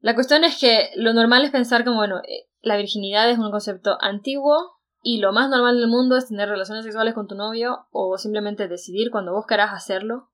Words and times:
La 0.00 0.14
cuestión 0.14 0.44
es 0.44 0.58
que 0.58 0.90
lo 0.96 1.12
normal 1.12 1.44
es 1.44 1.50
pensar 1.50 1.84
como, 1.84 1.98
bueno, 1.98 2.18
eh, 2.26 2.48
la 2.62 2.76
virginidad 2.76 3.30
es 3.30 3.38
un 3.38 3.50
concepto 3.50 3.98
antiguo 4.00 4.78
y 5.02 5.18
lo 5.18 5.32
más 5.32 5.48
normal 5.48 5.78
del 5.78 5.88
mundo 5.88 6.16
es 6.16 6.28
tener 6.28 6.48
relaciones 6.48 6.84
sexuales 6.84 7.14
con 7.14 7.26
tu 7.26 7.34
novio 7.34 7.86
o 7.90 8.18
simplemente 8.18 8.68
decidir 8.68 9.10
cuando 9.10 9.32
vos 9.32 9.46
querás 9.46 9.72
hacerlo 9.72 10.30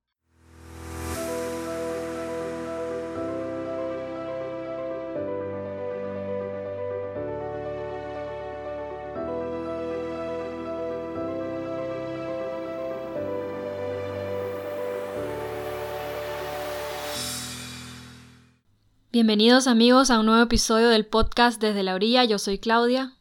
Bienvenidos 19.16 19.66
amigos 19.66 20.10
a 20.10 20.20
un 20.20 20.27
nuevo 20.27 20.42
episodio 20.42 20.91
del 20.91 21.06
podcast 21.06 21.59
Desde 21.59 21.82
la 21.82 21.95
Orilla. 21.95 22.24
Yo 22.24 22.38
soy 22.38 22.59
Claudia. 22.59 23.14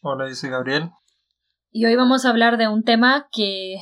Hola, 0.00 0.26
yo 0.26 0.34
soy 0.34 0.48
Gabriel. 0.48 0.88
Y 1.70 1.84
hoy 1.84 1.94
vamos 1.94 2.24
a 2.24 2.30
hablar 2.30 2.56
de 2.56 2.68
un 2.68 2.84
tema 2.84 3.28
que 3.30 3.76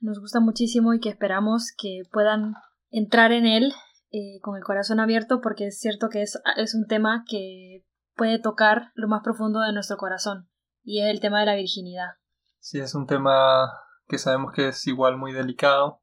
nos 0.00 0.18
gusta 0.18 0.40
muchísimo 0.40 0.94
y 0.94 0.98
que 0.98 1.10
esperamos 1.10 1.72
que 1.78 2.02
puedan 2.10 2.54
entrar 2.90 3.30
en 3.30 3.46
él 3.46 3.72
eh, 4.10 4.40
con 4.42 4.56
el 4.56 4.64
corazón 4.64 4.98
abierto 4.98 5.40
porque 5.40 5.68
es 5.68 5.78
cierto 5.78 6.08
que 6.08 6.22
es, 6.22 6.42
es 6.56 6.74
un 6.74 6.88
tema 6.88 7.22
que 7.28 7.86
puede 8.16 8.40
tocar 8.40 8.90
lo 8.94 9.06
más 9.06 9.20
profundo 9.22 9.60
de 9.60 9.72
nuestro 9.72 9.98
corazón 9.98 10.48
y 10.82 11.02
es 11.02 11.08
el 11.08 11.20
tema 11.20 11.38
de 11.38 11.46
la 11.46 11.54
virginidad. 11.54 12.16
Sí, 12.58 12.80
es 12.80 12.96
un 12.96 13.06
tema 13.06 13.70
que 14.08 14.18
sabemos 14.18 14.50
que 14.52 14.66
es 14.66 14.84
igual 14.88 15.18
muy 15.18 15.32
delicado 15.32 16.02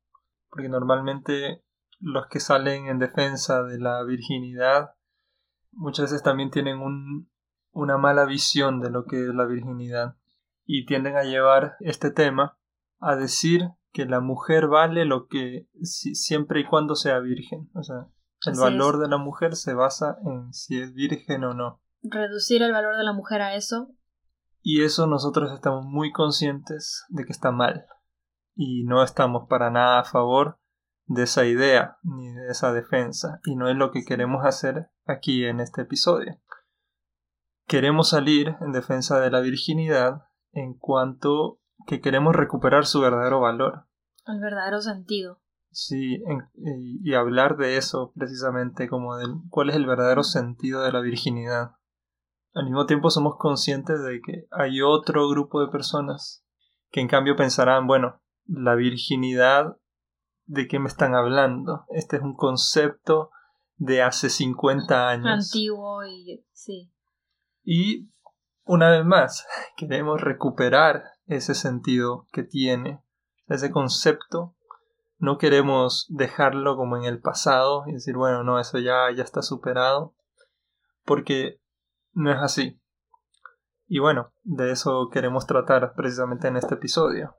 porque 0.49 0.70
normalmente 0.70 1.66
los 1.99 2.27
que 2.27 2.39
salen 2.39 2.86
en 2.86 2.99
defensa 2.99 3.63
de 3.63 3.80
la 3.80 4.02
virginidad 4.05 4.91
muchas 5.79 6.11
veces 6.11 6.23
también 6.23 6.51
tienen 6.51 6.79
un, 6.79 7.31
una 7.71 7.97
mala 7.97 8.25
visión 8.25 8.81
de 8.81 8.89
lo 8.89 9.05
que 9.05 9.21
es 9.21 9.33
la 9.33 9.45
virginidad 9.45 10.17
y 10.66 10.86
tienden 10.86 11.16
a 11.16 11.23
llevar 11.23 11.77
este 11.80 12.11
tema 12.11 12.59
a 12.99 13.16
decir 13.16 13.69
que 13.91 14.05
la 14.05 14.19
mujer 14.19 14.67
vale 14.67 15.05
lo 15.05 15.27
que 15.27 15.67
siempre 15.81 16.59
y 16.61 16.66
cuando 16.66 16.95
sea 16.95 17.19
virgen. 17.19 17.69
O 17.73 17.81
sea, 17.81 18.08
el 18.45 18.59
valor 18.59 18.99
de 18.99 19.08
la 19.08 19.17
mujer 19.17 19.55
se 19.55 19.73
basa 19.73 20.17
en 20.25 20.53
si 20.53 20.80
es 20.80 20.94
virgen 20.94 21.44
o 21.45 21.53
no. 21.53 21.81
Reducir 22.03 22.61
el 22.61 22.71
valor 22.71 22.97
de 22.97 23.03
la 23.03 23.14
mujer 23.14 23.41
a 23.41 23.55
eso. 23.55 23.89
Y 24.61 24.83
eso 24.83 25.08
nosotros 25.08 25.52
estamos 25.53 25.86
muy 25.86 26.11
conscientes 26.11 27.05
de 27.09 27.23
que 27.23 27.31
está 27.31 27.52
mal. 27.52 27.86
Y 28.53 28.83
no 28.83 29.02
estamos 29.02 29.47
para 29.49 29.71
nada 29.71 30.02
a 30.02 30.03
favor 30.03 30.59
de 31.05 31.23
esa 31.23 31.45
idea 31.45 31.97
ni 32.03 32.31
de 32.31 32.49
esa 32.49 32.73
defensa. 32.73 33.39
Y 33.45 33.55
no 33.55 33.69
es 33.69 33.77
lo 33.77 33.91
que 33.91 34.03
queremos 34.05 34.45
hacer 34.45 34.91
aquí 35.09 35.45
en 35.45 35.59
este 35.59 35.81
episodio. 35.81 36.39
Queremos 37.67 38.09
salir 38.09 38.55
en 38.61 38.71
defensa 38.71 39.19
de 39.19 39.31
la 39.31 39.41
virginidad 39.41 40.23
en 40.52 40.73
cuanto 40.73 41.59
que 41.88 42.02
queremos 42.02 42.35
recuperar 42.35 42.85
su 42.85 43.02
verdadero 43.02 43.41
valor. 43.41 43.85
El 44.25 44.39
verdadero 44.39 44.81
sentido. 44.81 45.41
Sí, 45.71 46.23
y, 46.55 47.13
hablar 47.13 47.57
de 47.57 47.77
eso 47.77 48.11
precisamente, 48.15 48.89
como 48.89 49.17
de 49.17 49.25
cuál 49.49 49.69
es 49.69 49.75
el 49.75 49.85
verdadero 49.85 50.23
sentido 50.23 50.81
de 50.81 50.91
la 50.91 50.99
virginidad. 50.99 51.75
Al 52.53 52.65
mismo 52.65 52.87
tiempo 52.87 53.11
somos 53.11 53.35
conscientes 53.37 54.02
de 54.03 54.19
que 54.21 54.47
hay 54.52 54.81
otro 54.81 55.30
grupo 55.30 55.61
de 55.61 55.71
personas 55.71 56.43
que 56.89 57.02
en 57.02 57.07
cambio 57.07 57.35
pensarán, 57.35 57.85
bueno, 57.85 58.19
la 58.45 58.73
virginidad, 58.73 59.77
¿de 60.45 60.67
qué 60.67 60.80
me 60.80 60.87
están 60.87 61.13
hablando? 61.13 61.85
Este 61.89 62.17
es 62.17 62.23
un 62.23 62.35
concepto 62.35 63.30
de 63.80 64.03
hace 64.03 64.30
50 64.30 65.09
años. 65.09 65.25
Antiguo 65.25 66.05
y 66.05 66.45
sí. 66.52 66.91
Y 67.63 68.09
una 68.66 68.91
vez 68.91 69.05
más, 69.05 69.47
queremos 69.77 70.21
recuperar 70.21 71.03
ese 71.25 71.55
sentido 71.55 72.27
que 72.31 72.44
tiene, 72.44 73.02
ese 73.47 73.71
concepto. 73.71 74.55
No 75.17 75.37
queremos 75.37 76.05
dejarlo 76.09 76.77
como 76.77 76.95
en 76.98 77.04
el 77.04 77.20
pasado 77.20 77.83
y 77.87 77.93
decir, 77.93 78.15
bueno, 78.15 78.43
no, 78.43 78.59
eso 78.59 78.77
ya, 78.80 79.11
ya 79.15 79.23
está 79.23 79.42
superado, 79.42 80.15
porque 81.04 81.61
no 82.14 82.31
es 82.31 82.37
así. 82.39 82.80
Y 83.87 83.99
bueno, 83.99 84.31
de 84.43 84.71
eso 84.71 85.09
queremos 85.11 85.48
tratar 85.48 85.93
precisamente 85.95 86.48
en 86.48 86.58
este 86.58 86.75
episodio. 86.75 87.36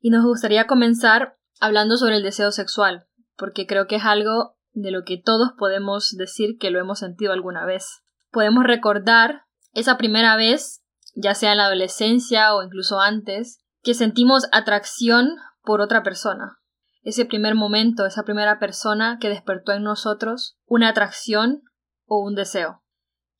Y 0.00 0.10
nos 0.10 0.24
gustaría 0.24 0.66
comenzar 0.66 1.38
hablando 1.60 1.96
sobre 1.96 2.16
el 2.16 2.22
deseo 2.22 2.52
sexual, 2.52 3.08
porque 3.36 3.66
creo 3.66 3.86
que 3.86 3.96
es 3.96 4.04
algo 4.04 4.55
de 4.76 4.90
lo 4.90 5.04
que 5.04 5.16
todos 5.16 5.52
podemos 5.58 6.14
decir 6.16 6.58
que 6.58 6.70
lo 6.70 6.78
hemos 6.78 6.98
sentido 6.98 7.32
alguna 7.32 7.64
vez. 7.64 8.02
Podemos 8.30 8.64
recordar 8.64 9.42
esa 9.72 9.96
primera 9.96 10.36
vez, 10.36 10.84
ya 11.14 11.34
sea 11.34 11.52
en 11.52 11.58
la 11.58 11.66
adolescencia 11.66 12.54
o 12.54 12.62
incluso 12.62 13.00
antes, 13.00 13.58
que 13.82 13.94
sentimos 13.94 14.46
atracción 14.52 15.30
por 15.62 15.80
otra 15.80 16.02
persona. 16.02 16.58
Ese 17.02 17.24
primer 17.24 17.54
momento, 17.54 18.04
esa 18.04 18.24
primera 18.24 18.58
persona 18.58 19.18
que 19.18 19.30
despertó 19.30 19.72
en 19.72 19.82
nosotros 19.82 20.58
una 20.66 20.88
atracción 20.88 21.62
o 22.04 22.18
un 22.18 22.34
deseo. 22.34 22.82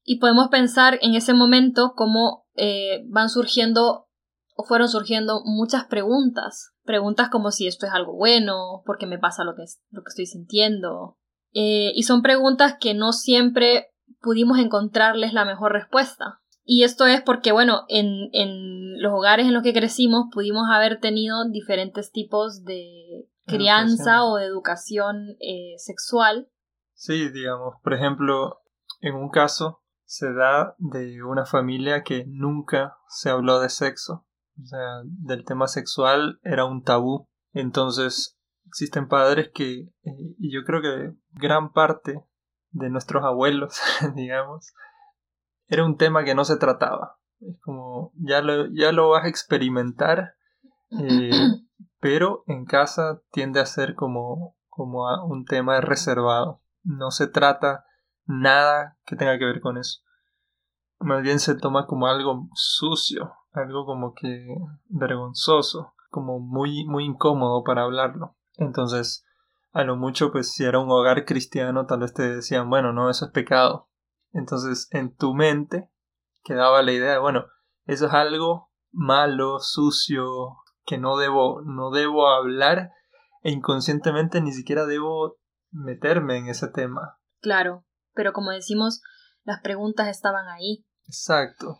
Y 0.04 0.18
podemos 0.18 0.48
pensar 0.48 0.98
en 1.02 1.14
ese 1.14 1.34
momento 1.34 1.92
cómo 1.96 2.46
eh, 2.54 3.04
van 3.08 3.28
surgiendo 3.28 4.06
o 4.54 4.64
fueron 4.64 4.88
surgiendo 4.88 5.42
muchas 5.44 5.84
preguntas. 5.84 6.72
Preguntas 6.84 7.28
como 7.28 7.50
si 7.50 7.66
esto 7.66 7.84
es 7.84 7.92
algo 7.92 8.14
bueno, 8.14 8.82
por 8.86 8.96
qué 8.96 9.06
me 9.06 9.18
pasa 9.18 9.44
lo 9.44 9.54
que, 9.54 9.64
lo 9.90 10.02
que 10.02 10.08
estoy 10.08 10.24
sintiendo, 10.24 11.18
eh, 11.58 11.92
y 11.94 12.02
son 12.02 12.20
preguntas 12.20 12.76
que 12.78 12.92
no 12.92 13.12
siempre 13.12 13.86
pudimos 14.20 14.58
encontrarles 14.58 15.32
la 15.32 15.46
mejor 15.46 15.72
respuesta. 15.72 16.42
Y 16.64 16.82
esto 16.82 17.06
es 17.06 17.22
porque, 17.22 17.50
bueno, 17.50 17.84
en, 17.88 18.28
en 18.32 19.00
los 19.00 19.14
hogares 19.14 19.46
en 19.46 19.54
los 19.54 19.62
que 19.62 19.72
crecimos 19.72 20.26
pudimos 20.30 20.66
haber 20.70 21.00
tenido 21.00 21.48
diferentes 21.48 22.12
tipos 22.12 22.62
de 22.64 23.26
crianza 23.46 24.24
o 24.24 24.36
de 24.36 24.44
educación 24.44 25.36
eh, 25.40 25.78
sexual. 25.78 26.50
Sí, 26.92 27.30
digamos, 27.30 27.76
por 27.82 27.94
ejemplo, 27.94 28.60
en 29.00 29.14
un 29.14 29.30
caso 29.30 29.80
se 30.04 30.34
da 30.34 30.74
de 30.76 31.22
una 31.22 31.46
familia 31.46 32.02
que 32.02 32.26
nunca 32.26 32.98
se 33.08 33.30
habló 33.30 33.60
de 33.60 33.70
sexo. 33.70 34.26
O 34.62 34.66
sea, 34.66 35.00
del 35.04 35.46
tema 35.46 35.68
sexual 35.68 36.38
era 36.42 36.66
un 36.66 36.82
tabú. 36.82 37.24
Entonces, 37.52 38.35
existen 38.66 39.08
padres 39.08 39.50
que, 39.54 39.80
eh, 40.04 40.34
y 40.38 40.52
yo 40.52 40.64
creo 40.64 40.82
que 40.82 41.14
gran 41.32 41.72
parte 41.72 42.24
de 42.70 42.90
nuestros 42.90 43.24
abuelos, 43.24 43.80
digamos, 44.14 44.74
era 45.68 45.84
un 45.84 45.96
tema 45.96 46.24
que 46.24 46.34
no 46.34 46.44
se 46.44 46.56
trataba. 46.56 47.18
Es 47.40 47.60
como, 47.62 48.12
ya 48.14 48.40
lo, 48.40 48.66
ya 48.72 48.92
lo 48.92 49.10
vas 49.10 49.24
a 49.24 49.28
experimentar, 49.28 50.34
eh, 50.90 51.30
pero 52.00 52.44
en 52.46 52.64
casa 52.64 53.20
tiende 53.30 53.60
a 53.60 53.66
ser 53.66 53.94
como, 53.94 54.56
como 54.68 55.06
un 55.26 55.44
tema 55.44 55.80
reservado. 55.80 56.62
No 56.82 57.10
se 57.10 57.26
trata 57.26 57.84
nada 58.26 58.98
que 59.04 59.16
tenga 59.16 59.38
que 59.38 59.44
ver 59.44 59.60
con 59.60 59.76
eso. 59.76 60.00
Más 60.98 61.22
bien 61.22 61.40
se 61.40 61.54
toma 61.56 61.86
como 61.86 62.06
algo 62.06 62.48
sucio, 62.54 63.32
algo 63.52 63.84
como 63.84 64.14
que 64.14 64.46
vergonzoso, 64.88 65.94
como 66.10 66.40
muy, 66.40 66.84
muy 66.86 67.04
incómodo 67.04 67.62
para 67.64 67.82
hablarlo. 67.82 68.36
Entonces, 68.56 69.24
a 69.72 69.84
lo 69.84 69.96
mucho, 69.96 70.32
pues 70.32 70.52
si 70.52 70.64
era 70.64 70.78
un 70.78 70.90
hogar 70.90 71.24
cristiano, 71.24 71.86
tal 71.86 72.00
vez 72.00 72.14
te 72.14 72.36
decían, 72.36 72.70
bueno, 72.70 72.92
no, 72.92 73.10
eso 73.10 73.26
es 73.26 73.32
pecado. 73.32 73.90
Entonces, 74.32 74.88
en 74.90 75.14
tu 75.14 75.34
mente 75.34 75.90
quedaba 76.42 76.82
la 76.82 76.92
idea 76.92 77.12
de, 77.12 77.18
bueno, 77.18 77.46
eso 77.84 78.06
es 78.06 78.12
algo 78.12 78.70
malo, 78.90 79.58
sucio, 79.60 80.56
que 80.84 80.98
no 80.98 81.16
debo, 81.18 81.60
no 81.62 81.90
debo 81.90 82.28
hablar 82.28 82.92
e 83.42 83.50
inconscientemente 83.50 84.40
ni 84.40 84.52
siquiera 84.52 84.86
debo 84.86 85.36
meterme 85.70 86.38
en 86.38 86.48
ese 86.48 86.68
tema. 86.68 87.18
Claro, 87.40 87.84
pero 88.14 88.32
como 88.32 88.50
decimos, 88.50 89.02
las 89.44 89.60
preguntas 89.60 90.08
estaban 90.08 90.48
ahí. 90.48 90.86
Exacto. 91.06 91.76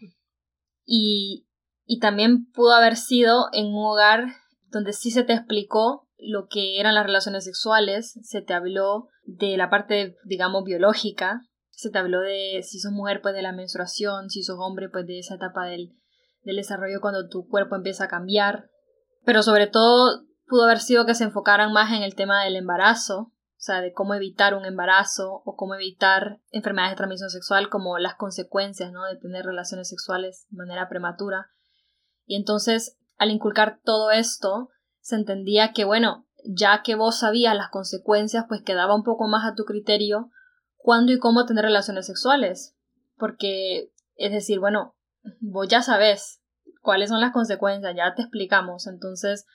Y, 0.85 1.49
y 1.85 1.99
también 1.99 2.51
pudo 2.53 2.73
haber 2.73 2.97
sido 2.97 3.47
en 3.53 3.67
un 3.67 3.85
hogar 3.87 4.27
donde 4.69 4.93
sí 4.93 5.11
se 5.11 5.25
te 5.25 5.33
explicó 5.33 6.06
lo 6.19 6.47
que 6.49 6.81
eran 6.81 6.95
las 6.95 7.07
relaciones 7.07 7.45
sexuales, 7.45 8.19
se 8.23 8.43
te 8.43 8.55
habló 8.55 9.09
de 9.25 9.57
la 9.57 9.71
parte, 9.71 10.17
digamos, 10.25 10.65
biológica, 10.65 11.43
se 11.71 11.91
te 11.91 11.99
habló 11.99 12.21
de 12.21 12.63
si 12.63 12.81
sos 12.81 12.93
mujer, 12.93 13.21
pues 13.21 13.35
de 13.35 13.43
la 13.43 13.53
menstruación, 13.53 14.31
si 14.31 14.43
sos 14.43 14.57
hombre, 14.59 14.89
pues 14.89 15.07
de 15.07 15.19
esa 15.19 15.35
etapa 15.35 15.67
del, 15.67 15.93
del 16.43 16.57
desarrollo 16.57 17.01
cuando 17.01 17.29
tu 17.29 17.47
cuerpo 17.49 17.77
empieza 17.77 18.05
a 18.05 18.09
cambiar. 18.09 18.71
Pero 19.25 19.43
sobre 19.43 19.67
todo 19.67 20.25
pudo 20.47 20.65
haber 20.65 20.79
sido 20.79 21.05
que 21.05 21.15
se 21.15 21.25
enfocaran 21.25 21.73
más 21.73 21.93
en 21.93 22.03
el 22.03 22.15
tema 22.15 22.45
del 22.45 22.57
embarazo, 22.57 23.19
o 23.19 23.61
sea, 23.67 23.81
de 23.81 23.93
cómo 23.93 24.15
evitar 24.15 24.55
un 24.55 24.65
embarazo 24.65 25.43
o 25.45 25.57
cómo 25.57 25.75
evitar 25.75 26.41
enfermedades 26.51 26.93
de 26.93 26.97
transmisión 26.97 27.31
sexual, 27.31 27.69
como 27.69 27.99
las 27.99 28.15
consecuencias, 28.15 28.93
¿no? 28.93 29.05
De 29.05 29.17
tener 29.17 29.45
relaciones 29.45 29.89
sexuales 29.89 30.47
de 30.51 30.59
manera 30.59 30.89
prematura. 30.89 31.51
Y 32.27 32.37
entonces, 32.37 32.97
al 33.19 33.31
inculcar 33.31 33.81
todo 33.83 34.11
esto, 34.11 34.71
se 35.07 35.15
entendía 35.15 35.73
que, 35.73 35.85
bueno, 35.85 36.27
ya 36.45 36.83
que 36.83 36.97
vos 36.97 37.21
sabías 37.21 37.55
las 37.55 37.71
consecuencias, 37.71 38.47
pues 38.49 38.63
quedaba 38.63 38.97
un 38.97 39.05
poco 39.05 39.29
más 39.29 39.47
a 39.47 39.55
tu 39.55 39.65
criterio 39.65 40.33
cuándo 40.75 41.13
y 41.13 41.21
cómo 41.21 41.47
tener 41.47 41.65
relaciones 41.65 42.07
sexuales. 42.07 42.77
Porque, 43.17 43.93
es 44.17 44.33
decir, 44.33 44.59
bueno, 44.59 44.97
vos 45.39 45.69
ya 45.69 45.81
sabes 45.83 46.43
cuáles 46.83 47.09
son 47.09 47.21
las 47.21 47.31
consecuencias, 47.31 47.95
ya 47.97 48.17
te 48.17 48.23
explicamos. 48.23 48.89
Entonces, 48.89 49.47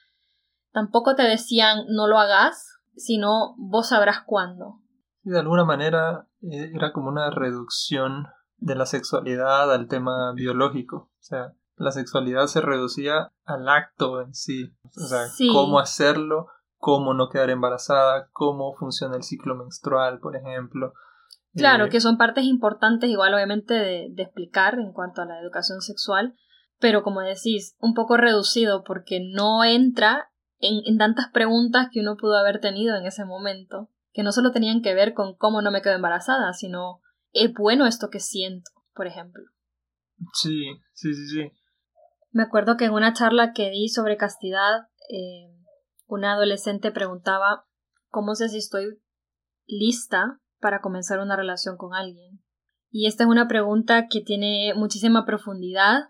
tampoco 0.71 1.15
te 1.15 1.23
decían 1.23 1.79
no 1.89 2.07
lo 2.07 2.17
hagas, 2.17 2.79
sino 2.95 3.53
vos 3.57 3.89
sabrás 3.89 4.21
cuándo. 4.25 4.79
De 5.23 5.37
alguna 5.37 5.65
manera 5.65 6.29
eh, 6.49 6.71
era 6.73 6.93
como 6.93 7.09
una 7.09 7.29
reducción 7.29 8.27
de 8.55 8.75
la 8.75 8.85
sexualidad 8.85 9.69
al 9.73 9.89
tema 9.89 10.31
biológico. 10.33 11.11
O 11.11 11.23
sea, 11.23 11.51
la 11.81 11.91
sexualidad 11.91 12.45
se 12.45 12.61
reducía 12.61 13.31
al 13.43 13.67
acto 13.67 14.21
en 14.21 14.33
sí. 14.33 14.71
O 14.95 15.07
sea, 15.07 15.25
cómo 15.51 15.79
hacerlo, 15.79 16.47
cómo 16.77 17.13
no 17.13 17.29
quedar 17.29 17.49
embarazada, 17.49 18.29
cómo 18.31 18.73
funciona 18.75 19.15
el 19.15 19.23
ciclo 19.23 19.55
menstrual, 19.55 20.19
por 20.19 20.35
ejemplo. 20.35 20.93
Claro, 21.53 21.85
eh, 21.85 21.89
que 21.89 21.99
son 21.99 22.17
partes 22.17 22.45
importantes 22.45 23.09
igual 23.09 23.33
obviamente 23.33 23.73
de, 23.73 24.07
de, 24.11 24.23
explicar 24.23 24.79
en 24.79 24.93
cuanto 24.93 25.21
a 25.21 25.25
la 25.25 25.39
educación 25.39 25.81
sexual, 25.81 26.35
pero 26.79 27.03
como 27.03 27.21
decís, 27.21 27.75
un 27.79 27.93
poco 27.93 28.15
reducido 28.15 28.83
porque 28.83 29.19
no 29.33 29.63
entra 29.63 30.31
en, 30.59 30.81
en 30.85 30.97
tantas 30.97 31.29
preguntas 31.31 31.89
que 31.91 31.99
uno 31.99 32.15
pudo 32.15 32.37
haber 32.37 32.59
tenido 32.59 32.95
en 32.95 33.05
ese 33.05 33.25
momento, 33.25 33.89
que 34.13 34.23
no 34.23 34.31
solo 34.31 34.51
tenían 34.51 34.81
que 34.81 34.93
ver 34.93 35.13
con 35.13 35.35
cómo 35.35 35.61
no 35.61 35.71
me 35.71 35.81
quedo 35.81 35.95
embarazada, 35.95 36.53
sino 36.53 37.01
es 37.33 37.53
bueno 37.53 37.85
esto 37.85 38.09
que 38.09 38.19
siento, 38.19 38.71
por 38.93 39.07
ejemplo. 39.07 39.43
Sí, 40.33 40.79
sí, 40.93 41.13
sí, 41.13 41.27
sí. 41.27 41.51
Me 42.31 42.43
acuerdo 42.43 42.77
que 42.77 42.85
en 42.85 42.93
una 42.93 43.13
charla 43.13 43.51
que 43.53 43.69
di 43.69 43.89
sobre 43.89 44.17
castidad, 44.17 44.87
eh, 45.09 45.53
una 46.07 46.33
adolescente 46.33 46.91
preguntaba 46.91 47.65
cómo 48.09 48.35
sé 48.35 48.49
si 48.49 48.57
estoy 48.57 49.01
lista 49.65 50.39
para 50.59 50.79
comenzar 50.79 51.19
una 51.19 51.35
relación 51.35 51.75
con 51.75 51.93
alguien. 51.93 52.41
Y 52.89 53.07
esta 53.07 53.23
es 53.23 53.29
una 53.29 53.47
pregunta 53.47 54.07
que 54.09 54.21
tiene 54.21 54.73
muchísima 54.75 55.25
profundidad, 55.25 56.09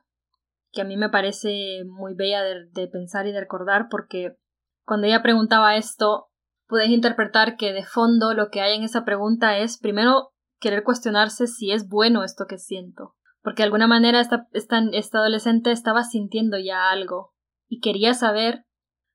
que 0.71 0.81
a 0.81 0.85
mí 0.85 0.97
me 0.97 1.09
parece 1.09 1.83
muy 1.85 2.15
bella 2.15 2.41
de, 2.43 2.87
pensar 2.87 3.27
y 3.27 3.31
de 3.31 3.39
recordar, 3.39 3.87
porque 3.89 4.37
cuando 4.83 5.07
ella 5.07 5.21
preguntaba 5.21 5.75
esto, 5.75 6.29
puedes 6.67 6.89
interpretar 6.89 7.55
que 7.55 7.73
de 7.73 7.85
fondo 7.85 8.33
lo 8.33 8.49
que 8.49 8.61
hay 8.61 8.75
en 8.75 8.83
esa 8.83 9.05
pregunta 9.05 9.57
es 9.57 9.77
primero 9.77 10.33
querer 10.59 10.83
cuestionarse 10.83 11.47
si 11.47 11.71
es 11.71 11.87
bueno 11.87 12.23
esto 12.23 12.45
que 12.47 12.57
siento, 12.57 13.15
porque 13.41 13.63
de 13.63 13.65
alguna 13.65 13.87
manera 13.87 14.19
esta, 14.19 14.47
esta, 14.53 14.81
esta 14.93 15.19
adolescente 15.19 15.71
estaba 15.71 16.03
sintiendo 16.03 16.57
ya 16.57 16.89
algo 16.89 17.33
y 17.67 17.79
quería 17.79 18.13
saber, 18.13 18.65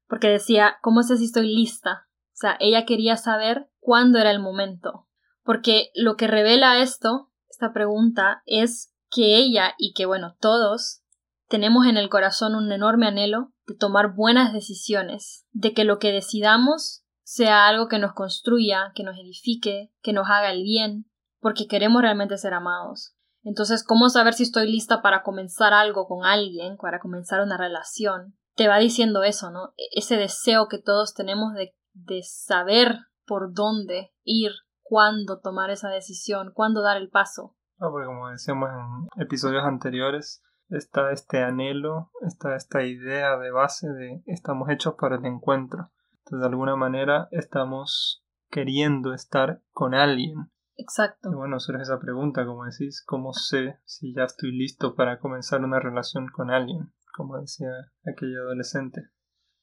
porque 0.08 0.28
decía, 0.28 0.76
¿cómo 0.82 1.02
sé 1.02 1.16
si 1.16 1.24
estoy 1.24 1.54
lista? 1.54 2.06
O 2.28 2.38
sea, 2.38 2.56
ella 2.60 2.84
quería 2.84 3.16
saber 3.16 3.70
cuándo 3.78 4.18
era 4.18 4.30
el 4.30 4.40
momento, 4.40 5.08
porque 5.42 5.90
lo 5.94 6.16
que 6.16 6.26
revela 6.26 6.80
esto, 6.80 7.30
esta 7.48 7.72
pregunta, 7.72 8.42
es 8.46 8.92
que 9.10 9.36
ella 9.36 9.74
y 9.78 9.94
que, 9.94 10.06
bueno, 10.06 10.36
todos 10.40 11.02
tenemos 11.48 11.86
en 11.86 11.96
el 11.96 12.08
corazón 12.08 12.54
un 12.54 12.70
enorme 12.72 13.06
anhelo 13.06 13.52
de 13.66 13.76
tomar 13.76 14.14
buenas 14.14 14.52
decisiones, 14.52 15.46
de 15.52 15.72
que 15.72 15.84
lo 15.84 15.98
que 15.98 16.12
decidamos 16.12 17.04
sea 17.22 17.66
algo 17.66 17.88
que 17.88 17.98
nos 17.98 18.12
construya, 18.12 18.92
que 18.94 19.02
nos 19.02 19.16
edifique, 19.18 19.92
que 20.02 20.12
nos 20.12 20.28
haga 20.28 20.52
el 20.52 20.62
bien, 20.62 21.10
porque 21.40 21.66
queremos 21.66 22.02
realmente 22.02 22.38
ser 22.38 22.54
amados. 22.54 23.15
Entonces, 23.46 23.84
¿cómo 23.84 24.08
saber 24.08 24.34
si 24.34 24.42
estoy 24.42 24.68
lista 24.68 25.02
para 25.02 25.22
comenzar 25.22 25.72
algo 25.72 26.08
con 26.08 26.24
alguien, 26.24 26.76
para 26.78 26.98
comenzar 26.98 27.40
una 27.40 27.56
relación? 27.56 28.34
Te 28.56 28.66
va 28.66 28.78
diciendo 28.78 29.22
eso, 29.22 29.52
¿no? 29.52 29.72
E-, 29.76 30.00
ese 30.00 30.16
deseo 30.16 30.66
que 30.66 30.82
todos 30.82 31.14
tenemos 31.14 31.54
de, 31.54 31.72
de 31.92 32.22
saber 32.24 32.98
por 33.24 33.54
dónde 33.54 34.10
ir, 34.24 34.50
cuándo 34.82 35.38
tomar 35.38 35.70
esa 35.70 35.90
decisión, 35.90 36.50
cuándo 36.52 36.82
dar 36.82 36.96
el 36.96 37.08
paso. 37.08 37.54
Ah, 37.78 37.86
porque 37.88 38.06
como 38.06 38.30
decíamos 38.30 38.68
en 38.68 39.22
episodios 39.22 39.62
anteriores, 39.62 40.42
está 40.68 41.12
este 41.12 41.44
anhelo, 41.44 42.10
está 42.26 42.56
esta 42.56 42.82
idea 42.82 43.36
de 43.36 43.52
base 43.52 43.88
de 43.88 44.24
estamos 44.26 44.68
hechos 44.70 44.94
para 44.98 45.18
el 45.18 45.24
encuentro. 45.24 45.92
Entonces, 46.24 46.40
de 46.40 46.46
alguna 46.46 46.74
manera, 46.74 47.28
estamos 47.30 48.24
queriendo 48.50 49.14
estar 49.14 49.62
con 49.70 49.94
alguien. 49.94 50.50
Exacto. 50.76 51.30
Y 51.32 51.34
bueno, 51.34 51.58
surge 51.58 51.82
esa 51.82 51.98
pregunta, 51.98 52.44
como 52.44 52.64
decís, 52.64 53.02
¿cómo 53.06 53.32
sé 53.32 53.78
si 53.84 54.14
ya 54.14 54.24
estoy 54.24 54.52
listo 54.52 54.94
para 54.94 55.18
comenzar 55.18 55.62
una 55.62 55.80
relación 55.80 56.28
con 56.28 56.50
alguien? 56.50 56.92
Como 57.16 57.38
decía 57.38 57.70
aquella 58.06 58.38
adolescente. 58.40 59.10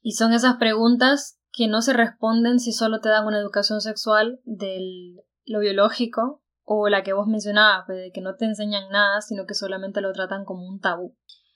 Y 0.01 0.13
son 0.13 0.33
esas 0.33 0.55
preguntas 0.57 1.39
que 1.51 1.67
no 1.67 1.81
se 1.81 1.93
responden 1.93 2.59
si 2.59 2.73
solo 2.73 2.99
te 2.99 3.09
dan 3.09 3.25
una 3.27 3.39
educación 3.39 3.79
sexual 3.79 4.41
de 4.43 5.15
lo 5.45 5.59
biológico 5.59 6.43
o 6.63 6.89
la 6.89 7.03
que 7.03 7.13
vos 7.13 7.27
mencionabas, 7.27 7.85
pues, 7.85 7.99
de 7.99 8.11
que 8.11 8.21
no 8.21 8.35
te 8.35 8.45
enseñan 8.45 8.89
nada, 8.89 9.21
sino 9.21 9.45
que 9.45 9.53
solamente 9.53 10.01
lo 10.01 10.11
tratan 10.13 10.45
como 10.45 10.67
un 10.67 10.79
tabú. 10.79 11.15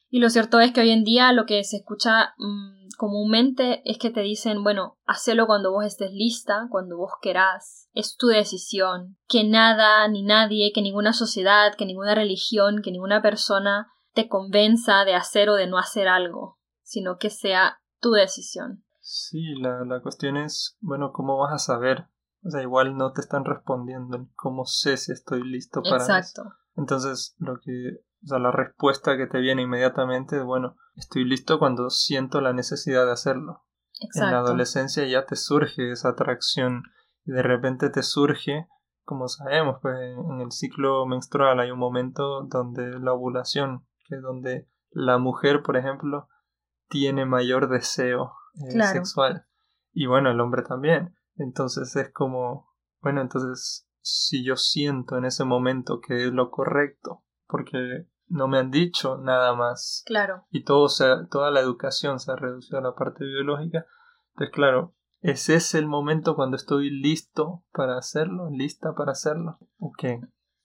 Y 0.10 0.20
lo 0.20 0.30
cierto 0.30 0.60
es 0.60 0.72
que 0.72 0.82
hoy 0.82 0.92
en 0.92 1.04
día 1.04 1.34
lo 1.34 1.46
que 1.46 1.64
se 1.64 1.78
escucha 1.78 2.34
mm, 2.38 2.77
comúnmente 2.98 3.82
es 3.90 3.98
que 3.98 4.10
te 4.10 4.22
dicen, 4.22 4.64
bueno, 4.64 4.98
hacelo 5.06 5.46
cuando 5.46 5.72
vos 5.72 5.86
estés 5.86 6.12
lista, 6.12 6.68
cuando 6.70 6.98
vos 6.98 7.14
querás, 7.22 7.90
es 7.94 8.18
tu 8.18 8.28
decisión, 8.28 9.18
que 9.28 9.44
nada 9.44 10.08
ni 10.08 10.24
nadie, 10.24 10.72
que 10.74 10.82
ninguna 10.82 11.14
sociedad, 11.14 11.76
que 11.78 11.86
ninguna 11.86 12.16
religión, 12.16 12.82
que 12.84 12.92
ninguna 12.92 13.22
persona 13.22 13.88
te 14.14 14.28
convenza 14.28 15.06
de 15.06 15.14
hacer 15.14 15.50
o 15.50 15.56
de 15.56 15.68
no 15.68 15.78
hacer 15.78 16.08
algo, 16.08 16.58
sino 16.82 17.18
que 17.18 17.30
sea 17.30 17.80
tu 18.02 18.12
decisión. 18.12 18.84
Sí, 19.00 19.56
la, 19.62 19.86
la 19.86 20.02
cuestión 20.02 20.36
es, 20.36 20.76
bueno, 20.82 21.12
¿cómo 21.14 21.38
vas 21.38 21.54
a 21.54 21.60
saber? 21.60 22.08
O 22.44 22.50
sea, 22.50 22.62
igual 22.62 22.98
no 22.98 23.14
te 23.14 23.22
están 23.22 23.46
respondiendo 23.46 24.28
cómo 24.36 24.66
sé 24.66 24.98
si 24.98 25.12
estoy 25.12 25.44
listo 25.44 25.82
para 25.82 25.98
Exacto. 25.98 26.44
Entonces, 26.76 27.36
lo 27.40 27.60
que, 27.60 28.04
o 28.24 28.28
sea, 28.28 28.40
la 28.40 28.52
respuesta 28.52 29.18
que 29.18 29.28
te 29.28 29.40
viene 29.40 29.62
inmediatamente 29.62 30.38
es, 30.38 30.44
bueno, 30.44 30.76
estoy 30.96 31.24
listo 31.24 31.60
cuando 31.60 31.90
siento 31.90 32.42
la 32.42 32.54
necesidad 32.54 33.06
de 33.06 33.12
hacerlo. 33.12 33.66
Exacto. 34.02 34.28
En 34.28 34.32
la 34.32 34.40
adolescencia 34.40 35.06
ya 35.06 35.26
te 35.26 35.36
surge 35.36 35.92
esa 35.92 36.10
atracción 36.10 36.84
y 37.26 37.32
de 37.32 37.44
repente 37.44 37.90
te 37.90 38.04
surge, 38.04 38.68
como 39.04 39.28
sabemos, 39.28 39.78
pues 39.82 39.96
en 39.98 40.42
el 40.42 40.52
ciclo 40.52 41.06
menstrual 41.06 41.60
hay 41.60 41.72
un 41.72 41.80
momento 41.80 42.44
donde 42.44 43.00
la 43.00 43.14
ovulación, 43.14 43.86
que 44.08 44.16
es 44.16 44.22
donde 44.22 44.68
la 44.92 45.18
mujer, 45.18 45.62
por 45.64 45.78
ejemplo, 45.78 46.28
tiene 46.90 47.26
mayor 47.26 47.70
deseo 47.70 48.34
eh, 48.56 48.82
sexual. 48.84 49.46
Y 49.92 50.06
bueno, 50.08 50.32
el 50.32 50.40
hombre 50.40 50.64
también. 50.64 51.16
Entonces 51.36 51.96
es 51.96 52.12
como, 52.12 52.74
bueno, 53.02 53.22
entonces 53.22 53.88
si 54.02 54.44
yo 54.44 54.56
siento 54.56 55.18
en 55.18 55.26
ese 55.26 55.44
momento 55.44 56.00
que 56.00 56.28
es 56.28 56.32
lo 56.32 56.50
correcto, 56.50 57.24
porque 57.48 58.08
no 58.28 58.48
me 58.48 58.58
han 58.58 58.72
dicho 58.72 59.18
nada 59.18 59.56
más. 59.56 60.04
Claro. 60.06 60.46
Y 60.52 60.64
todo 60.64 60.88
toda 61.30 61.52
la 61.52 61.60
educación 61.60 62.20
se 62.20 62.32
ha 62.32 62.36
reducido 62.36 62.80
a 62.80 62.82
la 62.82 62.96
parte 62.96 63.26
biológica. 63.26 63.86
Entonces, 64.32 64.54
claro, 64.54 64.96
¿es 65.22 65.50
ese 65.50 65.80
el 65.80 65.88
momento 65.88 66.36
cuando 66.36 66.58
estoy 66.58 66.90
listo 66.90 67.64
para 67.72 67.98
hacerlo? 67.98 68.50
¿Lista 68.52 68.94
para 68.96 69.14
hacerlo? 69.14 69.60
Ok. 69.80 70.04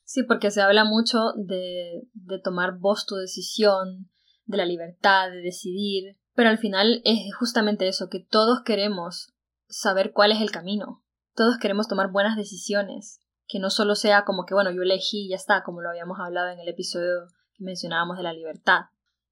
Sí, 0.04 0.24
porque 0.24 0.50
se 0.50 0.60
habla 0.60 0.84
mucho 0.84 1.18
de, 1.36 2.02
de 2.12 2.38
tomar 2.38 2.78
vos 2.78 3.06
tu 3.06 3.14
decisión, 3.14 4.10
de 4.44 4.56
la 4.58 4.66
libertad, 4.66 5.30
de 5.30 5.40
decidir, 5.40 6.18
pero 6.34 6.50
al 6.50 6.58
final 6.58 7.00
es 7.04 7.18
justamente 7.38 7.88
eso, 7.88 8.08
que 8.08 8.20
todos 8.20 8.62
queremos 8.64 9.34
saber 9.68 10.12
cuál 10.12 10.32
es 10.32 10.40
el 10.40 10.50
camino. 10.50 11.02
Todos 11.34 11.56
queremos 11.58 11.88
tomar 11.88 12.10
buenas 12.10 12.36
decisiones. 12.36 13.20
Que 13.52 13.60
no 13.60 13.68
solo 13.68 13.94
sea 13.96 14.24
como 14.24 14.46
que, 14.46 14.54
bueno, 14.54 14.70
yo 14.70 14.80
elegí 14.80 15.26
y 15.26 15.28
ya 15.28 15.36
está, 15.36 15.62
como 15.62 15.82
lo 15.82 15.90
habíamos 15.90 16.18
hablado 16.18 16.48
en 16.48 16.58
el 16.58 16.68
episodio 16.68 17.26
que 17.52 17.62
mencionábamos 17.62 18.16
de 18.16 18.22
la 18.22 18.32
libertad. 18.32 18.86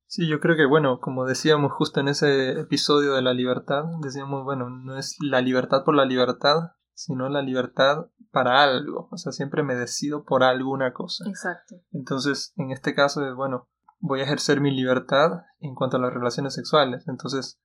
Sí, 0.05 0.29
yo 0.29 0.41
creo 0.41 0.57
que, 0.57 0.67
bueno, 0.67 1.01
como 1.01 1.25
decíamos 1.25 1.73
justo 1.73 2.01
en 2.01 2.09
ese 2.09 2.61
episodio 2.61 3.15
de 3.15 3.23
la 3.23 3.33
libertad, 3.33 3.85
decíamos, 4.03 4.45
bueno, 4.45 4.69
no 4.69 4.99
es 4.99 5.17
la 5.21 5.41
libertad 5.41 5.85
por 5.87 5.95
la 5.95 6.05
libertad, 6.05 6.73
sino 6.93 7.31
la 7.31 7.41
libertad 7.41 8.09
para 8.31 8.63
algo. 8.63 9.09
O 9.11 9.17
sea, 9.17 9.33
siempre 9.33 9.63
me 9.63 9.75
decido 9.75 10.25
por 10.25 10.45
alguna 10.45 10.93
cosa. 10.93 11.25
Exacto. 11.27 11.77
Entonces, 11.93 12.53
en 12.57 12.73
este 12.73 12.95
caso 12.95 13.27
es, 13.27 13.35
bueno, 13.35 13.71
voy 14.01 14.21
a 14.21 14.25
ejercer 14.25 14.61
mi 14.61 14.71
libertad 14.71 15.45
en 15.61 15.75
cuanto 15.75 15.97
a 15.97 16.01
las 16.01 16.13
relaciones 16.13 16.55
sexuales. 16.55 17.09
Entonces, 17.09 17.59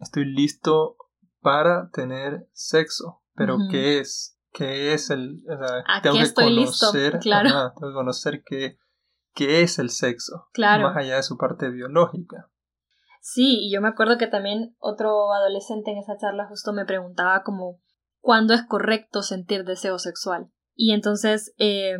estoy 0.00 0.26
listo 0.26 0.96
para 1.40 1.88
tener 1.92 2.46
sexo. 2.52 3.22
Pero 3.34 3.56
¿qué 3.70 4.00
es? 4.00 4.37
¿Qué 4.58 4.92
es 4.92 5.10
el...? 5.10 5.44
tengo 6.02 6.16
que 6.16 6.22
estoy 6.22 6.56
conocer, 6.56 7.12
listo? 7.14 7.18
Claro. 7.20 7.72
tengo 7.78 7.92
que 7.92 7.94
conocer 7.94 8.42
qué, 8.44 8.76
qué 9.32 9.62
es 9.62 9.78
el 9.78 9.90
sexo. 9.90 10.48
Claro. 10.52 10.88
Más 10.88 10.96
allá 10.96 11.14
de 11.14 11.22
su 11.22 11.38
parte 11.38 11.70
biológica. 11.70 12.50
Sí, 13.20 13.58
y 13.60 13.72
yo 13.72 13.80
me 13.80 13.86
acuerdo 13.86 14.18
que 14.18 14.26
también 14.26 14.74
otro 14.78 15.32
adolescente 15.32 15.92
en 15.92 15.98
esa 15.98 16.16
charla 16.16 16.48
justo 16.48 16.72
me 16.72 16.84
preguntaba 16.84 17.44
como 17.44 17.80
¿cuándo 18.20 18.52
es 18.52 18.62
correcto 18.66 19.22
sentir 19.22 19.64
deseo 19.64 20.00
sexual? 20.00 20.50
Y 20.74 20.92
entonces 20.92 21.54
eh, 21.58 21.98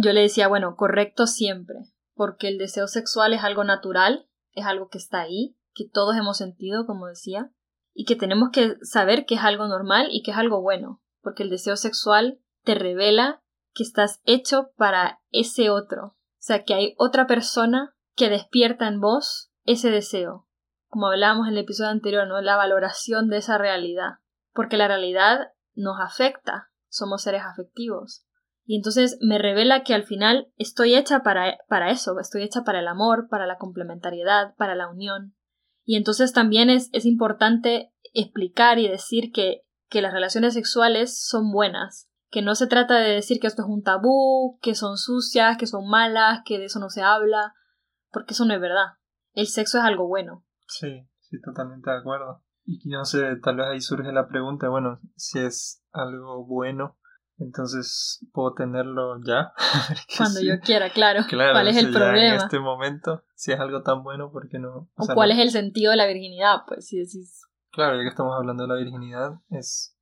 yo 0.00 0.12
le 0.12 0.22
decía, 0.22 0.48
bueno, 0.48 0.74
correcto 0.76 1.26
siempre, 1.26 1.76
porque 2.14 2.48
el 2.48 2.58
deseo 2.58 2.88
sexual 2.88 3.32
es 3.32 3.44
algo 3.44 3.64
natural, 3.64 4.28
es 4.52 4.66
algo 4.66 4.88
que 4.88 4.98
está 4.98 5.20
ahí, 5.20 5.56
que 5.74 5.88
todos 5.88 6.16
hemos 6.16 6.36
sentido, 6.36 6.86
como 6.86 7.06
decía, 7.06 7.52
y 7.94 8.06
que 8.06 8.16
tenemos 8.16 8.50
que 8.52 8.76
saber 8.82 9.24
que 9.26 9.34
es 9.34 9.42
algo 9.42 9.68
normal 9.68 10.08
y 10.10 10.22
que 10.22 10.30
es 10.30 10.36
algo 10.36 10.62
bueno, 10.62 11.01
porque 11.22 11.42
el 11.42 11.50
deseo 11.50 11.76
sexual 11.76 12.38
te 12.64 12.74
revela 12.74 13.42
que 13.74 13.82
estás 13.82 14.20
hecho 14.24 14.70
para 14.76 15.20
ese 15.30 15.70
otro. 15.70 16.06
O 16.06 16.44
sea, 16.44 16.64
que 16.64 16.74
hay 16.74 16.94
otra 16.98 17.26
persona 17.26 17.94
que 18.14 18.28
despierta 18.28 18.88
en 18.88 19.00
vos 19.00 19.52
ese 19.64 19.90
deseo. 19.90 20.46
Como 20.88 21.06
hablábamos 21.06 21.46
en 21.46 21.54
el 21.54 21.60
episodio 21.60 21.90
anterior, 21.90 22.26
¿no? 22.26 22.40
La 22.40 22.56
valoración 22.56 23.28
de 23.28 23.38
esa 23.38 23.56
realidad. 23.56 24.18
Porque 24.52 24.76
la 24.76 24.88
realidad 24.88 25.52
nos 25.74 25.98
afecta. 26.00 26.70
Somos 26.88 27.22
seres 27.22 27.42
afectivos. 27.44 28.26
Y 28.64 28.76
entonces 28.76 29.18
me 29.20 29.38
revela 29.38 29.82
que 29.82 29.94
al 29.94 30.04
final 30.04 30.52
estoy 30.56 30.94
hecha 30.94 31.20
para, 31.20 31.58
para 31.68 31.90
eso, 31.90 32.18
estoy 32.20 32.42
hecha 32.42 32.62
para 32.62 32.80
el 32.80 32.88
amor, 32.88 33.28
para 33.28 33.46
la 33.46 33.56
complementariedad, 33.56 34.54
para 34.56 34.74
la 34.74 34.88
unión. 34.88 35.34
Y 35.84 35.96
entonces 35.96 36.32
también 36.32 36.70
es, 36.70 36.88
es 36.92 37.04
importante 37.04 37.92
explicar 38.14 38.78
y 38.78 38.88
decir 38.88 39.32
que, 39.32 39.62
que 39.92 40.00
las 40.00 40.14
relaciones 40.14 40.54
sexuales 40.54 41.22
son 41.22 41.52
buenas, 41.52 42.08
que 42.30 42.40
no 42.40 42.54
se 42.54 42.66
trata 42.66 42.98
de 42.98 43.10
decir 43.12 43.38
que 43.38 43.46
esto 43.46 43.60
es 43.60 43.68
un 43.68 43.82
tabú, 43.82 44.58
que 44.62 44.74
son 44.74 44.96
sucias, 44.96 45.58
que 45.58 45.66
son 45.66 45.86
malas, 45.86 46.40
que 46.46 46.58
de 46.58 46.64
eso 46.64 46.80
no 46.80 46.88
se 46.88 47.02
habla, 47.02 47.52
porque 48.10 48.32
eso 48.32 48.46
no 48.46 48.54
es 48.54 48.60
verdad. 48.60 48.96
El 49.34 49.46
sexo 49.46 49.78
es 49.78 49.84
algo 49.84 50.08
bueno. 50.08 50.46
Sí, 50.66 51.06
sí, 51.20 51.36
totalmente 51.42 51.90
de 51.90 51.98
acuerdo. 51.98 52.42
Y 52.64 52.88
no 52.88 53.04
sé, 53.04 53.36
tal 53.42 53.56
vez 53.56 53.66
ahí 53.66 53.80
surge 53.82 54.12
la 54.12 54.28
pregunta, 54.28 54.70
bueno, 54.70 54.98
si 55.14 55.40
es 55.40 55.84
algo 55.92 56.46
bueno, 56.46 56.96
entonces 57.36 58.26
puedo 58.32 58.54
tenerlo 58.54 59.20
ya. 59.26 59.52
Cuando 60.16 60.40
yo 60.40 60.58
quiera, 60.60 60.88
claro. 60.88 61.20
¿Cuál 61.28 61.68
es 61.68 61.76
el 61.76 61.92
problema? 61.92 62.36
En 62.36 62.40
este 62.40 62.60
momento, 62.60 63.24
si 63.34 63.52
es 63.52 63.60
algo 63.60 63.82
tan 63.82 64.02
bueno, 64.02 64.32
¿por 64.32 64.48
qué 64.48 64.58
no? 64.58 64.88
O, 64.96 65.06
cuál 65.12 65.32
es 65.32 65.38
el 65.38 65.50
sentido 65.50 65.90
de 65.90 65.98
la 65.98 66.06
virginidad, 66.06 66.60
pues, 66.66 66.86
si 66.86 66.96
decís. 66.96 67.42
Claro, 67.72 67.96
ya 67.96 68.02
que 68.02 68.08
estamos 68.08 68.34
hablando 68.36 68.62
de 68.64 68.68
la 68.68 68.76
virginidad, 68.76 69.32
es 69.50 69.96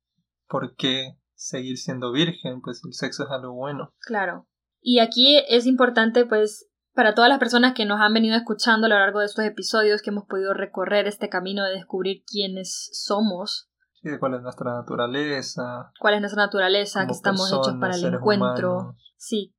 ¿por 0.47 0.75
qué 0.75 1.17
seguir 1.33 1.77
siendo 1.77 2.11
virgen? 2.11 2.61
Pues 2.61 2.81
el 2.85 2.93
sexo 2.93 3.23
es 3.23 3.31
algo 3.31 3.53
bueno. 3.53 3.93
Claro. 4.01 4.47
Y 4.81 4.99
aquí 4.99 5.37
es 5.47 5.65
importante, 5.65 6.25
pues, 6.25 6.69
para 6.93 7.15
todas 7.15 7.29
las 7.29 7.39
personas 7.39 7.73
que 7.73 7.85
nos 7.85 8.01
han 8.01 8.13
venido 8.13 8.35
escuchando 8.35 8.87
a 8.87 8.89
lo 8.89 8.99
largo 8.99 9.19
de 9.19 9.27
estos 9.27 9.45
episodios, 9.45 10.01
que 10.01 10.09
hemos 10.09 10.25
podido 10.25 10.53
recorrer 10.53 11.07
este 11.07 11.29
camino 11.29 11.63
de 11.63 11.71
descubrir 11.71 12.23
quiénes 12.25 12.89
somos, 12.91 13.71
Sí, 14.03 14.09
cuál 14.19 14.33
es 14.33 14.41
nuestra 14.41 14.73
naturaleza. 14.73 15.91
Cuál 15.99 16.15
es 16.15 16.21
nuestra 16.21 16.43
naturaleza, 16.43 17.05
que 17.05 17.13
estamos 17.13 17.51
hechos 17.51 17.75
para 17.79 17.95
el 17.95 18.05
encuentro. 18.05 18.95
Sí. 19.17 19.55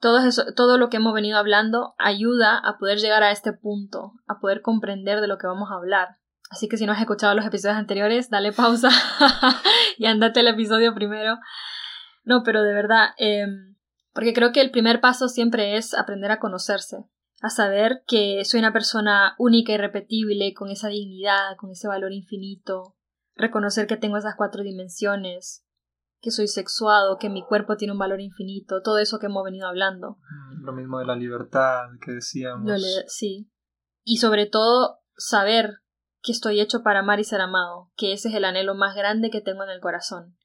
Todo, 0.00 0.18
eso, 0.18 0.44
todo 0.56 0.78
lo 0.78 0.88
que 0.88 0.96
hemos 0.96 1.12
venido 1.12 1.38
hablando 1.38 1.94
ayuda 1.98 2.58
a 2.58 2.78
poder 2.78 2.98
llegar 2.98 3.22
a 3.22 3.30
este 3.30 3.52
punto, 3.52 4.12
a 4.26 4.40
poder 4.40 4.62
comprender 4.62 5.20
de 5.20 5.28
lo 5.28 5.36
que 5.36 5.46
vamos 5.46 5.70
a 5.70 5.74
hablar. 5.74 6.16
Así 6.52 6.68
que 6.68 6.76
si 6.76 6.84
no 6.84 6.92
has 6.92 7.00
escuchado 7.00 7.34
los 7.34 7.46
episodios 7.46 7.78
anteriores, 7.78 8.28
dale 8.28 8.52
pausa 8.52 8.90
y 9.96 10.04
andate 10.04 10.40
el 10.40 10.48
episodio 10.48 10.92
primero. 10.94 11.38
No, 12.24 12.42
pero 12.44 12.62
de 12.62 12.74
verdad, 12.74 13.08
em, 13.16 13.74
porque 14.12 14.34
creo 14.34 14.52
que 14.52 14.60
el 14.60 14.70
primer 14.70 15.00
paso 15.00 15.28
siempre 15.28 15.78
es 15.78 15.94
aprender 15.94 16.30
a 16.30 16.40
conocerse, 16.40 17.06
a 17.40 17.48
saber 17.48 18.02
que 18.06 18.44
soy 18.44 18.60
una 18.60 18.74
persona 18.74 19.34
única 19.38 19.72
y 19.72 19.78
repetible, 19.78 20.52
con 20.52 20.68
esa 20.68 20.88
dignidad, 20.88 21.56
con 21.56 21.70
ese 21.70 21.88
valor 21.88 22.12
infinito, 22.12 22.98
reconocer 23.34 23.86
que 23.86 23.96
tengo 23.96 24.18
esas 24.18 24.34
cuatro 24.36 24.62
dimensiones, 24.62 25.64
que 26.20 26.30
soy 26.30 26.48
sexuado, 26.48 27.16
que 27.16 27.30
mi 27.30 27.42
cuerpo 27.46 27.78
tiene 27.78 27.92
un 27.92 27.98
valor 27.98 28.20
infinito, 28.20 28.82
todo 28.82 28.98
eso 28.98 29.18
que 29.18 29.26
hemos 29.26 29.42
venido 29.42 29.68
hablando. 29.68 30.18
Lo 30.60 30.74
mismo 30.74 30.98
de 30.98 31.06
la 31.06 31.16
libertad 31.16 31.86
que 32.04 32.12
decíamos. 32.12 32.70
sí. 33.06 33.50
Y 34.04 34.18
sobre 34.18 34.44
todo 34.44 34.98
saber 35.16 35.81
que 36.22 36.32
estoy 36.32 36.60
hecho 36.60 36.82
para 36.82 37.00
amar 37.00 37.20
y 37.20 37.24
ser 37.24 37.40
amado, 37.40 37.90
que 37.96 38.12
ese 38.12 38.28
es 38.28 38.34
el 38.34 38.44
anhelo 38.44 38.74
más 38.74 38.94
grande 38.94 39.30
que 39.30 39.40
tengo 39.40 39.64
en 39.64 39.70
el 39.70 39.80
corazón, 39.80 40.36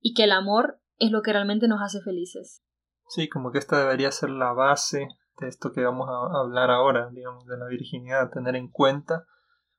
y 0.00 0.14
que 0.14 0.24
el 0.24 0.32
amor 0.32 0.80
es 0.96 1.10
lo 1.10 1.22
que 1.22 1.32
realmente 1.32 1.68
nos 1.68 1.80
hace 1.82 2.00
felices. 2.00 2.62
Sí, 3.08 3.28
como 3.28 3.50
que 3.52 3.58
esta 3.58 3.78
debería 3.78 4.10
ser 4.10 4.30
la 4.30 4.52
base 4.52 5.08
de 5.40 5.48
esto 5.48 5.72
que 5.72 5.84
vamos 5.84 6.08
a 6.08 6.40
hablar 6.40 6.70
ahora, 6.70 7.10
digamos, 7.10 7.46
de 7.46 7.56
la 7.56 7.66
virginidad, 7.66 8.30
tener 8.30 8.56
en 8.56 8.70
cuenta 8.70 9.24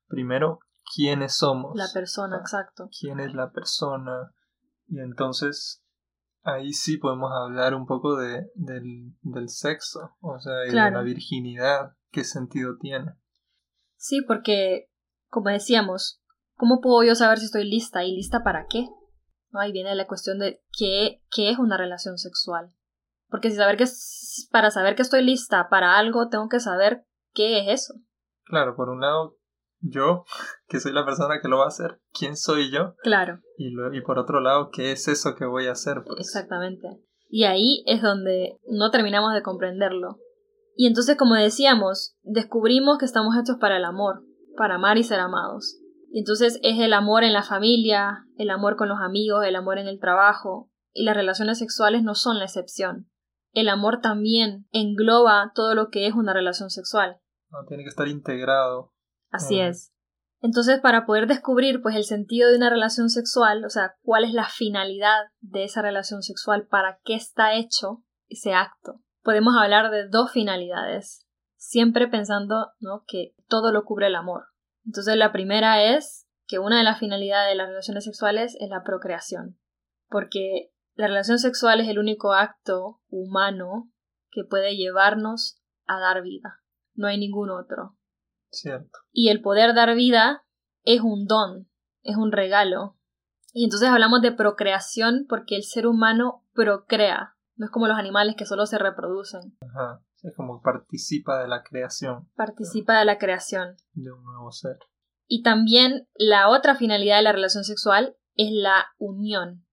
primero 0.08 0.60
quiénes 0.96 1.36
somos. 1.36 1.76
La 1.76 1.88
persona, 1.94 2.38
exacto. 2.38 2.90
Quién 2.98 3.20
es 3.20 3.34
la 3.34 3.52
persona. 3.52 4.34
Y 4.88 5.00
entonces 5.00 5.84
ahí 6.44 6.74
sí 6.74 6.98
podemos 6.98 7.32
hablar 7.32 7.76
un 7.76 7.86
poco 7.86 8.16
de, 8.16 8.50
del, 8.56 9.14
del 9.22 9.50
sexo, 9.50 10.16
o 10.22 10.40
sea, 10.40 10.54
de 10.54 10.72
la 10.72 11.02
virginidad, 11.02 11.94
qué 12.12 12.24
sentido 12.24 12.78
tiene. 12.80 13.14
Sí, 13.98 14.22
porque, 14.26 14.89
como 15.30 15.50
decíamos, 15.50 16.22
¿cómo 16.56 16.82
puedo 16.82 17.04
yo 17.04 17.16
saber 17.16 17.40
si 17.40 17.46
estoy 17.46 17.70
lista? 17.70 18.04
¿Y 18.04 18.16
lista 18.16 18.44
para 18.44 18.66
qué? 18.70 18.88
Ahí 19.54 19.72
viene 19.72 19.96
la 19.96 20.08
cuestión 20.08 20.40
de 20.40 20.62
qué, 20.78 21.22
qué 21.32 21.50
es 21.52 21.58
una 21.58 21.78
relación 21.78 22.18
sexual. 22.18 22.74
Porque 23.30 23.50
si 23.50 23.58
saber 23.58 23.78
que 23.78 23.86
para 24.52 24.72
saber 24.72 24.96
que 24.96 25.02
estoy 25.02 25.24
lista 25.24 25.70
para 25.70 25.98
algo, 25.98 26.30
tengo 26.30 26.50
que 26.50 26.60
saber 26.60 27.06
qué 27.34 27.60
es 27.60 27.82
eso. 27.82 27.94
Claro, 28.46 28.76
por 28.76 28.90
un 28.90 29.02
lado, 29.02 29.38
yo, 29.80 30.26
que 30.68 30.80
soy 30.80 30.92
la 30.92 31.06
persona 31.06 31.40
que 31.42 31.48
lo 31.48 31.58
va 31.58 31.66
a 31.66 31.70
hacer, 31.70 32.00
quién 32.12 32.36
soy 32.36 32.72
yo. 32.72 32.96
Claro. 33.04 33.40
Y, 33.58 33.74
y 33.94 34.02
por 34.02 34.20
otro 34.20 34.40
lado, 34.40 34.70
¿qué 34.72 34.92
es 34.92 35.08
eso 35.08 35.36
que 35.36 35.46
voy 35.46 35.68
a 35.68 35.74
hacer? 35.74 36.04
Pues? 36.06 36.20
Exactamente. 36.20 36.88
Y 37.30 37.44
ahí 37.44 37.84
es 37.86 38.02
donde 38.02 38.58
no 38.68 38.90
terminamos 38.90 39.34
de 39.34 39.44
comprenderlo. 39.44 40.18
Y 40.76 40.88
entonces, 40.88 41.18
como 41.18 41.36
decíamos, 41.36 42.16
descubrimos 42.24 42.98
que 42.98 43.06
estamos 43.06 43.36
hechos 43.38 43.58
para 43.60 43.78
el 43.78 43.86
amor, 43.86 44.24
para 44.60 44.76
amar 44.76 44.98
y 44.98 45.04
ser 45.04 45.22
amados. 45.22 45.80
Y 46.12 46.20
entonces 46.20 46.60
es 46.64 46.78
el 46.80 46.92
amor 46.92 47.24
en 47.24 47.32
la 47.32 47.44
familia, 47.44 48.26
el 48.36 48.50
amor 48.50 48.76
con 48.76 48.90
los 48.90 49.00
amigos, 49.00 49.46
el 49.46 49.56
amor 49.56 49.80
en 49.80 49.88
el 49.88 50.00
trabajo, 50.00 50.70
y 50.92 51.06
las 51.06 51.16
relaciones 51.16 51.60
sexuales 51.60 52.04
no 52.04 52.14
son 52.14 52.40
la 52.40 52.46
excepción. 52.46 53.10
El 53.54 53.70
amor 53.70 54.02
también 54.02 54.68
engloba 54.72 55.54
todo 55.56 55.76
lo 55.76 55.88
que 55.90 56.08
es 56.08 56.14
una 56.14 56.34
relación 56.34 56.70
sexual. 56.70 57.22
No, 57.50 57.60
tiene 57.68 57.84
que 57.84 57.90
estar 57.90 58.08
integrado 58.08 58.94
Así 59.32 59.60
es. 59.60 59.94
Entonces, 60.42 60.80
para 60.82 61.06
poder 61.06 61.28
descubrir 61.28 61.82
pues 61.82 61.96
el 61.96 62.04
sentido 62.04 62.50
de 62.50 62.58
una 62.58 62.70
relación 62.70 63.10
sexual, 63.10 63.64
o 63.64 63.70
sea, 63.70 63.96
cuál 64.02 64.24
es 64.24 64.34
la 64.34 64.46
finalidad 64.46 65.28
de 65.40 65.64
esa 65.64 65.82
relación 65.82 66.22
sexual, 66.22 66.68
para 66.68 67.00
qué 67.04 67.16
está 67.16 67.54
hecho 67.54 68.04
ese 68.28 68.54
acto, 68.54 69.02
podemos 69.22 69.54
hablar 69.58 69.92
de 69.92 70.08
dos 70.08 70.32
finalidades, 70.32 71.28
siempre 71.60 72.08
pensando 72.08 72.72
¿no? 72.80 73.04
que 73.06 73.36
todo 73.48 73.72
lo 73.72 73.84
cubre 73.84 74.08
el 74.08 74.16
amor. 74.16 74.46
Entonces, 74.86 75.16
la 75.18 75.32
primera 75.32 75.84
es 75.84 76.28
que 76.48 76.58
una 76.58 76.80
de 76.80 76.84
las 76.84 76.98
finalidades 76.98 77.52
de 77.52 77.56
las 77.56 77.68
relaciones 77.68 78.06
sexuales 78.06 78.58
es 78.60 78.70
la 78.70 78.84
procreación, 78.84 79.60
porque 80.08 80.72
la 80.96 81.08
relación 81.08 81.38
sexual 81.38 81.80
es 81.82 81.88
el 81.88 82.00
único 82.00 82.34
acto 82.34 83.02
humano 83.10 83.92
que 84.32 84.44
puede 84.44 84.76
llevarnos 84.76 85.62
a 85.86 86.00
dar 86.00 86.24
vida. 86.24 86.62
No 86.96 87.08
hay 87.08 87.20
ningún 87.20 87.52
otro. 87.52 87.98
Cierto. 88.52 89.00
Y 89.12 89.30
el 89.30 89.42
poder 89.42 89.76
dar 89.76 89.94
vida 89.96 90.44
es 90.84 91.02
un 91.02 91.28
don, 91.28 91.70
es 92.02 92.16
un 92.16 92.32
regalo. 92.32 92.98
Y 93.54 93.66
entonces 93.66 93.90
hablamos 93.90 94.22
de 94.22 94.32
procreación 94.32 95.26
porque 95.28 95.56
el 95.56 95.64
ser 95.64 95.86
humano 95.86 96.46
procrea, 96.54 97.36
no 97.56 97.66
es 97.66 97.72
como 97.72 97.88
los 97.88 97.98
animales 97.98 98.36
que 98.36 98.46
solo 98.46 98.66
se 98.66 98.78
reproducen. 98.78 99.58
Ajá, 99.62 100.02
es 100.24 100.36
como 100.36 100.62
participa 100.62 101.42
de 101.42 101.48
la 101.48 101.64
creación. 101.64 102.30
Participa 102.36 103.00
de 103.00 103.06
la 103.06 103.18
creación. 103.18 103.76
De 103.94 104.12
un 104.12 104.24
nuevo 104.24 104.52
ser. 104.52 104.78
Y 105.28 105.44
también 105.44 106.08
la 106.16 106.50
otra 106.50 106.76
finalidad 106.76 107.18
de 107.18 107.24
la 107.24 107.32
relación 107.32 107.64
sexual 107.64 108.18
es 108.36 108.52
la 108.52 108.88
unión, 108.98 109.66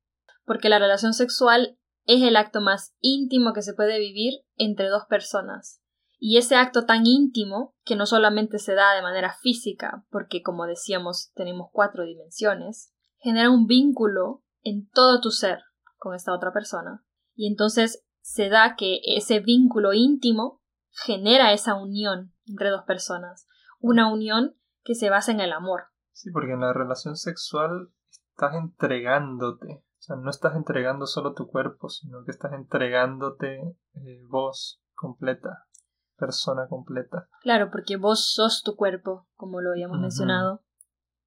porque 0.45 0.69
la 0.69 0.79
relación 0.79 1.15
sexual 1.15 1.79
es 2.05 2.23
el 2.23 2.37
acto 2.37 2.61
más 2.61 2.95
íntimo 3.01 3.53
que 3.53 3.63
se 3.63 3.75
puede 3.75 3.99
vivir 3.99 4.35
entre 4.57 4.89
dos 4.89 5.05
personas. 5.09 5.83
Y 6.19 6.39
ese 6.39 6.57
acto 6.57 6.87
tan 6.87 7.07
íntimo, 7.07 7.75
que 7.85 7.97
no 7.97 8.07
solamente 8.07 8.59
se 8.59 8.75
da 8.75 8.95
de 8.95 9.03
manera 9.03 9.35
física, 9.41 10.05
porque 10.11 10.43
como 10.43 10.67
decíamos 10.67 11.33
tenemos 11.35 11.69
cuatro 11.73 12.05
dimensiones, 12.05 12.93
genera 13.19 13.51
un 13.51 13.67
vínculo 13.67 14.43
en 14.63 14.89
todo 14.89 15.21
tu 15.21 15.31
ser 15.31 15.61
con 15.97 16.15
esta 16.15 16.33
otra 16.33 16.53
persona. 16.53 17.05
Y 17.35 17.49
entonces 17.49 18.06
se 18.27 18.49
da 18.49 18.75
que 18.77 18.99
ese 19.05 19.39
vínculo 19.39 19.93
íntimo 19.93 20.61
genera 20.91 21.53
esa 21.53 21.77
unión 21.77 22.35
entre 22.45 22.71
dos 22.71 22.83
personas, 22.83 23.47
una 23.79 24.13
unión 24.13 24.57
que 24.83 24.97
se 24.97 25.11
basa 25.11 25.31
en 25.31 25.39
el 25.39 25.53
amor. 25.53 25.85
Sí, 26.11 26.33
porque 26.33 26.55
en 26.55 26.61
la 26.61 26.73
relación 26.73 27.15
sexual 27.15 27.93
estás 28.11 28.57
entregándote, 28.57 29.67
o 29.69 30.01
sea, 30.01 30.17
no 30.17 30.29
estás 30.29 30.57
entregando 30.57 31.07
solo 31.07 31.35
tu 31.35 31.47
cuerpo, 31.47 31.89
sino 31.89 32.25
que 32.25 32.33
estás 32.33 32.53
entregándote 32.53 33.61
eh, 33.95 34.23
vos 34.29 34.83
completa 34.95 35.69
persona 36.17 36.67
completa. 36.69 37.29
Claro, 37.43 37.71
porque 37.71 37.97
vos 37.97 38.33
sos 38.33 38.63
tu 38.65 38.75
cuerpo, 38.75 39.29
como 39.35 39.61
lo 39.61 39.71
habíamos 39.71 40.01
mencionado. 40.01 40.65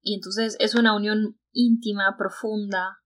Y 0.02 0.16
entonces 0.16 0.56
es 0.58 0.74
una 0.74 0.96
unión 0.96 1.38
íntima, 1.52 2.16
profunda. 2.18 2.98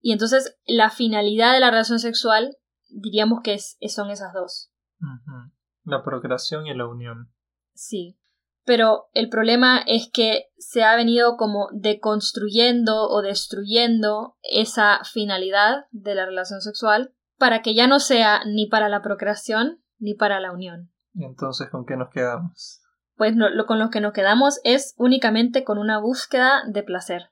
Y 0.00 0.12
entonces 0.12 0.56
la 0.64 0.88
finalidad 0.88 1.52
de 1.52 1.58
la 1.58 1.70
relación 1.70 1.98
sexual 1.98 2.56
diríamos 2.92 3.40
que 3.42 3.54
es, 3.54 3.76
son 3.88 4.10
esas 4.10 4.32
dos. 4.32 4.70
La 5.84 6.02
procreación 6.04 6.66
y 6.66 6.74
la 6.74 6.86
unión. 6.86 7.32
Sí. 7.74 8.18
Pero 8.64 9.08
el 9.12 9.28
problema 9.28 9.78
es 9.86 10.08
que 10.12 10.50
se 10.56 10.84
ha 10.84 10.94
venido 10.94 11.36
como 11.36 11.68
deconstruyendo 11.72 13.08
o 13.08 13.20
destruyendo 13.20 14.36
esa 14.42 15.00
finalidad 15.04 15.86
de 15.90 16.14
la 16.14 16.26
relación 16.26 16.60
sexual 16.60 17.12
para 17.38 17.60
que 17.60 17.74
ya 17.74 17.88
no 17.88 17.98
sea 17.98 18.44
ni 18.46 18.68
para 18.68 18.88
la 18.88 19.02
procreación 19.02 19.82
ni 19.98 20.14
para 20.14 20.38
la 20.38 20.52
unión. 20.52 20.92
¿Y 21.12 21.24
entonces 21.24 21.68
con 21.70 21.84
qué 21.84 21.96
nos 21.96 22.10
quedamos? 22.10 22.80
Pues 23.16 23.34
lo, 23.34 23.66
con 23.66 23.80
lo 23.80 23.90
que 23.90 24.00
nos 24.00 24.12
quedamos 24.12 24.60
es 24.62 24.94
únicamente 24.96 25.64
con 25.64 25.78
una 25.78 25.98
búsqueda 25.98 26.62
de 26.68 26.84
placer. 26.84 27.31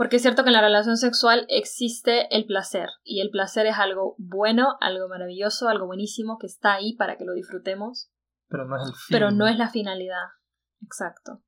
Porque 0.00 0.16
es 0.16 0.22
cierto 0.22 0.44
que 0.44 0.48
en 0.48 0.54
la 0.54 0.62
relación 0.62 0.96
sexual 0.96 1.44
existe 1.50 2.34
el 2.34 2.46
placer 2.46 2.88
y 3.04 3.20
el 3.20 3.28
placer 3.28 3.66
es 3.66 3.76
algo 3.76 4.14
bueno, 4.16 4.78
algo 4.80 5.08
maravilloso, 5.10 5.68
algo 5.68 5.84
buenísimo 5.84 6.38
que 6.38 6.46
está 6.46 6.72
ahí 6.72 6.96
para 6.96 7.18
que 7.18 7.26
lo 7.26 7.34
disfrutemos. 7.34 8.10
Pero 8.48 8.64
no 8.64 8.76
es 8.76 8.88
el 8.88 8.94
fin. 8.94 9.06
Pero 9.10 9.30
no 9.30 9.46
es 9.46 9.58
la 9.58 9.68
finalidad. 9.68 10.28
Exacto. 10.80 11.42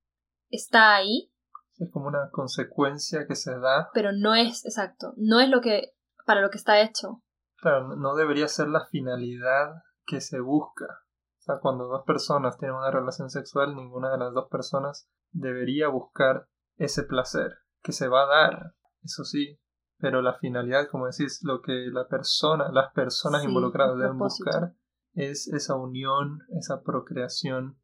Está 0.51 0.95
ahí. 0.95 1.33
Es 1.79 1.91
como 1.91 2.09
una 2.09 2.29
consecuencia 2.31 3.27
que 3.27 3.37
se 3.37 3.59
da. 3.59 3.89
Pero 3.95 4.13
no 4.13 4.35
es, 4.35 4.67
exacto, 4.67 5.15
no 5.17 5.41
es 5.41 5.49
lo 5.49 5.63
que, 5.63 5.95
para 6.27 6.43
lo 6.43 6.51
que 6.51 6.59
está 6.59 6.83
hecho. 6.83 7.23
Claro, 7.57 7.97
no 7.97 8.15
debería 8.17 8.49
ser 8.49 8.69
la 8.69 8.85
finalidad 8.85 9.77
que 10.05 10.21
se 10.21 10.41
busca. 10.41 10.85
O 10.85 11.41
sea, 11.41 11.55
cuando 11.59 11.87
dos 11.87 12.05
personas 12.05 12.59
tienen 12.59 12.77
una 12.77 12.91
relación 12.91 13.31
sexual, 13.31 13.75
ninguna 13.75 14.11
de 14.13 14.19
las 14.19 14.35
dos 14.35 14.51
personas 14.51 15.09
debería 15.31 15.89
buscar 15.89 16.49
ese 16.77 17.05
placer 17.05 17.62
que 17.83 17.93
se 17.93 18.09
va 18.09 18.25
a 18.25 18.27
dar, 18.27 18.75
eso 19.03 19.25
sí, 19.25 19.59
pero 19.99 20.21
la 20.21 20.35
finalidad, 20.35 20.89
como 20.91 21.07
decís, 21.07 21.41
lo 21.43 21.63
que 21.63 21.89
la 21.93 22.09
persona, 22.09 22.71
las 22.73 22.93
personas 22.93 23.45
involucradas 23.45 23.97
deben 23.97 24.19
buscar 24.19 24.75
es 25.15 25.47
esa 25.49 25.77
unión, 25.77 26.41
esa 26.59 26.83
procreación. 26.83 27.79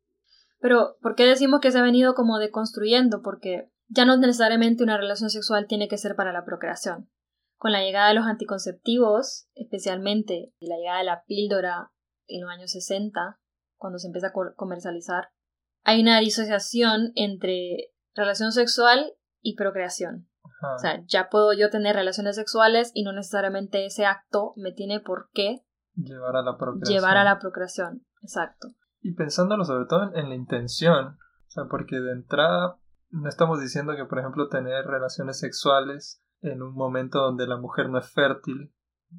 Pero, 0.60 0.96
¿por 1.00 1.14
qué 1.14 1.26
decimos 1.26 1.60
que 1.60 1.70
se 1.70 1.78
ha 1.78 1.82
venido 1.82 2.14
como 2.14 2.38
deconstruyendo? 2.38 3.22
Porque 3.22 3.70
ya 3.86 4.04
no 4.04 4.16
necesariamente 4.16 4.82
una 4.82 4.98
relación 4.98 5.30
sexual 5.30 5.66
tiene 5.68 5.88
que 5.88 5.98
ser 5.98 6.16
para 6.16 6.32
la 6.32 6.44
procreación. 6.44 7.08
Con 7.56 7.72
la 7.72 7.82
llegada 7.82 8.08
de 8.08 8.14
los 8.14 8.26
anticonceptivos, 8.26 9.48
especialmente 9.54 10.52
la 10.58 10.76
llegada 10.76 10.98
de 10.98 11.04
la 11.04 11.24
píldora 11.24 11.92
en 12.26 12.42
los 12.42 12.50
años 12.50 12.72
60, 12.72 13.38
cuando 13.76 13.98
se 13.98 14.08
empieza 14.08 14.28
a 14.28 14.54
comercializar, 14.56 15.28
hay 15.84 16.00
una 16.00 16.18
disociación 16.20 17.12
entre 17.14 17.92
relación 18.14 18.52
sexual 18.52 19.14
y 19.48 19.56
procreación. 19.56 20.28
O 20.74 20.78
sea, 20.78 21.02
ya 21.06 21.28
puedo 21.30 21.52
yo 21.52 21.70
tener 21.70 21.94
relaciones 21.94 22.36
sexuales 22.36 22.90
y 22.92 23.04
no 23.04 23.12
necesariamente 23.12 23.86
ese 23.86 24.06
acto 24.06 24.52
me 24.56 24.72
tiene 24.72 25.00
por 25.00 25.30
qué 25.32 25.64
llevar 25.94 26.36
a 26.36 26.42
la 26.42 26.58
procreación. 26.58 26.98
Llevar 26.98 27.16
a 27.16 27.24
la 27.24 27.38
procreación, 27.38 28.04
exacto. 28.22 28.68
Y 29.00 29.14
pensándolo 29.14 29.64
sobre 29.64 29.86
todo 29.86 30.14
en, 30.14 30.28
la 30.28 30.34
intención, 30.34 31.06
o 31.16 31.50
sea, 31.50 31.64
porque 31.70 32.00
de 32.00 32.12
entrada 32.12 32.76
no 33.10 33.28
estamos 33.28 33.60
diciendo 33.60 33.94
que, 33.96 34.04
por 34.04 34.18
ejemplo, 34.18 34.48
tener 34.48 34.84
relaciones 34.84 35.38
sexuales 35.38 36.22
en 36.40 36.62
un 36.62 36.74
momento 36.74 37.20
donde 37.20 37.46
la 37.46 37.56
mujer 37.56 37.88
no 37.88 37.98
es 37.98 38.12
fértil, 38.12 38.74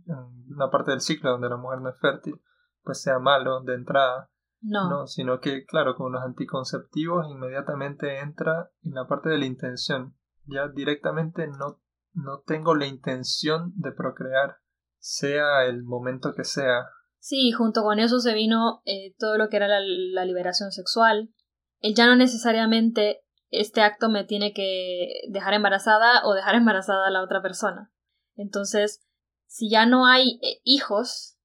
en 0.05 0.53
una 0.53 0.69
parte 0.69 0.91
del 0.91 1.01
ciclo 1.01 1.31
donde 1.31 1.49
la 1.49 1.57
mujer 1.57 1.81
no 1.81 1.89
es 1.89 1.99
fértil, 1.99 2.39
pues 2.83 3.01
sea 3.01 3.17
malo 3.19 3.61
de 3.61 3.75
entrada. 3.75 4.29
No. 4.61 4.89
no. 4.89 5.07
Sino 5.07 5.39
que, 5.39 5.65
claro, 5.65 5.95
con 5.95 6.11
los 6.11 6.21
anticonceptivos 6.21 7.25
inmediatamente 7.29 8.19
entra 8.19 8.69
en 8.83 8.93
la 8.93 9.07
parte 9.07 9.29
de 9.29 9.37
la 9.37 9.45
intención. 9.45 10.15
Ya 10.51 10.67
directamente 10.67 11.47
no, 11.47 11.81
no 12.13 12.41
tengo 12.45 12.75
la 12.75 12.87
intención 12.87 13.73
de 13.75 13.91
procrear, 13.91 14.57
sea 14.97 15.65
el 15.65 15.83
momento 15.83 16.33
que 16.35 16.43
sea. 16.43 16.87
Sí, 17.19 17.51
junto 17.51 17.83
con 17.83 17.99
eso 17.99 18.19
se 18.19 18.33
vino 18.33 18.81
eh, 18.85 19.13
todo 19.17 19.37
lo 19.37 19.49
que 19.49 19.57
era 19.57 19.67
la, 19.67 20.25
liberación 20.25 20.71
sexual. 20.71 21.33
El 21.79 21.95
ya 21.95 22.07
no 22.07 22.15
necesariamente 22.15 23.21
este 23.49 23.81
acto 23.81 24.09
me 24.09 24.23
tiene 24.23 24.53
que 24.53 25.23
dejar 25.29 25.53
embarazada 25.53 26.25
o 26.25 26.33
dejar 26.33 26.55
embarazada 26.55 27.07
a 27.07 27.11
la 27.11 27.23
otra 27.23 27.41
persona. 27.41 27.91
Entonces, 28.35 29.01
si 29.47 29.69
ya 29.69 29.85
no 29.85 30.05
hay 30.05 30.39
eh, 30.41 30.61
hijos 30.63 31.37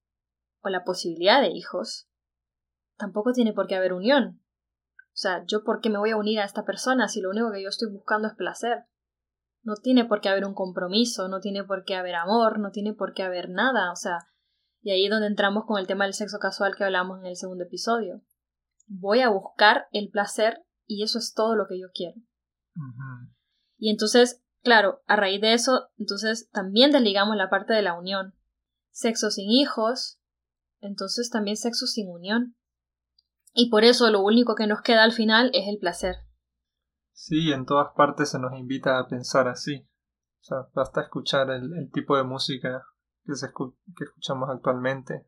o 0.61 0.69
la 0.69 0.85
posibilidad 0.85 1.41
de 1.41 1.49
hijos, 1.49 2.09
tampoco 2.97 3.33
tiene 3.33 3.53
por 3.53 3.67
qué 3.67 3.75
haber 3.75 3.93
unión. 3.93 4.41
O 4.97 5.17
sea, 5.17 5.45
yo 5.47 5.63
por 5.63 5.81
qué 5.81 5.91
me 5.91 5.99
voy 5.99 6.11
a 6.11 6.17
unir 6.17 6.41
a 6.41 6.45
esta 6.45 6.65
persona 6.65 7.09
si 7.09 7.21
lo 7.21 7.31
único 7.31 7.53
que 7.53 7.63
yo 7.63 7.69
estoy 7.69 7.91
buscando 7.91 8.29
es 8.29 8.35
placer. 8.35 8.85
No 9.65 9.75
tiene 9.77 10.05
por 10.05 10.21
qué 10.21 10.29
haber 10.29 10.45
un 10.45 10.55
compromiso, 10.55 11.29
no 11.29 11.41
tiene 11.41 11.65
por 11.65 11.85
qué 11.85 11.97
haber 11.97 12.15
amor, 12.15 12.61
no 12.61 12.71
tiene 12.71 12.93
por 12.93 13.15
qué 13.15 13.23
haber 13.23 13.49
nada. 13.49 13.91
O 13.91 13.97
sea, 13.97 14.19
y 14.83 14.91
ahí 14.91 15.07
es 15.07 15.11
donde 15.11 15.27
entramos 15.27 15.65
con 15.67 15.81
el 15.81 15.87
tema 15.87 16.05
del 16.05 16.13
sexo 16.13 16.39
casual 16.39 16.77
que 16.77 16.85
hablamos 16.85 17.19
en 17.21 17.27
el 17.27 17.37
segundo 17.37 17.65
episodio. 17.65 18.23
Voy 18.87 19.21
a 19.21 19.31
buscar 19.31 19.87
el 19.93 20.11
placer 20.11 20.63
y 20.87 21.03
eso 21.03 21.19
es 21.19 21.33
todo 21.35 21.57
lo 21.57 21.67
que 21.67 21.81
yo 21.81 21.87
quiero. 21.95 22.21
Y 23.79 23.91
entonces, 23.91 24.45
claro, 24.63 25.01
a 25.07 25.17
raíz 25.17 25.41
de 25.41 25.55
eso, 25.55 25.89
entonces 25.97 26.51
también 26.51 26.93
desligamos 26.93 27.35
la 27.37 27.49
parte 27.49 27.73
de 27.73 27.81
la 27.81 27.99
unión. 27.99 28.35
Sexo 28.91 29.31
sin 29.31 29.51
hijos, 29.51 30.21
entonces 30.81 31.31
también 31.31 31.57
sexo 31.57 31.87
sin 31.87 32.11
unión. 32.11 32.57
Y 33.55 33.71
por 33.71 33.85
eso 33.85 34.11
lo 34.11 34.23
único 34.23 34.55
que 34.55 34.67
nos 34.67 34.83
queda 34.83 35.05
al 35.05 35.13
final 35.13 35.51
es 35.55 35.67
el 35.67 35.79
placer. 35.79 36.17
Sí, 37.15 37.53
en 37.53 37.65
todas 37.65 37.95
partes 37.97 38.31
se 38.31 38.39
nos 38.39 38.53
invita 38.59 38.99
a 38.99 39.07
pensar 39.07 39.49
así. 39.49 39.89
O 40.41 40.43
sea, 40.43 40.59
basta 40.75 41.01
escuchar 41.01 41.49
el, 41.51 41.91
tipo 41.93 42.17
de 42.17 42.25
música 42.25 42.85
que, 43.25 43.33
que 43.33 44.05
escuchamos 44.05 44.51
actualmente 44.51 45.27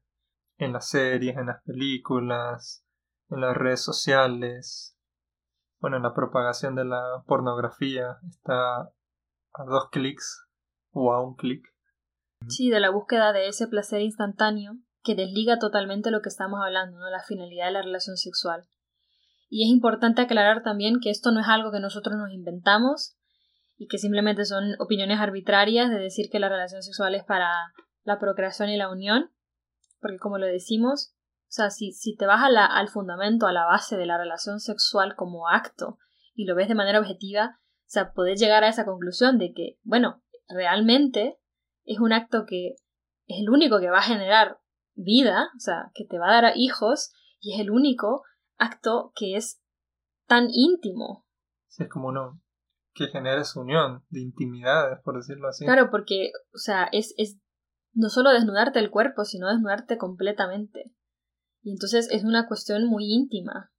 en 0.59 0.73
las 0.73 0.89
series, 0.89 1.37
en 1.37 1.47
las 1.47 1.63
películas, 1.63 2.85
en 3.31 3.41
las 3.41 3.57
redes 3.57 3.83
sociales, 3.83 4.97
bueno, 5.81 5.99
en 5.99 6.03
la 6.03 6.15
propagación 6.15 6.75
de 6.75 6.85
la 6.85 7.23
pornografía 7.27 8.19
está 8.29 8.81
a 8.81 9.65
dos 9.65 9.89
clics 9.91 10.47
o 10.91 11.13
a 11.13 11.23
un 11.23 11.37
clic. 11.37 11.65
Sí, 12.49 12.71
de 12.71 12.81
la 12.81 12.91
búsqueda 12.91 13.33
de 13.33 13.49
ese 13.49 13.69
placer 13.69 14.01
instantáneo 14.01 14.79
que 15.03 15.15
desliga 15.15 15.59
totalmente 15.59 16.11
lo 16.11 16.21
que 16.21 16.29
estamos 16.29 16.61
hablando, 16.63 16.99
¿no? 16.99 17.09
la 17.09 17.23
finalidad 17.23 17.67
de 17.67 17.73
la 17.73 17.83
relación 17.83 18.17
sexual. 18.17 18.69
Y 19.49 19.65
es 19.65 19.71
importante 19.71 20.23
aclarar 20.23 20.63
también 20.63 21.01
que 21.01 21.11
esto 21.11 21.31
no 21.31 21.41
es 21.41 21.47
algo 21.49 21.71
que 21.71 21.81
nosotros 21.81 22.17
nos 22.17 22.33
inventamos 22.33 23.17
y 23.77 23.87
que 23.89 23.99
simplemente 23.99 24.45
son 24.45 24.75
opiniones 24.79 25.21
arbitrarias 25.21 25.91
de 25.91 25.99
decir 25.99 26.31
que 26.31 26.41
la 26.41 26.49
relación 26.49 26.83
sexual 26.83 27.15
es 27.15 27.25
para 27.25 27.51
la 28.03 28.19
procreación 28.19 28.71
y 28.71 28.77
la 28.77 28.91
unión, 28.91 29.31
porque 30.01 30.19
como 30.19 30.39
lo 30.39 30.47
decimos, 30.47 31.15
o 31.49 31.53
sea, 31.57 31.71
si, 31.71 31.93
si 31.93 32.17
te 32.17 32.27
vas 32.27 32.41
al 32.43 32.89
fundamento, 32.89 33.47
a 33.47 33.53
la 33.53 33.65
base 33.65 33.97
de 33.97 34.07
la 34.07 34.19
relación 34.19 34.61
sexual 34.61 35.15
como 35.15 35.49
acto 35.49 35.99
y 36.35 36.45
lo 36.45 36.55
ves 36.55 36.69
de 36.69 36.75
manera 36.75 36.99
objetiva, 36.99 37.59
o 37.59 37.89
sea, 37.89 38.13
podés 38.13 38.41
llegar 38.41 38.65
a 38.65 38.69
esa 38.69 38.85
conclusión 38.85 39.39
de 39.39 39.53
que, 39.53 39.79
bueno, 39.83 40.23
realmente 40.49 41.39
es 41.85 42.01
un 42.01 42.13
acto 42.13 42.45
que 42.47 42.75
es 43.27 43.41
el 43.41 43.51
único 43.51 43.79
que 43.79 43.91
va 43.91 43.99
a 43.99 44.03
generar 44.03 44.59
vida, 44.95 45.51
o 45.57 45.61
sea, 45.61 45.91
que 45.95 46.05
te 46.05 46.19
va 46.19 46.29
a 46.31 46.43
dar 46.43 46.53
hijos 46.57 47.13
y 47.41 47.55
es 47.55 47.61
el 47.61 47.71
único 47.71 48.23
acto 48.59 49.13
que 49.15 49.37
es 49.37 49.61
tan 50.27 50.49
íntimo. 50.51 51.27
Sí, 51.69 51.85
es 51.85 51.89
como 51.89 52.09
uno 52.09 52.41
que 52.95 53.09
genera 53.09 53.43
esa 53.43 53.61
unión 53.61 54.05
de 54.09 54.21
intimidades, 54.21 54.99
por 55.05 55.17
decirlo 55.17 55.49
así. 55.49 55.65
Claro, 55.65 55.91
porque, 55.91 56.33
o 56.55 56.59
sea, 56.59 56.89
es, 56.93 57.15
es 57.19 57.39
no 57.93 58.09
solo 58.09 58.31
desnudarte 58.31 58.79
el 58.79 58.91
cuerpo, 58.91 59.25
sino 59.25 59.49
desnudarte 59.49 59.99
completamente. 59.99 60.93
Y 61.63 61.73
entonces 61.73 62.09
es 62.11 62.25
una 62.25 62.49
cuestión 62.49 62.87
muy 62.87 63.13
íntima, 63.13 63.73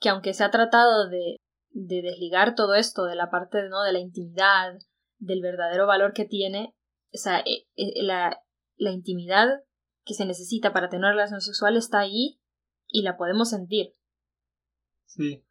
que 0.00 0.10
aunque 0.10 0.32
se 0.32 0.44
ha 0.44 0.50
tratado 0.50 1.08
de, 1.08 1.36
de 1.70 2.02
desligar 2.02 2.54
todo 2.54 2.74
esto 2.74 3.04
de 3.04 3.16
la 3.16 3.30
parte 3.30 3.68
¿no? 3.68 3.82
de 3.82 3.92
la 3.92 3.98
intimidad, 3.98 4.78
del 5.18 5.40
verdadero 5.40 5.86
valor 5.86 6.12
que 6.12 6.24
tiene, 6.24 6.74
o 7.12 7.18
sea, 7.18 7.40
eh, 7.40 7.66
eh, 7.76 8.02
la, 8.02 8.38
la 8.76 8.90
intimidad 8.90 9.48
que 10.04 10.14
se 10.14 10.26
necesita 10.26 10.72
para 10.72 10.88
tener 10.88 11.04
una 11.04 11.12
relación 11.12 11.40
sexual 11.40 11.76
está 11.76 12.00
ahí 12.00 12.38
y 12.88 13.02
la 13.02 13.16
podemos 13.16 13.50
sentir. 13.50 13.94
Sí. 15.04 15.44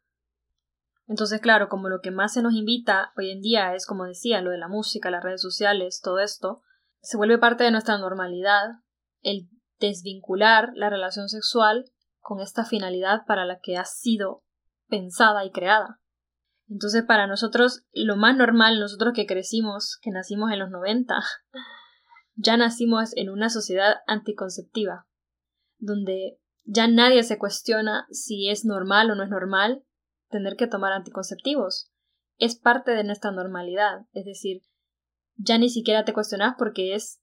Entonces, 1.06 1.40
claro, 1.40 1.68
como 1.68 1.88
lo 1.88 2.00
que 2.00 2.10
más 2.10 2.32
se 2.32 2.42
nos 2.42 2.54
invita 2.54 3.12
hoy 3.16 3.30
en 3.30 3.40
día 3.40 3.74
es, 3.74 3.86
como 3.86 4.04
decía, 4.04 4.40
lo 4.40 4.50
de 4.50 4.58
la 4.58 4.68
música, 4.68 5.10
las 5.10 5.22
redes 5.22 5.40
sociales, 5.40 6.00
todo 6.02 6.18
esto, 6.18 6.62
se 7.00 7.16
vuelve 7.16 7.38
parte 7.38 7.64
de 7.64 7.70
nuestra 7.70 7.98
normalidad 7.98 8.80
el 9.22 9.48
desvincular 9.78 10.70
la 10.74 10.90
relación 10.90 11.28
sexual 11.28 11.84
con 12.18 12.40
esta 12.40 12.64
finalidad 12.64 13.20
para 13.26 13.44
la 13.44 13.60
que 13.62 13.76
ha 13.76 13.84
sido 13.84 14.42
pensada 14.88 15.44
y 15.44 15.52
creada. 15.52 16.00
Entonces, 16.68 17.04
para 17.04 17.28
nosotros, 17.28 17.86
lo 17.92 18.16
más 18.16 18.36
normal, 18.36 18.80
nosotros 18.80 19.12
que 19.14 19.26
crecimos, 19.26 19.98
que 20.02 20.10
nacimos 20.10 20.50
en 20.50 20.58
los 20.58 20.70
90, 20.70 21.14
ya 22.34 22.56
nacimos 22.56 23.16
en 23.16 23.30
una 23.30 23.48
sociedad 23.48 23.96
anticonceptiva, 24.08 25.06
donde 25.78 26.40
ya 26.66 26.88
nadie 26.88 27.22
se 27.22 27.38
cuestiona 27.38 28.06
si 28.10 28.50
es 28.50 28.64
normal 28.64 29.10
o 29.10 29.14
no 29.14 29.22
es 29.22 29.30
normal 29.30 29.84
tener 30.28 30.56
que 30.56 30.66
tomar 30.66 30.92
anticonceptivos. 30.92 31.92
Es 32.38 32.58
parte 32.58 32.90
de 32.90 33.04
nuestra 33.04 33.30
normalidad, 33.30 34.06
es 34.12 34.24
decir, 34.26 34.62
ya 35.36 35.58
ni 35.58 35.68
siquiera 35.68 36.04
te 36.04 36.12
cuestionas 36.12 36.54
porque 36.58 36.94
es, 36.94 37.22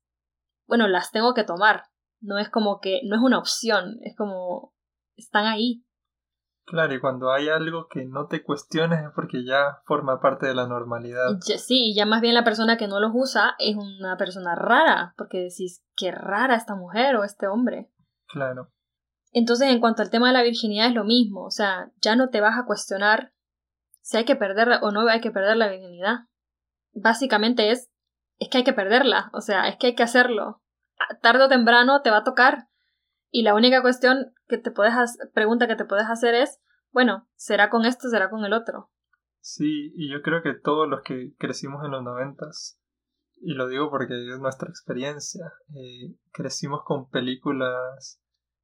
bueno, 0.65 0.87
las 0.87 1.11
tengo 1.11 1.33
que 1.33 1.43
tomar. 1.43 1.83
No 2.21 2.37
es 2.37 2.49
como 2.49 2.79
que, 2.79 3.01
no 3.03 3.15
es 3.15 3.21
una 3.21 3.37
opción, 3.37 3.97
es 4.01 4.15
como, 4.15 4.73
están 5.15 5.45
ahí. 5.45 5.85
Claro, 6.65 6.93
y 6.93 7.01
cuando 7.01 7.31
hay 7.31 7.49
algo 7.49 7.87
que 7.89 8.05
no 8.05 8.27
te 8.27 8.41
cuestiones 8.41 9.03
es 9.03 9.11
porque 9.13 9.43
ya 9.45 9.81
forma 9.85 10.21
parte 10.21 10.47
de 10.47 10.55
la 10.55 10.65
normalidad. 10.65 11.37
sí, 11.41 11.91
y 11.91 11.95
ya 11.95 12.05
más 12.05 12.21
bien 12.21 12.33
la 12.33 12.45
persona 12.45 12.77
que 12.77 12.87
no 12.87 13.01
los 13.01 13.11
usa 13.13 13.55
es 13.59 13.75
una 13.75 14.15
persona 14.15 14.55
rara, 14.55 15.13
porque 15.17 15.39
decís, 15.39 15.83
qué 15.97 16.11
rara 16.11 16.55
esta 16.55 16.75
mujer 16.75 17.17
o 17.17 17.25
este 17.25 17.47
hombre. 17.47 17.91
Claro. 18.27 18.71
Entonces, 19.33 19.69
en 19.69 19.79
cuanto 19.79 20.03
al 20.03 20.11
tema 20.11 20.27
de 20.27 20.33
la 20.33 20.43
virginidad 20.43 20.87
es 20.87 20.93
lo 20.93 21.03
mismo, 21.03 21.43
o 21.43 21.51
sea, 21.51 21.91
ya 22.01 22.15
no 22.15 22.29
te 22.29 22.39
vas 22.39 22.57
a 22.57 22.65
cuestionar 22.65 23.33
si 24.01 24.17
hay 24.17 24.25
que 24.25 24.35
perder 24.35 24.69
o 24.81 24.91
no 24.91 25.07
hay 25.09 25.21
que 25.21 25.31
perder 25.31 25.57
la 25.57 25.69
virginidad. 25.69 26.27
Básicamente 26.93 27.71
es, 27.71 27.89
es 28.37 28.49
que 28.49 28.59
hay 28.59 28.63
que 28.63 28.73
perderla, 28.73 29.31
o 29.33 29.41
sea, 29.41 29.67
es 29.67 29.77
que 29.77 29.87
hay 29.87 29.95
que 29.95 30.03
hacerlo. 30.03 30.61
Tarde 31.21 31.45
o 31.45 31.49
temprano 31.49 32.01
te 32.03 32.11
va 32.11 32.17
a 32.17 32.23
tocar. 32.23 32.67
Y 33.31 33.41
la 33.41 33.55
única 33.55 33.81
cuestión 33.81 34.33
que 34.47 34.59
te 34.59 34.69
puedes 34.69 34.93
pregunta 35.33 35.67
que 35.67 35.75
te 35.75 35.85
puedes 35.85 36.05
hacer 36.05 36.35
es, 36.35 36.61
bueno, 36.91 37.27
¿será 37.35 37.71
con 37.71 37.85
esto, 37.85 38.09
será 38.09 38.29
con 38.29 38.45
el 38.45 38.53
otro? 38.53 38.91
Sí, 39.39 39.91
y 39.95 40.11
yo 40.11 40.21
creo 40.21 40.43
que 40.43 40.53
todos 40.53 40.87
los 40.87 41.01
que 41.01 41.33
crecimos 41.39 41.83
en 41.83 41.91
los 41.91 42.03
noventas, 42.03 42.79
y 43.41 43.55
lo 43.55 43.67
digo 43.67 43.89
porque 43.89 44.13
es 44.13 44.39
nuestra 44.39 44.69
experiencia, 44.69 45.51
eh, 45.75 46.15
crecimos 46.31 46.81
con 46.85 47.09
películas 47.09 48.22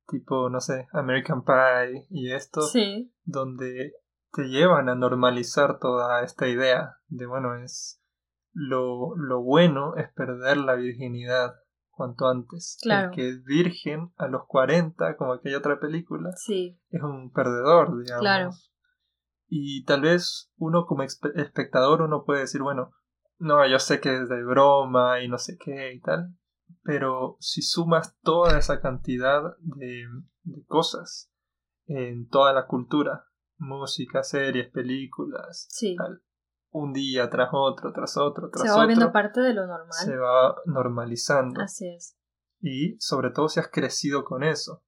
tipo, 0.10 0.50
no 0.50 0.60
sé, 0.60 0.88
American 0.92 1.44
Pie 1.44 2.06
y 2.10 2.32
esto, 2.32 2.62
sí. 2.62 3.14
donde 3.24 3.94
te 4.34 4.44
llevan 4.50 4.90
a 4.90 4.96
normalizar 4.96 5.80
toda 5.80 6.24
esta 6.24 6.48
idea 6.48 6.98
de, 7.08 7.26
bueno, 7.26 7.56
es 7.56 8.02
lo, 8.54 9.16
lo 9.16 9.42
bueno 9.42 9.96
es 9.96 10.12
perder 10.14 10.58
la 10.58 10.76
virginidad 10.76 11.56
cuanto 11.90 12.28
antes. 12.28 12.78
Claro. 12.82 13.10
El 13.10 13.16
que 13.16 13.30
es 13.30 13.44
virgen 13.44 14.12
a 14.18 14.28
los 14.28 14.44
40, 14.48 15.18
como 15.18 15.34
aquella 15.34 15.58
otra 15.58 15.80
película, 15.80 16.32
sí. 16.36 16.80
es 16.90 17.02
un 17.02 17.32
perdedor, 17.32 18.02
digamos. 18.02 18.22
Claro. 18.22 18.50
Y 19.48 19.84
tal 19.86 20.02
vez 20.02 20.52
uno 20.58 20.86
como 20.86 21.04
espectador 21.04 22.02
uno 22.02 22.24
puede 22.24 22.42
decir, 22.42 22.62
bueno, 22.62 22.92
no, 23.40 23.66
yo 23.68 23.80
sé 23.80 24.00
que 24.00 24.16
es 24.16 24.30
de 24.30 24.44
broma 24.44 25.22
y 25.22 25.28
no 25.28 25.38
sé 25.38 25.58
qué 25.58 25.94
y 25.94 26.02
tal, 26.02 26.36
pero 26.84 27.38
si 27.40 27.62
sumas 27.62 28.18
toda 28.22 28.58
esa 28.58 28.82
cantidad 28.82 29.42
de, 29.60 30.06
cosas 30.68 31.32
en 31.86 32.28
toda 32.28 32.54
la 32.54 32.68
cultura, 32.68 33.26
música, 33.58 34.24
series, 34.24 34.72
películas, 34.72 35.68
tal, 35.98 36.24
un 36.72 36.94
día 36.94 37.30
tras 37.30 37.50
otro, 37.52 37.92
tras 37.92 38.18
otro, 38.18 38.50
tras 38.50 38.62
otro. 38.62 38.64
Se 38.64 38.70
va 38.70 38.78
volviendo 38.78 39.12
parte 39.12 39.42
de 39.42 39.54
lo 39.54 39.66
normal. 39.66 39.92
Se 39.92 40.16
va 40.16 40.56
normalizando. 40.66 41.62
Así 41.62 41.88
es. 41.88 42.18
Y 42.62 42.98
sobre 43.00 43.32
todo 43.32 43.50
si 43.50 43.60
has 43.60 43.70
crecido 43.70 44.24
con 44.24 44.44
eso. 44.44 44.84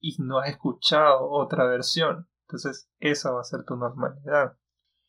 y 0.00 0.16
no 0.18 0.38
has 0.40 0.48
escuchado 0.48 1.30
otra 1.30 1.64
versión. 1.66 2.28
Entonces, 2.46 2.90
esa 2.98 3.30
va 3.30 3.40
a 3.40 3.44
ser 3.44 3.64
tu 3.64 3.76
normalidad. 3.76 4.58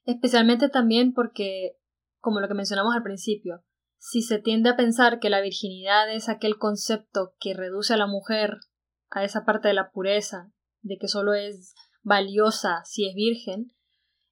Especialmente 0.06 0.70
también 0.70 1.14
porque, 1.14 1.78
como 2.20 2.40
lo 2.40 2.48
que 2.48 2.54
mencionamos 2.54 2.96
al 2.96 3.04
principio, 3.04 3.64
si 4.06 4.22
se 4.22 4.38
tiende 4.38 4.70
a 4.70 4.76
pensar 4.76 5.20
que 5.20 5.30
la 5.30 5.40
virginidad 5.40 6.14
es 6.14 6.28
aquel 6.28 6.58
concepto 6.58 7.36
que 7.40 7.54
reduce 7.54 7.94
a 7.94 7.98
la 7.98 8.06
mujer 8.06 8.58
a 9.10 9.24
esa 9.24 9.46
parte 9.46 9.70
de 9.70 9.74
la 9.74 9.92
pureza, 9.92 10.52
de 10.82 10.98
que 11.00 11.08
solo 11.08 11.34
es 11.34 11.74
valiosa 12.02 12.82
si 12.84 13.08
es 13.08 13.16
virgen, 13.16 13.72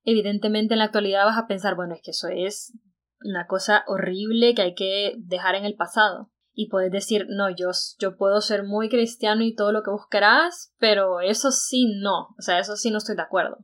evidentemente 0.04 0.74
en 0.74 0.80
la 0.80 0.86
actualidad 0.86 1.24
vas 1.24 1.38
a 1.38 1.48
pensar, 1.48 1.76
bueno, 1.76 1.96
es 1.96 2.02
que 2.04 2.12
eso 2.12 2.28
es 2.28 2.78
una 3.22 3.48
cosa 3.48 3.86
horrible 3.88 4.54
que 4.56 4.62
hay 4.62 4.76
que 4.76 5.16
dejar 5.20 5.56
en 5.56 5.64
el 5.64 5.76
pasado. 5.76 6.30
Y 6.54 6.68
puedes 6.68 6.92
decir, 6.92 7.28
no, 7.30 7.50
yo, 7.50 7.70
yo 7.98 8.18
puedo 8.18 8.42
ser 8.42 8.66
muy 8.66 8.90
cristiano 8.90 9.42
y 9.42 9.56
todo 9.56 9.72
lo 9.72 9.84
que 9.84 9.92
buscarás, 9.92 10.74
pero 10.80 11.22
eso 11.22 11.50
sí 11.52 11.86
no, 12.02 12.36
o 12.38 12.42
sea, 12.42 12.60
eso 12.60 12.76
sí 12.76 12.92
no 12.92 12.98
estoy 12.98 13.16
de 13.16 13.22
acuerdo. 13.22 13.60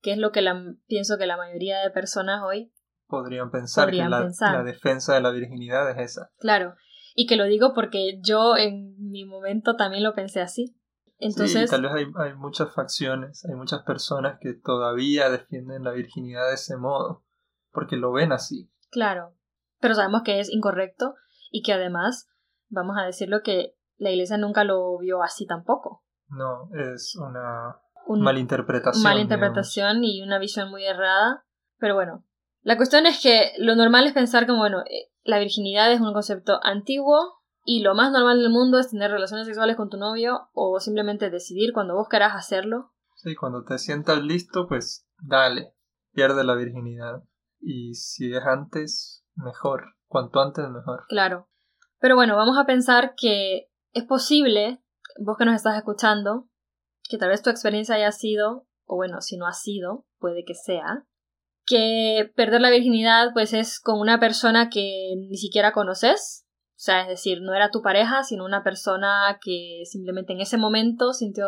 Que 0.00 0.10
es 0.10 0.18
lo 0.18 0.32
que 0.32 0.42
la, 0.42 0.60
pienso 0.88 1.18
que 1.18 1.26
la 1.26 1.36
mayoría 1.36 1.78
de 1.78 1.90
personas 1.90 2.42
hoy 2.44 2.72
podrían 3.12 3.50
pensar 3.50 3.90
que 3.90 3.98
la, 3.98 4.62
defensa 4.64 5.14
de 5.14 5.20
la 5.20 5.30
virginidad 5.32 5.90
es 5.90 6.12
esa. 6.12 6.30
Claro, 6.38 6.76
y 7.14 7.26
que 7.26 7.36
lo 7.36 7.44
digo 7.44 7.74
porque 7.74 8.18
yo 8.22 8.56
en 8.56 8.96
mi 9.10 9.26
momento 9.26 9.76
también 9.76 10.02
lo 10.02 10.14
pensé 10.14 10.40
así. 10.40 10.74
Entonces, 11.18 11.68
sí, 11.68 11.76
tal 11.76 11.82
vez 11.82 11.92
hay, 11.92 12.06
hay, 12.16 12.34
muchas 12.34 12.74
facciones, 12.74 13.44
hay 13.44 13.54
muchas 13.54 13.82
personas 13.82 14.38
que 14.40 14.54
todavía 14.54 15.28
defienden 15.28 15.84
la 15.84 15.92
virginidad 15.92 16.48
de 16.48 16.54
ese 16.54 16.78
modo, 16.78 17.22
porque 17.70 17.96
lo 17.96 18.12
ven 18.12 18.32
así. 18.32 18.72
Claro, 18.90 19.36
pero 19.78 19.94
sabemos 19.94 20.22
que 20.24 20.40
es 20.40 20.50
incorrecto 20.50 21.14
y 21.50 21.60
que 21.62 21.74
además, 21.74 22.30
vamos 22.70 22.96
a 22.98 23.04
decirlo 23.04 23.42
que 23.42 23.76
la 23.98 24.10
iglesia 24.10 24.38
nunca 24.38 24.64
lo 24.64 24.96
vio 24.98 25.22
así 25.22 25.46
tampoco. 25.46 26.02
No, 26.28 26.70
es 26.74 27.14
una 27.16 27.76
malinterpretación. 28.08 29.04
Malinterpretación 29.04 30.02
y 30.02 30.22
una 30.22 30.38
visión 30.38 30.70
muy 30.70 30.86
errada, 30.86 31.44
pero 31.76 31.94
bueno, 31.94 32.24
la 32.62 32.76
cuestión 32.76 33.06
es 33.06 33.20
que 33.20 33.52
lo 33.58 33.74
normal 33.74 34.06
es 34.06 34.12
pensar 34.12 34.46
como, 34.46 34.60
bueno, 34.60 34.80
eh, 34.80 35.10
la 35.24 35.38
virginidad 35.38 35.92
es 35.92 36.00
un 36.00 36.12
concepto 36.12 36.60
antiguo 36.62 37.42
y 37.64 37.82
lo 37.82 37.94
más 37.94 38.12
normal 38.12 38.40
del 38.40 38.50
mundo 38.50 38.78
es 38.78 38.90
tener 38.90 39.10
relaciones 39.10 39.46
sexuales 39.46 39.76
con 39.76 39.90
tu 39.90 39.96
novio 39.96 40.48
o 40.52 40.78
simplemente 40.80 41.30
decidir 41.30 41.72
cuando 41.72 41.94
vos 41.94 42.08
querás 42.08 42.34
hacerlo. 42.34 42.92
Sí, 43.16 43.34
cuando 43.34 43.64
te 43.64 43.78
sientas 43.78 44.22
listo, 44.22 44.66
pues 44.68 45.06
dale, 45.20 45.74
pierde 46.12 46.44
la 46.44 46.54
virginidad. 46.54 47.22
Y 47.60 47.94
si 47.94 48.34
es 48.34 48.44
antes, 48.44 49.24
mejor. 49.34 49.94
Cuanto 50.06 50.40
antes, 50.40 50.68
mejor. 50.68 51.04
Claro. 51.08 51.48
Pero 51.98 52.16
bueno, 52.16 52.36
vamos 52.36 52.58
a 52.58 52.66
pensar 52.66 53.14
que 53.16 53.70
es 53.92 54.04
posible, 54.04 54.82
vos 55.18 55.36
que 55.38 55.44
nos 55.44 55.54
estás 55.54 55.76
escuchando, 55.76 56.48
que 57.08 57.18
tal 57.18 57.28
vez 57.28 57.42
tu 57.42 57.50
experiencia 57.50 57.94
haya 57.94 58.10
sido, 58.10 58.66
o 58.84 58.96
bueno, 58.96 59.20
si 59.20 59.36
no 59.36 59.46
ha 59.46 59.52
sido, 59.52 60.04
puede 60.18 60.44
que 60.44 60.54
sea, 60.54 61.06
que 61.72 62.30
perder 62.36 62.60
la 62.60 62.70
virginidad 62.70 63.30
pues 63.32 63.54
es 63.54 63.80
con 63.80 63.98
una 63.98 64.20
persona 64.20 64.68
que 64.68 65.14
ni 65.16 65.36
siquiera 65.38 65.72
conoces, 65.72 66.46
o 66.72 66.84
sea, 66.84 67.02
es 67.02 67.08
decir, 67.08 67.38
no 67.40 67.54
era 67.54 67.70
tu 67.70 67.80
pareja, 67.80 68.24
sino 68.24 68.44
una 68.44 68.62
persona 68.62 69.38
que 69.40 69.84
simplemente 69.84 70.34
en 70.34 70.40
ese 70.40 70.58
momento 70.58 71.14
sintió 71.14 71.46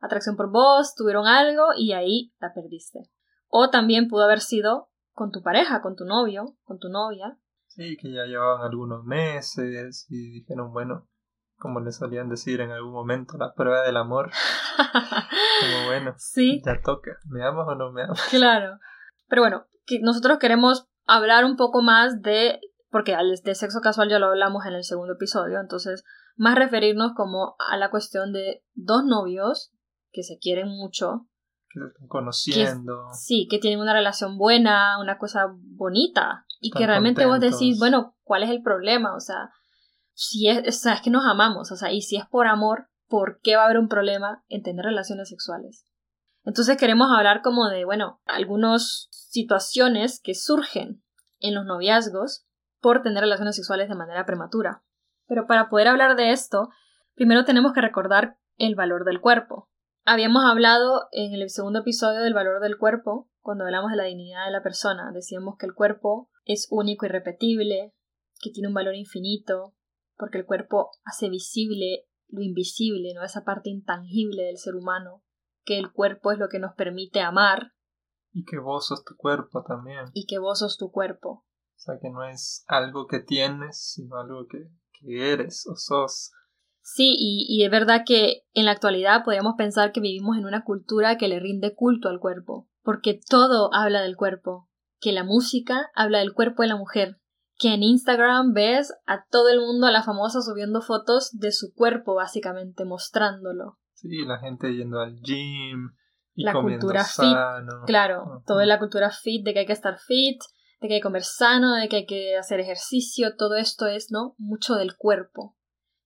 atracción 0.00 0.36
por 0.36 0.50
vos, 0.50 0.94
tuvieron 0.94 1.26
algo 1.26 1.64
y 1.76 1.92
ahí 1.92 2.32
la 2.38 2.54
perdiste. 2.54 3.10
O 3.48 3.68
también 3.68 4.08
pudo 4.08 4.24
haber 4.24 4.40
sido 4.40 4.88
con 5.12 5.30
tu 5.32 5.42
pareja, 5.42 5.82
con 5.82 5.96
tu 5.96 6.04
novio, 6.04 6.56
con 6.64 6.78
tu 6.78 6.88
novia. 6.88 7.36
Sí, 7.66 7.96
que 8.00 8.10
ya 8.10 8.24
llevaban 8.24 8.62
algunos 8.62 9.04
meses 9.04 10.06
y 10.08 10.40
dijeron, 10.40 10.72
bueno, 10.72 11.08
como 11.58 11.80
le 11.80 11.92
solían 11.92 12.28
decir 12.28 12.60
en 12.60 12.70
algún 12.70 12.92
momento, 12.92 13.36
la 13.36 13.52
prueba 13.52 13.82
del 13.82 13.96
amor. 13.96 14.30
como 15.60 15.86
bueno, 15.86 16.14
sí. 16.16 16.62
ya 16.64 16.80
toca, 16.80 17.18
¿me 17.28 17.44
amas 17.44 17.66
o 17.68 17.74
no 17.74 17.92
me 17.92 18.04
amas? 18.04 18.26
Claro. 18.30 18.78
Pero 19.28 19.42
bueno, 19.42 19.66
que 19.86 20.00
nosotros 20.00 20.38
queremos 20.38 20.86
hablar 21.06 21.44
un 21.44 21.56
poco 21.56 21.82
más 21.82 22.22
de, 22.22 22.60
porque 22.90 23.16
de 23.44 23.54
sexo 23.54 23.80
casual 23.80 24.08
ya 24.08 24.18
lo 24.18 24.26
hablamos 24.26 24.64
en 24.66 24.74
el 24.74 24.84
segundo 24.84 25.14
episodio, 25.14 25.60
entonces 25.60 26.04
más 26.36 26.56
referirnos 26.56 27.12
como 27.14 27.56
a 27.58 27.76
la 27.76 27.90
cuestión 27.90 28.32
de 28.32 28.62
dos 28.74 29.04
novios 29.04 29.72
que 30.12 30.22
se 30.22 30.38
quieren 30.38 30.68
mucho. 30.68 31.26
Que 31.68 31.80
se 31.80 31.86
están 31.86 32.08
conociendo. 32.08 33.08
sí, 33.12 33.46
que 33.50 33.58
tienen 33.58 33.80
una 33.80 33.92
relación 33.92 34.36
buena, 34.38 34.98
una 35.00 35.18
cosa 35.18 35.46
bonita. 35.52 36.44
Y 36.60 36.70
que 36.70 36.86
realmente 36.86 37.26
vos 37.26 37.38
decís, 37.38 37.78
bueno, 37.78 38.16
¿cuál 38.22 38.42
es 38.42 38.50
el 38.50 38.62
problema? 38.62 39.14
O 39.14 39.20
sea, 39.20 39.50
si 40.14 40.48
es, 40.48 40.66
o 40.66 40.72
sea, 40.72 40.94
es 40.94 41.02
que 41.02 41.10
nos 41.10 41.26
amamos, 41.26 41.70
o 41.70 41.76
sea, 41.76 41.92
y 41.92 42.00
si 42.00 42.16
es 42.16 42.24
por 42.26 42.46
amor, 42.46 42.88
¿por 43.08 43.40
qué 43.42 43.56
va 43.56 43.62
a 43.62 43.64
haber 43.66 43.78
un 43.78 43.88
problema 43.88 44.42
en 44.48 44.62
tener 44.62 44.86
relaciones 44.86 45.28
sexuales? 45.28 45.84
Entonces 46.46 46.76
queremos 46.76 47.08
hablar 47.10 47.42
como 47.42 47.68
de, 47.68 47.84
bueno, 47.84 48.20
algunas 48.24 49.08
situaciones 49.10 50.20
que 50.22 50.34
surgen 50.34 51.02
en 51.40 51.54
los 51.54 51.66
noviazgos 51.66 52.46
por 52.80 53.02
tener 53.02 53.20
relaciones 53.20 53.56
sexuales 53.56 53.88
de 53.88 53.96
manera 53.96 54.24
prematura. 54.24 54.84
Pero 55.26 55.48
para 55.48 55.68
poder 55.68 55.88
hablar 55.88 56.14
de 56.14 56.30
esto, 56.30 56.68
primero 57.14 57.44
tenemos 57.44 57.72
que 57.72 57.80
recordar 57.80 58.38
el 58.58 58.76
valor 58.76 59.04
del 59.04 59.20
cuerpo. 59.20 59.68
Habíamos 60.04 60.44
hablado 60.44 61.08
en 61.10 61.34
el 61.34 61.50
segundo 61.50 61.80
episodio 61.80 62.20
del 62.20 62.32
valor 62.32 62.62
del 62.62 62.78
cuerpo, 62.78 63.28
cuando 63.40 63.64
hablamos 63.64 63.90
de 63.90 63.96
la 63.96 64.04
dignidad 64.04 64.46
de 64.46 64.52
la 64.52 64.62
persona. 64.62 65.10
Decíamos 65.12 65.56
que 65.58 65.66
el 65.66 65.74
cuerpo 65.74 66.30
es 66.44 66.68
único 66.70 67.06
y 67.06 67.08
repetible, 67.08 67.92
que 68.40 68.50
tiene 68.50 68.68
un 68.68 68.74
valor 68.74 68.94
infinito, 68.94 69.74
porque 70.16 70.38
el 70.38 70.46
cuerpo 70.46 70.90
hace 71.04 71.28
visible 71.28 72.06
lo 72.28 72.40
invisible, 72.42 73.14
¿no? 73.14 73.24
Esa 73.24 73.44
parte 73.44 73.68
intangible 73.68 74.44
del 74.44 74.58
ser 74.58 74.76
humano 74.76 75.24
que 75.66 75.78
el 75.78 75.92
cuerpo 75.92 76.32
es 76.32 76.38
lo 76.38 76.48
que 76.48 76.58
nos 76.58 76.74
permite 76.74 77.20
amar. 77.20 77.72
Y 78.32 78.44
que 78.44 78.58
vos 78.58 78.86
sos 78.86 79.04
tu 79.04 79.16
cuerpo 79.16 79.62
también. 79.64 80.06
Y 80.14 80.26
que 80.26 80.38
vos 80.38 80.60
sos 80.60 80.78
tu 80.78 80.90
cuerpo. 80.90 81.28
O 81.30 81.78
sea, 81.78 81.98
que 82.00 82.08
no 82.08 82.24
es 82.24 82.64
algo 82.68 83.06
que 83.06 83.20
tienes, 83.20 83.92
sino 83.92 84.16
algo 84.16 84.46
que, 84.46 84.70
eres 85.08 85.66
o 85.66 85.76
sos. 85.76 86.32
Sí, 86.80 87.14
y, 87.18 87.46
y 87.48 87.64
es 87.64 87.70
verdad 87.70 88.02
que 88.06 88.44
en 88.54 88.64
la 88.64 88.70
actualidad 88.70 89.24
podríamos 89.24 89.54
pensar 89.58 89.92
que 89.92 90.00
vivimos 90.00 90.38
en 90.38 90.46
una 90.46 90.64
cultura 90.64 91.18
que 91.18 91.28
le 91.28 91.40
rinde 91.40 91.74
culto 91.74 92.08
al 92.08 92.20
cuerpo, 92.20 92.68
porque 92.82 93.20
todo 93.28 93.74
habla 93.74 94.00
del 94.00 94.16
cuerpo, 94.16 94.70
que 95.00 95.12
la 95.12 95.24
música 95.24 95.90
habla 95.94 96.20
del 96.20 96.32
cuerpo 96.32 96.62
de 96.62 96.68
la 96.68 96.76
mujer, 96.76 97.20
que 97.58 97.74
en 97.74 97.82
Instagram 97.82 98.52
ves 98.52 98.94
a 99.06 99.26
todo 99.30 99.48
el 99.48 99.60
mundo, 99.60 99.86
a 99.86 99.90
la 99.90 100.02
famosa 100.02 100.40
subiendo 100.42 100.80
fotos 100.80 101.30
de 101.32 101.52
su 101.52 101.72
cuerpo, 101.74 102.14
básicamente 102.14 102.84
mostrándolo. 102.84 103.78
Sí, 103.96 104.24
la 104.24 104.38
gente 104.38 104.72
yendo 104.72 105.00
al 105.00 105.20
gym 105.20 105.90
y 106.34 106.44
la 106.44 106.52
comiendo 106.52 106.86
cultura 106.86 107.02
sano. 107.02 107.80
fit, 107.80 107.86
claro, 107.86 108.42
todo 108.46 108.60
es 108.60 108.68
la 108.68 108.78
cultura 108.78 109.10
fit 109.10 109.44
de 109.44 109.52
que 109.52 109.60
hay 109.60 109.66
que 109.66 109.72
estar 109.72 109.98
fit, 109.98 110.38
de 110.80 110.88
que 110.88 110.94
hay 110.94 111.00
que 111.00 111.04
comer 111.04 111.24
sano, 111.24 111.74
de 111.74 111.88
que 111.88 111.96
hay 111.96 112.06
que 112.06 112.36
hacer 112.36 112.60
ejercicio, 112.60 113.36
todo 113.36 113.56
esto 113.56 113.86
es, 113.86 114.12
¿no? 114.12 114.34
Mucho 114.38 114.74
del 114.74 114.96
cuerpo. 114.96 115.56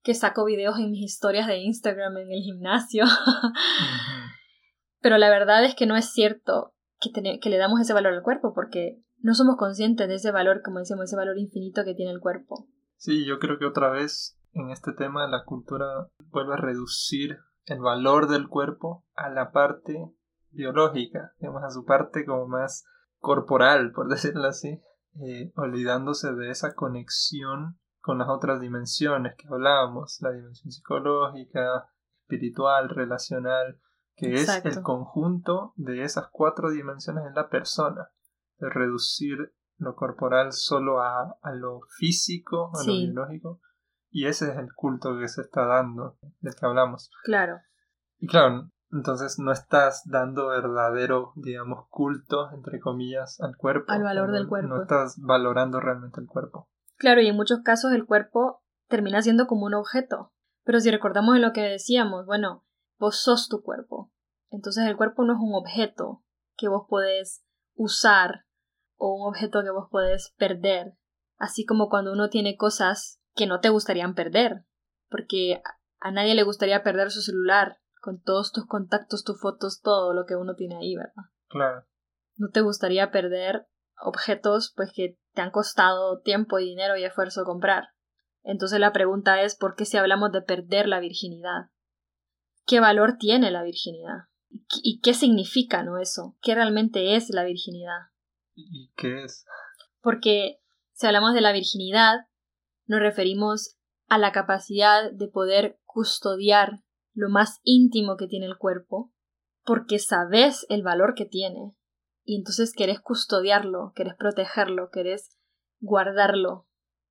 que 0.02 0.14
saco 0.14 0.44
videos 0.44 0.78
en 0.78 0.90
mis 0.90 1.04
historias 1.04 1.46
de 1.46 1.58
Instagram 1.58 2.16
en 2.16 2.32
el 2.32 2.42
gimnasio. 2.42 3.04
Pero 5.00 5.18
la 5.18 5.30
verdad 5.30 5.64
es 5.64 5.74
que 5.74 5.86
no 5.86 5.96
es 5.96 6.10
cierto 6.12 6.74
que, 7.00 7.10
que 7.40 7.50
le 7.50 7.58
damos 7.58 7.80
ese 7.80 7.92
valor 7.92 8.14
al 8.14 8.22
cuerpo 8.22 8.52
porque 8.54 9.02
no 9.18 9.34
somos 9.34 9.56
conscientes 9.56 10.08
de 10.08 10.14
ese 10.14 10.30
valor, 10.30 10.62
como 10.62 10.78
decíamos, 10.78 11.04
ese 11.04 11.16
valor 11.16 11.38
infinito 11.38 11.84
que 11.84 11.94
tiene 11.94 12.12
el 12.12 12.20
cuerpo. 12.20 12.68
Sí, 12.96 13.26
yo 13.26 13.38
creo 13.38 13.58
que 13.58 13.66
otra 13.66 13.90
vez 13.90 14.38
en 14.52 14.70
este 14.70 14.92
tema 14.92 15.28
la 15.28 15.44
cultura 15.44 16.08
vuelve 16.30 16.54
a 16.54 16.58
reducir 16.58 17.38
el 17.64 17.80
valor 17.80 18.28
del 18.28 18.48
cuerpo 18.48 19.04
a 19.14 19.28
la 19.30 19.52
parte 19.52 20.12
biológica, 20.50 21.34
digamos, 21.38 21.62
a 21.62 21.70
su 21.70 21.84
parte 21.84 22.24
como 22.24 22.46
más 22.46 22.84
corporal, 23.18 23.92
por 23.92 24.08
decirlo 24.08 24.48
así, 24.48 24.80
eh, 25.20 25.52
olvidándose 25.56 26.32
de 26.34 26.50
esa 26.50 26.74
conexión 26.74 27.78
con 28.00 28.18
las 28.18 28.28
otras 28.28 28.60
dimensiones 28.60 29.34
que 29.36 29.48
hablábamos, 29.48 30.18
la 30.20 30.32
dimensión 30.32 30.72
psicológica, 30.72 31.88
espiritual, 32.22 32.88
relacional, 32.88 33.78
que 34.14 34.34
es 34.34 34.48
el 34.64 34.82
conjunto 34.82 35.72
de 35.76 36.04
esas 36.04 36.28
cuatro 36.30 36.70
dimensiones 36.70 37.24
en 37.26 37.34
la 37.34 37.48
persona, 37.48 38.10
de 38.58 38.70
reducir 38.70 39.54
lo 39.78 39.94
corporal 39.96 40.52
solo 40.52 41.00
a, 41.00 41.38
lo 41.54 41.80
físico, 41.98 42.70
a 42.74 42.84
lo 42.84 42.92
biológico, 42.92 43.60
y 44.10 44.26
ese 44.26 44.50
es 44.50 44.56
el 44.58 44.72
culto 44.74 45.18
que 45.18 45.28
se 45.28 45.42
está 45.42 45.66
dando, 45.66 46.18
del 46.40 46.54
que 46.54 46.66
hablamos. 46.66 47.10
Claro. 47.24 47.60
Y 48.18 48.26
claro, 48.26 48.70
entonces 48.92 49.38
no 49.38 49.52
estás 49.52 50.02
dando 50.04 50.48
verdadero, 50.48 51.32
digamos, 51.36 51.86
culto, 51.88 52.50
entre 52.52 52.80
comillas, 52.80 53.40
al 53.40 53.56
cuerpo. 53.56 53.92
Al 53.92 54.02
valor 54.02 54.32
del 54.32 54.48
cuerpo. 54.48 54.68
No 54.68 54.82
estás 54.82 55.16
valorando 55.18 55.80
realmente 55.80 56.20
el 56.20 56.26
cuerpo. 56.26 56.68
Claro, 56.96 57.20
y 57.20 57.28
en 57.28 57.36
muchos 57.36 57.60
casos 57.62 57.92
el 57.92 58.04
cuerpo 58.04 58.62
termina 58.88 59.22
siendo 59.22 59.46
como 59.46 59.66
un 59.66 59.74
objeto. 59.74 60.32
Pero 60.64 60.80
si 60.80 60.90
recordamos 60.90 61.36
en 61.36 61.42
lo 61.42 61.52
que 61.52 61.62
decíamos, 61.62 62.26
bueno, 62.26 62.64
vos 62.98 63.22
sos 63.22 63.48
tu 63.48 63.62
cuerpo. 63.62 64.12
Entonces 64.50 64.86
el 64.86 64.96
cuerpo 64.96 65.24
no 65.24 65.34
es 65.34 65.38
un 65.40 65.54
objeto 65.54 66.24
que 66.56 66.68
vos 66.68 66.86
podés 66.88 67.44
usar 67.74 68.44
o 68.96 69.14
un 69.14 69.28
objeto 69.28 69.62
que 69.62 69.70
vos 69.70 69.88
podés 69.90 70.34
perder. 70.36 70.94
Así 71.38 71.64
como 71.64 71.88
cuando 71.88 72.12
uno 72.12 72.28
tiene 72.28 72.56
cosas 72.56 73.19
que 73.34 73.46
no 73.46 73.60
te 73.60 73.68
gustarían 73.68 74.14
perder. 74.14 74.64
Porque 75.08 75.62
a 76.00 76.10
nadie 76.10 76.34
le 76.34 76.42
gustaría 76.42 76.82
perder 76.82 77.10
su 77.10 77.20
celular 77.20 77.78
con 78.00 78.22
todos 78.22 78.52
tus 78.52 78.66
contactos, 78.66 79.24
tus 79.24 79.40
fotos, 79.40 79.80
todo 79.82 80.14
lo 80.14 80.24
que 80.26 80.36
uno 80.36 80.54
tiene 80.54 80.76
ahí, 80.76 80.96
¿verdad? 80.96 81.30
Claro. 81.48 81.86
No 82.36 82.48
te 82.48 82.62
gustaría 82.62 83.10
perder 83.10 83.66
objetos 84.02 84.72
pues 84.74 84.90
que 84.94 85.18
te 85.34 85.42
han 85.42 85.50
costado 85.50 86.20
tiempo 86.20 86.58
y 86.58 86.64
dinero 86.64 86.96
y 86.96 87.04
esfuerzo 87.04 87.44
comprar. 87.44 87.88
Entonces 88.42 88.80
la 88.80 88.92
pregunta 88.92 89.42
es 89.42 89.54
¿por 89.56 89.74
qué 89.74 89.84
si 89.84 89.98
hablamos 89.98 90.32
de 90.32 90.42
perder 90.42 90.88
la 90.88 91.00
virginidad? 91.00 91.70
¿Qué 92.66 92.80
valor 92.80 93.16
tiene 93.18 93.50
la 93.50 93.62
virginidad? 93.62 94.28
¿Y 94.82 95.00
qué 95.00 95.14
significa, 95.14 95.82
no 95.82 95.98
eso? 95.98 96.36
¿Qué 96.40 96.54
realmente 96.54 97.14
es 97.14 97.30
la 97.30 97.44
virginidad? 97.44 98.08
¿Y 98.54 98.92
qué 98.96 99.24
es? 99.24 99.44
Porque 100.00 100.60
si 100.92 101.06
hablamos 101.06 101.34
de 101.34 101.40
la 101.40 101.52
virginidad, 101.52 102.26
nos 102.90 102.98
referimos 102.98 103.76
a 104.08 104.18
la 104.18 104.32
capacidad 104.32 105.12
de 105.12 105.28
poder 105.28 105.78
custodiar 105.84 106.80
lo 107.14 107.28
más 107.28 107.60
íntimo 107.62 108.16
que 108.16 108.26
tiene 108.26 108.46
el 108.46 108.58
cuerpo, 108.58 109.12
porque 109.62 110.00
sabes 110.00 110.66
el 110.68 110.82
valor 110.82 111.14
que 111.14 111.24
tiene, 111.24 111.76
y 112.24 112.36
entonces 112.36 112.72
querés 112.76 112.98
custodiarlo, 112.98 113.92
querés 113.94 114.16
protegerlo, 114.16 114.90
querés 114.90 115.38
guardarlo 115.78 116.66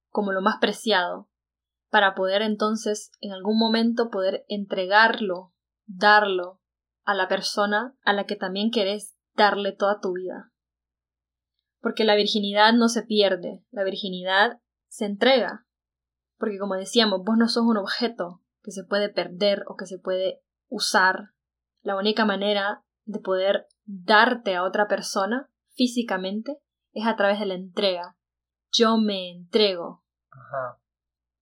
como 0.10 0.34
lo 0.34 0.42
más 0.42 0.58
preciado, 0.60 1.30
para 1.90 2.14
poder 2.14 2.42
entonces 2.42 3.12
en 3.22 3.32
algún 3.32 3.58
momento 3.58 4.10
poder 4.10 4.44
entregarlo, 4.50 5.54
darlo 5.86 6.60
a 7.06 7.14
la 7.14 7.30
persona 7.30 7.96
a 8.04 8.12
la 8.12 8.26
que 8.26 8.36
también 8.36 8.70
querés 8.70 9.16
darle 9.34 9.72
toda 9.72 10.02
tu 10.02 10.12
vida. 10.12 10.52
Porque 11.80 12.04
la 12.04 12.16
virginidad 12.16 12.74
no 12.74 12.90
se 12.90 13.04
pierde, 13.04 13.64
la 13.72 13.86
virginidad 13.86 14.60
se 14.90 15.06
entrega. 15.06 15.66
Porque 16.40 16.58
como 16.58 16.76
decíamos, 16.76 17.22
vos 17.24 17.38
no 17.38 17.50
sos 17.50 17.66
un 17.66 17.78
objeto, 17.78 18.42
que 18.64 18.72
se 18.72 18.86
puede 18.86 19.10
perder 19.10 19.64
o 19.68 19.76
que 19.76 19.86
se 19.86 20.00
puede 20.00 20.42
usar. 20.70 21.32
La 21.82 21.98
única 21.98 22.26
manera 22.26 22.84
de 23.04 23.20
poder 23.20 23.68
darte 23.86 24.56
a 24.56 24.64
otra 24.64 24.88
persona 24.88 25.50
físicamente 25.76 26.58
es 26.94 27.06
a 27.06 27.18
través 27.18 27.40
de 27.40 27.46
la 27.46 27.56
entrega. 27.56 28.18
Yo 28.72 28.98
me 28.98 29.32
entrego. 29.32 30.04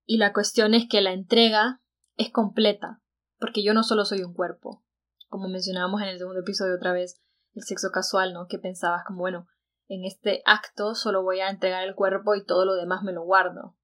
Y 0.06 0.18
la 0.18 0.34
cuestión 0.34 0.74
es 0.74 0.88
que 0.90 1.02
la 1.02 1.14
entrega 1.14 1.82
es 2.16 2.32
completa, 2.32 3.02
porque 3.40 3.64
yo 3.64 3.74
no 3.74 3.84
solo 3.84 4.04
soy 4.04 4.24
un 4.24 4.34
cuerpo. 4.34 4.84
Como 5.28 5.48
mencionábamos 5.48 6.02
en 6.02 6.08
el 6.08 6.18
segundo 6.18 6.42
episodio 6.42 6.76
otra 6.76 6.94
vez, 6.94 7.22
el 7.54 7.64
sexo 7.64 7.90
casual, 7.92 8.34
¿no? 8.34 8.48
Que 8.48 8.58
pensabas 8.58 9.04
como, 9.06 9.20
bueno, 9.20 9.48
en 9.90 10.06
este 10.06 10.42
acto 10.46 10.96
solo 10.96 11.22
voy 11.22 11.42
a 11.42 11.50
entregar 11.50 11.84
el 11.84 11.96
cuerpo 11.96 12.34
y 12.34 12.46
todo 12.46 12.66
lo 12.66 12.76
demás 12.76 13.04
me 13.04 13.14
lo 13.14 13.24
guardo 13.24 13.77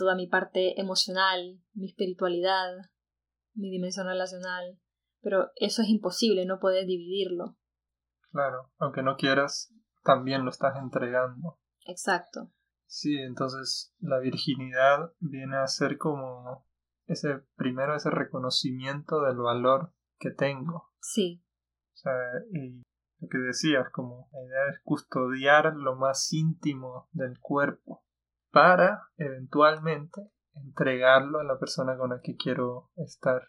toda 0.00 0.14
mi 0.14 0.26
parte 0.26 0.80
emocional, 0.80 1.60
mi 1.74 1.88
espiritualidad, 1.88 2.72
mi 3.54 3.70
dimensión 3.70 4.06
relacional, 4.06 4.80
pero 5.20 5.50
eso 5.56 5.82
es 5.82 5.88
imposible, 5.88 6.46
no 6.46 6.58
puedes 6.58 6.86
dividirlo. 6.86 7.58
Claro, 8.30 8.72
aunque 8.78 9.02
no 9.02 9.16
quieras, 9.16 9.74
también 10.02 10.44
lo 10.44 10.50
estás 10.50 10.74
entregando. 10.78 11.58
Exacto. 11.84 12.50
Sí, 12.86 13.14
entonces 13.18 13.94
la 13.98 14.20
virginidad 14.20 15.12
viene 15.18 15.58
a 15.58 15.66
ser 15.66 15.98
como 15.98 16.66
ese 17.04 17.42
primero 17.56 17.94
ese 17.94 18.08
reconocimiento 18.08 19.20
del 19.20 19.36
valor 19.36 19.92
que 20.18 20.30
tengo. 20.30 20.90
Sí. 21.02 21.44
O 21.92 21.96
sea, 21.96 22.12
y 22.54 22.80
lo 23.18 23.28
que 23.28 23.38
decías, 23.38 23.90
como 23.92 24.30
la 24.32 24.42
idea 24.46 24.70
es 24.70 24.80
custodiar 24.82 25.74
lo 25.76 25.96
más 25.96 26.32
íntimo 26.32 27.10
del 27.12 27.38
cuerpo 27.38 28.02
para 28.50 29.02
eventualmente 29.16 30.30
entregarlo 30.54 31.40
a 31.40 31.44
la 31.44 31.58
persona 31.58 31.96
con 31.96 32.10
la 32.10 32.20
que 32.20 32.36
quiero 32.36 32.90
estar. 32.96 33.42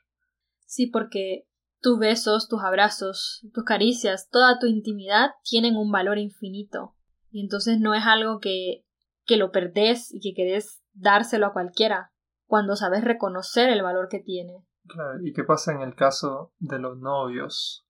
Sí, 0.65 0.87
porque 0.87 1.47
tus 1.81 1.99
besos, 1.99 2.47
tus 2.47 2.63
abrazos, 2.63 3.45
tus 3.53 3.63
caricias, 3.63 4.29
toda 4.29 4.59
tu 4.59 4.67
intimidad 4.67 5.31
tienen 5.43 5.75
un 5.75 5.91
valor 5.91 6.17
infinito. 6.17 6.95
Y 7.29 7.41
entonces 7.41 7.79
no 7.79 7.93
es 7.93 8.03
algo 8.05 8.39
que, 8.39 8.85
que 9.25 9.37
lo 9.37 9.51
perdés 9.51 10.13
y 10.13 10.19
que 10.19 10.33
querés 10.35 10.81
dárselo 10.93 11.47
a 11.47 11.53
cualquiera, 11.53 12.11
cuando 12.45 12.75
sabes 12.75 13.03
reconocer 13.03 13.69
el 13.69 13.81
valor 13.81 14.09
que 14.09 14.19
tiene. 14.19 14.65
Claro, 14.87 15.19
¿y 15.23 15.33
qué 15.33 15.43
pasa 15.43 15.71
en 15.71 15.81
el 15.81 15.95
caso 15.95 16.53
de 16.59 16.79
los 16.79 16.97
novios? 16.97 17.87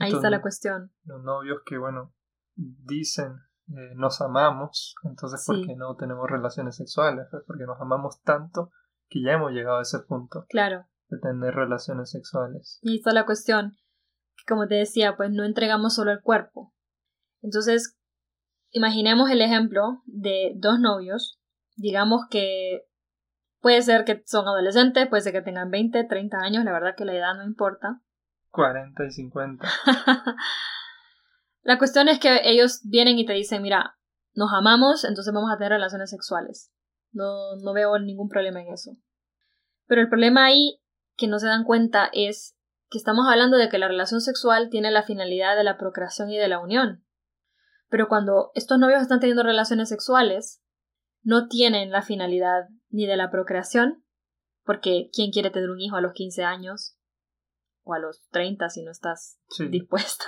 Ahí 0.00 0.12
está 0.12 0.30
la 0.30 0.42
cuestión. 0.42 0.92
Los 1.04 1.22
novios 1.22 1.60
que, 1.64 1.78
bueno, 1.78 2.14
dicen 2.54 3.36
eh, 3.76 3.92
nos 3.96 4.20
amamos, 4.20 4.94
entonces 5.04 5.44
¿por 5.46 5.64
qué 5.66 5.76
no 5.76 5.94
tenemos 5.96 6.28
relaciones 6.28 6.76
sexuales? 6.76 7.26
Pues 7.30 7.42
porque 7.46 7.64
nos 7.64 7.80
amamos 7.80 8.22
tanto 8.22 8.70
que 9.08 9.22
ya 9.22 9.32
hemos 9.32 9.52
llegado 9.52 9.78
a 9.78 9.82
ese 9.82 9.98
punto. 10.00 10.46
Claro. 10.48 10.86
De 11.08 11.18
tener 11.18 11.54
relaciones 11.54 12.10
sexuales. 12.10 12.78
Y 12.82 12.98
está 12.98 13.12
la 13.12 13.26
cuestión, 13.26 13.76
que 14.36 14.44
como 14.46 14.66
te 14.68 14.76
decía, 14.76 15.16
pues 15.16 15.30
no 15.30 15.44
entregamos 15.44 15.94
solo 15.94 16.12
el 16.12 16.22
cuerpo. 16.22 16.72
Entonces, 17.42 17.98
imaginemos 18.70 19.30
el 19.30 19.42
ejemplo 19.42 20.02
de 20.06 20.52
dos 20.56 20.80
novios, 20.80 21.38
digamos 21.76 22.22
que 22.30 22.86
puede 23.60 23.82
ser 23.82 24.04
que 24.04 24.22
son 24.26 24.46
adolescentes, 24.46 25.08
puede 25.08 25.22
ser 25.22 25.32
que 25.32 25.42
tengan 25.42 25.70
20, 25.70 26.04
30 26.04 26.38
años, 26.38 26.64
la 26.64 26.72
verdad 26.72 26.94
que 26.96 27.04
la 27.04 27.14
edad 27.14 27.34
no 27.36 27.44
importa. 27.44 28.00
40 28.50 29.04
y 29.04 29.10
50. 29.10 29.68
La 31.68 31.76
cuestión 31.76 32.08
es 32.08 32.18
que 32.18 32.40
ellos 32.44 32.80
vienen 32.84 33.18
y 33.18 33.26
te 33.26 33.34
dicen, 33.34 33.60
mira, 33.60 33.98
nos 34.32 34.48
amamos, 34.54 35.04
entonces 35.04 35.34
vamos 35.34 35.50
a 35.52 35.58
tener 35.58 35.72
relaciones 35.72 36.08
sexuales. 36.08 36.72
No, 37.12 37.56
no 37.62 37.74
veo 37.74 37.98
ningún 37.98 38.30
problema 38.30 38.62
en 38.62 38.72
eso. 38.72 38.92
Pero 39.84 40.00
el 40.00 40.08
problema 40.08 40.46
ahí 40.46 40.80
que 41.18 41.28
no 41.28 41.38
se 41.38 41.46
dan 41.46 41.64
cuenta 41.64 42.08
es 42.14 42.56
que 42.88 42.96
estamos 42.96 43.26
hablando 43.28 43.58
de 43.58 43.68
que 43.68 43.76
la 43.76 43.86
relación 43.86 44.22
sexual 44.22 44.70
tiene 44.70 44.90
la 44.90 45.02
finalidad 45.02 45.58
de 45.58 45.64
la 45.64 45.76
procreación 45.76 46.30
y 46.30 46.38
de 46.38 46.48
la 46.48 46.58
unión. 46.58 47.04
Pero 47.90 48.08
cuando 48.08 48.50
estos 48.54 48.78
novios 48.78 49.02
están 49.02 49.20
teniendo 49.20 49.42
relaciones 49.42 49.90
sexuales, 49.90 50.62
no 51.22 51.48
tienen 51.48 51.90
la 51.90 52.00
finalidad 52.00 52.68
ni 52.88 53.04
de 53.04 53.18
la 53.18 53.30
procreación, 53.30 54.02
porque 54.64 55.10
¿quién 55.12 55.32
quiere 55.32 55.50
tener 55.50 55.68
un 55.68 55.82
hijo 55.82 55.96
a 55.96 56.00
los 56.00 56.14
15 56.14 56.44
años? 56.44 56.97
O 57.88 57.94
a 57.94 57.98
los 57.98 58.28
30 58.30 58.68
si 58.68 58.84
no 58.84 58.90
estás 58.90 59.40
dispuesto. 59.70 60.24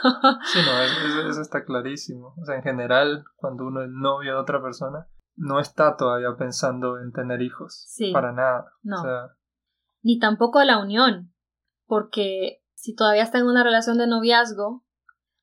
sí, 0.53 0.59
no, 0.65 1.29
eso, 1.29 1.43
está 1.43 1.65
clarísimo. 1.65 2.35
O 2.41 2.45
sea, 2.45 2.57
en 2.57 2.63
general, 2.63 3.25
cuando 3.37 3.67
uno 3.67 3.83
es 3.83 3.91
novio 3.91 4.35
de 4.35 4.41
otra 4.41 4.63
persona, 4.63 5.09
no 5.37 5.61
está 5.61 5.97
todavía 5.97 6.35
pensando 6.39 6.99
en 6.99 7.13
tener 7.13 7.43
hijos. 7.43 7.85
Sí. 7.87 8.13
Para 8.13 8.33
nada. 8.33 8.73
No. 8.83 9.03
Ni 10.03 10.19
tampoco 10.19 10.63
la 10.65 10.79
unión. 10.79 11.35
Porque 11.87 12.63
si 12.75 12.95
todavía 12.95 13.25
está 13.25 13.39
en 13.39 13.47
una 13.47 13.63
relación 13.63 13.99
de 13.99 14.07
noviazgo, 14.07 14.85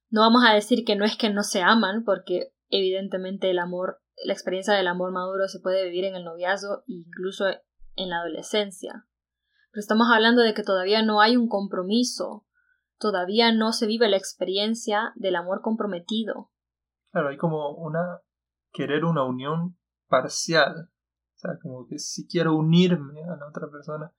no 0.10 0.22
vamos 0.22 0.44
a 0.48 0.54
decir 0.54 0.86
que 0.86 0.96
no 0.96 1.06
es 1.06 1.18
que 1.18 1.30
no 1.30 1.44
se 1.44 1.62
aman, 1.62 2.04
porque 2.04 2.54
evidentemente 2.70 3.52
el 3.52 3.60
amor, 3.60 4.02
la 4.26 4.34
experiencia 4.34 4.74
del 4.74 4.88
amor 4.88 5.12
maduro 5.12 5.48
se 5.48 5.60
puede 5.60 5.86
vivir 5.86 6.06
en 6.06 6.16
el 6.16 6.24
noviazgo 6.24 6.80
e 6.88 6.94
incluso 6.94 7.46
en 7.96 8.10
la 8.10 8.22
adolescencia. 8.22 9.07
Pero 9.78 9.84
estamos 9.84 10.08
hablando 10.12 10.42
de 10.42 10.56
que 10.56 10.64
todavía 10.64 11.04
no 11.04 11.22
hay 11.22 11.38
un 11.38 11.48
compromiso, 11.48 12.48
todavía 12.98 13.52
no 13.52 13.74
se 13.74 13.86
vive 13.86 14.10
la 14.10 14.18
experiencia 14.18 15.12
del 15.14 15.36
amor 15.36 15.62
comprometido. 15.62 16.50
Claro, 17.12 17.30
hay 17.30 17.38
como 17.38 17.76
una 17.76 18.24
querer 18.72 19.06
una 19.06 19.24
unión 19.24 19.78
parcial. 20.08 20.90
O 21.36 21.38
sea, 21.38 21.60
como 21.62 21.86
que 21.86 22.00
sí 22.00 22.28
quiero 22.28 22.56
unirme 22.56 23.22
a 23.26 23.36
la 23.36 23.48
otra 23.48 23.70
persona, 23.70 24.16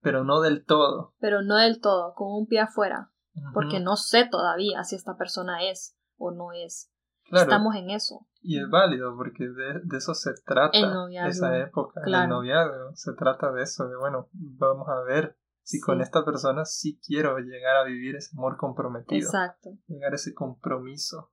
pero 0.00 0.24
no 0.24 0.40
del 0.40 0.64
todo. 0.64 1.12
Pero 1.18 1.42
no 1.42 1.56
del 1.56 1.82
todo, 1.82 2.14
con 2.14 2.32
un 2.32 2.46
pie 2.46 2.60
afuera. 2.60 3.12
Porque 3.52 3.80
no 3.80 3.96
sé 3.96 4.26
todavía 4.26 4.84
si 4.84 4.96
esta 4.96 5.18
persona 5.18 5.68
es 5.68 5.98
o 6.16 6.30
no 6.30 6.52
es. 6.52 6.90
Estamos 7.30 7.74
en 7.74 7.90
eso. 7.90 8.26
Y 8.40 8.58
es 8.58 8.68
válido 8.70 9.16
porque 9.16 9.48
de, 9.48 9.96
eso 9.96 10.14
se 10.14 10.32
trata 10.44 10.78
esa 11.26 11.58
época, 11.58 12.00
el 12.06 12.28
noviazgo. 12.28 12.94
Se 12.94 13.12
trata 13.14 13.52
de 13.52 13.62
eso, 13.62 13.88
de 13.88 13.96
bueno, 13.96 14.28
vamos 14.32 14.88
a 14.88 15.02
ver 15.02 15.36
si 15.62 15.80
con 15.80 16.00
esta 16.00 16.24
persona 16.24 16.64
sí 16.64 17.00
quiero 17.04 17.38
llegar 17.38 17.76
a 17.76 17.84
vivir 17.84 18.16
ese 18.16 18.36
amor 18.36 18.56
comprometido. 18.56 19.26
Exacto. 19.26 19.70
Llegar 19.86 20.12
a 20.12 20.16
ese 20.16 20.32
compromiso. 20.34 21.30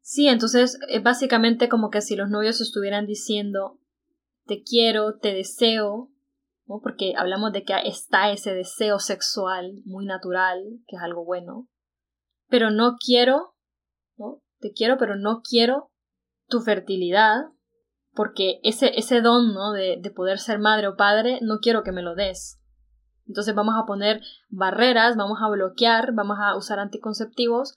Sí, 0.00 0.28
entonces 0.28 0.78
es 0.88 1.02
básicamente 1.02 1.68
como 1.68 1.90
que 1.90 2.00
si 2.00 2.14
los 2.14 2.30
novios 2.30 2.60
estuvieran 2.60 3.06
diciendo 3.06 3.80
te 4.46 4.62
quiero, 4.62 5.18
te 5.18 5.34
deseo, 5.34 6.12
¿no? 6.66 6.80
Porque 6.80 7.14
hablamos 7.16 7.52
de 7.52 7.64
que 7.64 7.74
está 7.84 8.30
ese 8.30 8.54
deseo 8.54 9.00
sexual 9.00 9.82
muy 9.84 10.06
natural, 10.06 10.62
que 10.86 10.96
es 10.96 11.02
algo 11.02 11.24
bueno, 11.24 11.68
pero 12.48 12.70
no 12.70 12.96
quiero, 13.04 13.56
¿no? 14.16 14.40
Te 14.60 14.72
quiero, 14.72 14.96
pero 14.98 15.16
no 15.16 15.42
quiero 15.42 15.90
tu 16.48 16.60
fertilidad, 16.60 17.46
porque 18.12 18.60
ese, 18.62 18.98
ese 18.98 19.20
don, 19.20 19.52
¿no? 19.54 19.72
De, 19.72 19.98
de 20.00 20.10
poder 20.10 20.38
ser 20.38 20.58
madre 20.58 20.88
o 20.88 20.96
padre, 20.96 21.38
no 21.42 21.58
quiero 21.60 21.82
que 21.82 21.92
me 21.92 22.02
lo 22.02 22.14
des. 22.14 22.60
Entonces 23.26 23.54
vamos 23.54 23.74
a 23.76 23.86
poner 23.86 24.20
barreras, 24.48 25.16
vamos 25.16 25.38
a 25.42 25.48
bloquear, 25.48 26.14
vamos 26.14 26.38
a 26.40 26.56
usar 26.56 26.78
anticonceptivos. 26.78 27.74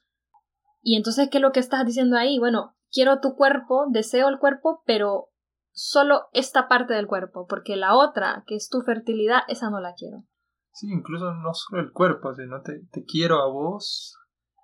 Y 0.81 0.95
entonces, 0.95 1.29
¿qué 1.29 1.39
es 1.39 1.41
lo 1.41 1.51
que 1.51 1.59
estás 1.59 1.85
diciendo 1.85 2.17
ahí? 2.17 2.39
Bueno, 2.39 2.75
quiero 2.91 3.19
tu 3.19 3.35
cuerpo, 3.35 3.85
deseo 3.89 4.29
el 4.29 4.39
cuerpo, 4.39 4.83
pero 4.85 5.29
solo 5.71 6.27
esta 6.33 6.67
parte 6.67 6.93
del 6.93 7.07
cuerpo, 7.07 7.47
porque 7.47 7.75
la 7.75 7.95
otra, 7.95 8.43
que 8.47 8.55
es 8.55 8.69
tu 8.69 8.81
fertilidad, 8.81 9.41
esa 9.47 9.69
no 9.69 9.79
la 9.79 9.93
quiero. 9.93 10.23
Sí, 10.71 10.87
incluso 10.91 11.33
no 11.33 11.53
solo 11.53 11.81
el 11.81 11.91
cuerpo, 11.91 12.33
sino 12.33 12.61
te, 12.61 12.85
te 12.91 13.03
quiero 13.03 13.41
a 13.41 13.51
vos, 13.51 14.15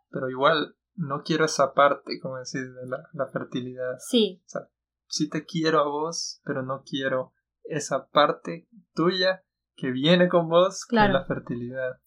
pero 0.09 0.29
igual 0.29 0.75
no 0.95 1.23
quiero 1.23 1.45
esa 1.45 1.73
parte, 1.73 2.19
como 2.21 2.37
decir, 2.37 2.73
de 2.73 2.87
la, 2.87 3.07
la 3.13 3.27
fertilidad. 3.27 3.97
Sí. 3.99 4.41
O 4.45 4.49
sea, 4.49 4.61
sí 5.07 5.29
te 5.29 5.45
quiero 5.45 5.79
a 5.79 5.87
vos, 5.87 6.41
pero 6.43 6.63
no 6.63 6.83
quiero 6.83 7.33
esa 7.63 8.07
parte 8.07 8.67
tuya 8.93 9.43
que 9.75 9.91
viene 9.91 10.29
con 10.29 10.49
vos, 10.49 10.85
claro. 10.85 11.13
la 11.13 11.25
fertilidad. 11.25 11.99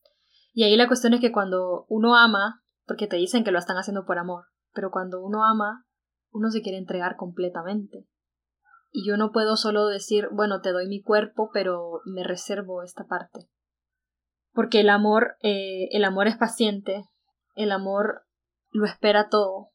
Y 0.53 0.64
ahí 0.64 0.77
la 0.77 0.88
cuestión 0.88 1.14
es 1.14 1.20
que 1.20 1.33
cuando 1.33 1.87
uno 1.88 2.16
ama, 2.16 2.62
porque 2.87 3.07
te 3.07 3.16
dicen 3.16 3.44
que 3.44 3.53
lo 3.53 3.59
están 3.59 3.77
haciendo 3.77 4.07
por 4.07 4.18
amor, 4.18 4.46
pero 4.72 4.90
cuando 4.90 5.20
uno 5.22 5.44
ama, 5.44 5.85
uno 6.31 6.51
se 6.51 6.62
quiere 6.62 6.79
entregar 6.79 7.16
completamente. 7.16 8.07
Y 8.90 9.07
yo 9.07 9.16
no 9.16 9.33
puedo 9.33 9.57
solo 9.57 9.87
decir, 9.87 10.29
bueno, 10.33 10.62
te 10.62 10.72
doy 10.72 10.88
mi 10.88 11.03
cuerpo, 11.03 11.51
pero 11.53 12.01
me 12.07 12.24
reservo 12.24 12.83
esta 12.83 13.05
parte. 13.07 13.51
Porque 14.53 14.81
el 14.81 14.88
amor, 14.88 15.37
eh, 15.42 15.88
el 15.92 16.05
amor 16.05 16.27
es 16.27 16.37
paciente, 16.37 17.05
el 17.55 17.70
amor 17.70 18.22
lo 18.70 18.85
espera 18.85 19.28
todo, 19.28 19.70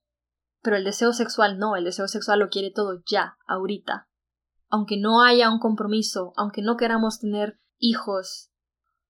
pero 0.61 0.77
el 0.77 0.83
deseo 0.83 1.13
sexual 1.13 1.57
no, 1.57 1.75
el 1.75 1.83
deseo 1.83 2.07
sexual 2.07 2.39
lo 2.39 2.49
quiere 2.49 2.71
todo 2.71 3.01
ya, 3.05 3.37
ahorita. 3.47 4.07
Aunque 4.69 4.97
no 4.97 5.21
haya 5.21 5.49
un 5.49 5.59
compromiso, 5.59 6.33
aunque 6.35 6.61
no 6.61 6.77
queramos 6.77 7.19
tener 7.19 7.59
hijos. 7.77 8.49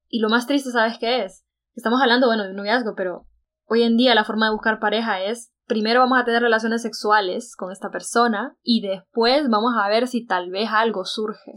Y 0.08 0.20
lo 0.20 0.30
más 0.30 0.48
triste, 0.48 0.72
¿sabes 0.72 0.98
qué 1.00 1.24
es? 1.24 1.46
Estamos 1.76 2.02
hablando, 2.02 2.28
bueno, 2.28 2.44
de 2.44 2.50
un 2.50 2.58
noviazgo, 2.58 2.96
pero 2.96 3.28
hoy 3.66 3.84
en 3.84 3.98
día 3.98 4.16
la 4.16 4.26
forma 4.26 4.48
de 4.48 4.54
buscar 4.54 4.80
pareja 4.80 5.22
es 5.22 5.52
primero 5.66 6.02
vamos 6.02 6.20
a 6.20 6.26
tener 6.26 6.42
relaciones 6.42 6.82
sexuales 6.82 7.56
con 7.56 7.72
esta 7.72 7.90
persona 7.90 8.58
y 8.62 8.82
después 8.82 9.50
vamos 9.50 9.74
a 9.80 9.88
ver 9.88 10.08
si 10.08 10.26
tal 10.26 10.50
vez 10.52 10.70
algo 10.72 11.06
surge. 11.06 11.54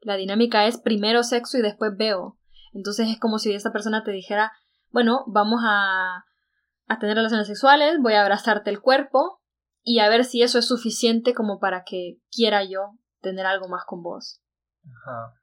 La 0.00 0.16
dinámica 0.16 0.66
es 0.66 0.78
primero 0.78 1.22
sexo 1.22 1.58
y 1.58 1.62
después 1.62 1.92
veo. 1.96 2.38
Entonces 2.72 3.08
es 3.08 3.20
como 3.20 3.38
si 3.38 3.52
esta 3.52 3.72
persona 3.72 4.02
te 4.02 4.10
dijera, 4.10 4.52
bueno, 4.90 5.24
vamos 5.26 5.60
a, 5.64 6.24
a 6.92 6.98
tener 6.98 7.16
relaciones 7.16 7.46
sexuales, 7.46 7.98
voy 8.00 8.14
a 8.14 8.22
abrazarte 8.22 8.70
el 8.70 8.80
cuerpo 8.80 9.40
y 9.82 9.98
a 9.98 10.08
ver 10.08 10.24
si 10.24 10.42
eso 10.42 10.58
es 10.58 10.66
suficiente 10.66 11.34
como 11.34 11.58
para 11.58 11.84
que 11.84 12.18
quiera 12.30 12.64
yo 12.64 12.98
tener 13.20 13.46
algo 13.46 13.68
más 13.68 13.84
con 13.84 14.02
vos. 14.02 14.40
Ajá 14.84 15.42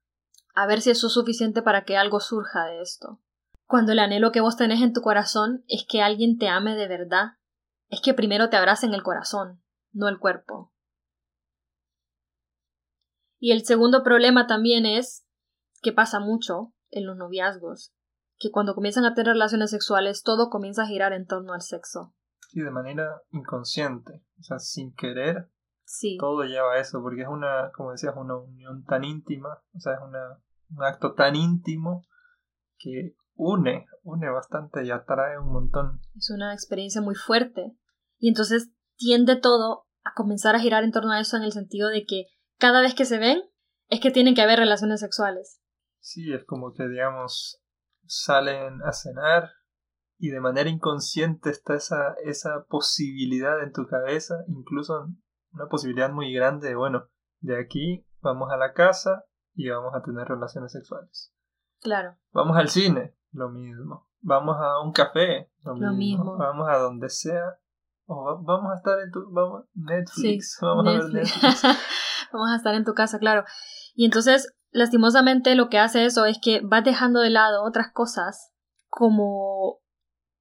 a 0.60 0.68
ver 0.68 0.82
si 0.82 0.90
eso 0.90 1.08
es 1.08 1.14
suficiente 1.14 1.62
para 1.62 1.86
que 1.86 1.96
algo 1.96 2.20
surja 2.20 2.66
de 2.66 2.82
esto. 2.82 3.22
Cuando 3.66 3.94
el 3.94 4.00
anhelo 4.00 4.34
que 4.34 4.42
vos 4.42 4.58
tenés 4.58 4.82
en 4.82 4.92
tu 4.92 5.02
corazón 5.02 5.64
es 5.70 5.86
que 5.88 6.02
alguien 6.02 6.38
te 6.38 6.50
ame 6.50 6.76
de 6.76 6.88
verdad, 6.88 7.38
es 7.88 8.02
que 8.02 8.14
primero 8.14 8.50
te 8.50 8.58
en 8.58 8.94
el 8.94 9.02
corazón, 9.02 9.64
no 9.94 10.10
el 10.10 10.20
cuerpo. 10.20 10.74
Y 13.40 13.54
el 13.54 13.64
segundo 13.64 14.04
problema 14.04 14.48
también 14.48 14.86
es 14.86 15.26
que 15.82 15.94
pasa 15.94 16.20
mucho 16.20 16.74
en 16.92 17.06
los 17.06 17.16
noviazgos, 17.16 17.94
que 18.40 18.52
cuando 18.52 18.74
comienzan 18.74 19.06
a 19.06 19.14
tener 19.14 19.34
relaciones 19.34 19.70
sexuales 19.70 20.24
todo 20.24 20.50
comienza 20.50 20.84
a 20.84 20.88
girar 20.88 21.14
en 21.14 21.28
torno 21.28 21.54
al 21.54 21.62
sexo. 21.62 22.16
Sí, 22.50 22.62
de 22.62 22.72
manera 22.72 23.22
inconsciente, 23.32 24.24
o 24.40 24.44
sea, 24.44 24.58
sin 24.58 24.94
querer. 24.96 25.52
Sí. 25.84 26.18
Todo 26.20 26.44
lleva 26.44 26.74
a 26.74 26.80
eso, 26.80 27.02
porque 27.02 27.22
es 27.22 27.28
una, 27.28 27.72
como 27.76 27.92
decías, 27.92 28.14
una 28.16 28.38
unión 28.38 28.84
tan 28.86 29.04
íntima, 29.04 29.62
o 29.74 29.80
sea, 29.80 29.94
es 29.94 30.00
una 30.02 30.40
un 30.76 30.84
acto 30.84 31.14
tan 31.14 31.36
íntimo 31.36 32.06
que 32.78 33.16
une, 33.36 33.86
une 34.04 34.30
bastante 34.30 34.86
y 34.86 34.92
atrae 34.92 35.40
un 35.40 35.52
montón. 35.52 36.02
Es 36.16 36.30
una 36.30 36.54
experiencia 36.54 37.02
muy 37.02 37.16
fuerte. 37.16 37.76
Y 38.18 38.30
entonces 38.30 38.72
tiende 38.98 39.36
todo 39.36 39.86
a 40.04 40.14
comenzar 40.16 40.56
a 40.56 40.60
girar 40.60 40.84
en 40.84 40.92
torno 40.92 41.12
a 41.12 41.20
eso 41.20 41.38
en 41.38 41.44
el 41.44 41.52
sentido 41.52 41.90
de 41.90 42.06
que 42.06 42.26
cada 42.58 42.82
vez 42.82 42.94
que 42.94 43.06
se 43.06 43.18
ven 43.18 43.42
es 43.88 44.02
que 44.02 44.12
tienen 44.12 44.36
que 44.36 44.42
haber 44.42 44.60
relaciones 44.60 45.00
sexuales. 45.00 45.62
Sí, 46.00 46.34
es 46.34 46.46
como 46.46 46.74
que 46.74 46.88
digamos 46.88 47.62
salen 48.10 48.82
a 48.84 48.92
cenar 48.92 49.52
y 50.18 50.30
de 50.30 50.42
manera 50.42 50.70
inconsciente 50.70 51.50
está 51.50 51.76
esa, 51.76 52.16
esa 52.26 52.66
posibilidad 52.68 53.64
en 53.64 53.72
tu 53.72 53.88
cabeza, 53.88 54.36
incluso 54.48 55.08
una 55.54 55.68
posibilidad 55.68 56.12
muy 56.12 56.34
grande 56.34 56.70
de, 56.70 56.76
bueno, 56.76 57.08
de 57.40 57.58
aquí 57.58 58.06
vamos 58.22 58.52
a 58.52 58.58
la 58.58 58.74
casa, 58.74 59.24
y 59.60 59.70
vamos 59.70 59.94
a 59.94 60.02
tener 60.02 60.26
relaciones 60.26 60.72
sexuales. 60.72 61.34
Claro. 61.82 62.16
Vamos 62.32 62.56
al 62.58 62.70
cine, 62.70 63.14
lo 63.32 63.50
mismo. 63.50 64.08
Vamos 64.22 64.56
a 64.58 64.82
un 64.82 64.94
café, 64.94 65.52
lo, 65.64 65.76
mismo. 65.94 66.38
Vamos 66.38 66.68
a 66.70 66.78
donde 66.78 67.10
sea. 67.10 67.60
O 68.06 68.42
vamos 68.42 68.72
a 68.72 68.76
estar 68.76 68.98
en 69.02 69.12
tu 69.12 69.30
vamos, 69.32 69.66
Netflix, 69.74 70.58
vamos 70.62 70.88
a 70.88 70.92
ver 70.92 71.14
Netflix. 71.14 71.62
vamos 72.32 72.50
a 72.52 72.56
estar 72.56 72.74
en 72.74 72.86
tu 72.86 72.94
casa, 72.94 73.20
claro. 73.20 73.44
Y 73.94 74.06
entonces, 74.06 74.56
lastimosamente, 74.72 75.56
lo 75.56 75.70
que 75.70 75.80
hace 75.80 76.06
eso 76.06 76.26
es 76.26 76.40
que 76.42 76.62
vas 76.64 76.84
dejando 76.84 77.22
de 77.22 77.30
lado 77.30 77.64
otras 77.64 77.92
cosas 77.92 78.52
como 78.88 79.80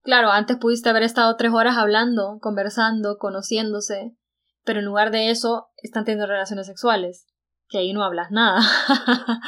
Claro, 0.09 0.31
antes 0.31 0.57
pudiste 0.57 0.89
haber 0.89 1.03
estado 1.03 1.37
tres 1.37 1.53
horas 1.53 1.77
hablando, 1.77 2.39
conversando, 2.41 3.19
conociéndose, 3.19 4.17
pero 4.65 4.79
en 4.79 4.87
lugar 4.87 5.11
de 5.11 5.31
eso 5.31 5.69
están 5.83 6.07
teniendo 6.07 6.27
relaciones 6.27 6.67
sexuales 6.67 7.27
que 7.69 7.77
ahí 7.77 7.93
no 7.93 8.03
hablas 8.03 8.31
nada. 8.31 8.63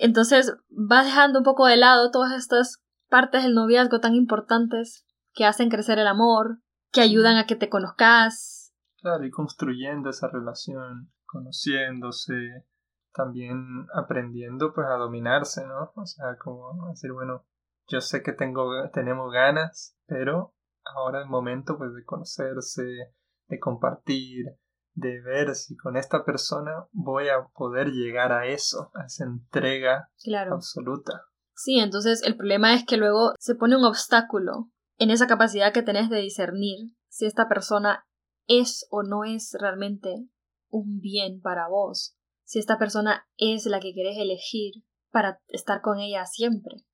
Entonces 0.00 0.54
vas 0.70 1.04
dejando 1.04 1.40
un 1.40 1.44
poco 1.44 1.66
de 1.66 1.76
lado 1.76 2.10
todas 2.10 2.32
estas 2.32 2.82
partes 3.10 3.42
del 3.42 3.54
noviazgo 3.54 4.00
tan 4.00 4.14
importantes 4.14 5.04
que 5.34 5.44
hacen 5.44 5.68
crecer 5.68 5.98
el 5.98 6.06
amor, 6.06 6.62
que 6.90 7.02
ayudan 7.02 7.36
a 7.36 7.44
que 7.44 7.56
te 7.56 7.68
conozcas. 7.68 8.74
Claro, 9.02 9.24
y 9.24 9.30
construyendo 9.30 10.08
esa 10.08 10.28
relación, 10.28 11.12
conociéndose, 11.26 12.64
también 13.16 13.86
aprendiendo 13.94 14.72
pues 14.74 14.86
a 14.86 14.96
dominarse, 14.96 15.66
¿no? 15.66 15.92
O 15.96 16.06
sea, 16.06 16.36
como 16.38 16.88
decir, 16.90 17.12
bueno, 17.12 17.46
yo 17.88 18.00
sé 18.00 18.22
que 18.22 18.32
tengo, 18.32 18.68
tenemos 18.92 19.32
ganas, 19.32 19.96
pero 20.06 20.54
ahora 20.84 21.22
es 21.22 21.28
momento 21.28 21.78
pues 21.78 21.94
de 21.94 22.04
conocerse, 22.04 22.82
de 23.48 23.58
compartir, 23.58 24.46
de 24.94 25.20
ver 25.22 25.54
si 25.54 25.76
con 25.76 25.96
esta 25.96 26.24
persona 26.24 26.86
voy 26.92 27.28
a 27.28 27.46
poder 27.54 27.88
llegar 27.88 28.32
a 28.32 28.46
eso, 28.46 28.90
a 28.94 29.06
esa 29.06 29.24
entrega 29.24 30.10
absoluta. 30.50 31.22
Sí, 31.54 31.78
entonces 31.78 32.22
el 32.22 32.36
problema 32.36 32.74
es 32.74 32.84
que 32.84 32.96
luego 32.96 33.32
se 33.38 33.54
pone 33.54 33.76
un 33.76 33.84
obstáculo 33.84 34.70
en 34.98 35.10
esa 35.10 35.26
capacidad 35.26 35.72
que 35.72 35.82
tenés 35.82 36.10
de 36.10 36.18
discernir 36.18 36.90
si 37.08 37.26
esta 37.26 37.48
persona 37.48 38.06
es 38.46 38.86
o 38.90 39.02
no 39.02 39.24
es 39.24 39.56
realmente 39.58 40.28
un 40.68 41.00
bien 41.00 41.40
para 41.40 41.68
vos, 41.68 42.16
si 42.46 42.60
esta 42.60 42.78
persona 42.78 43.28
es 43.36 43.66
la 43.66 43.80
que 43.80 43.92
querés 43.92 44.16
elegir 44.18 44.84
para 45.10 45.40
estar 45.48 45.82
con 45.82 45.98
ella 45.98 46.24
siempre. 46.26 46.86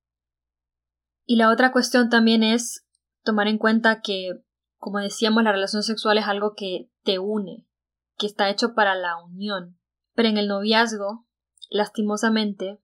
Y 1.25 1.37
la 1.37 1.51
otra 1.51 1.71
cuestión 1.71 2.09
también 2.09 2.43
es 2.43 2.85
tomar 3.23 3.47
en 3.47 3.59
cuenta 3.59 4.01
que, 4.01 4.43
como 4.77 4.97
decíamos, 4.99 5.43
la 5.43 5.51
relación 5.51 5.83
sexual 5.83 6.17
es 6.17 6.25
algo 6.25 6.55
que 6.55 6.89
te 7.03 7.19
une, 7.19 7.67
que 8.17 8.25
está 8.25 8.49
hecho 8.49 8.73
para 8.73 8.95
la 8.95 9.15
unión. 9.23 9.79
Pero 10.15 10.27
en 10.27 10.37
el 10.37 10.47
noviazgo, 10.47 11.27
lastimosamente, 11.69 12.81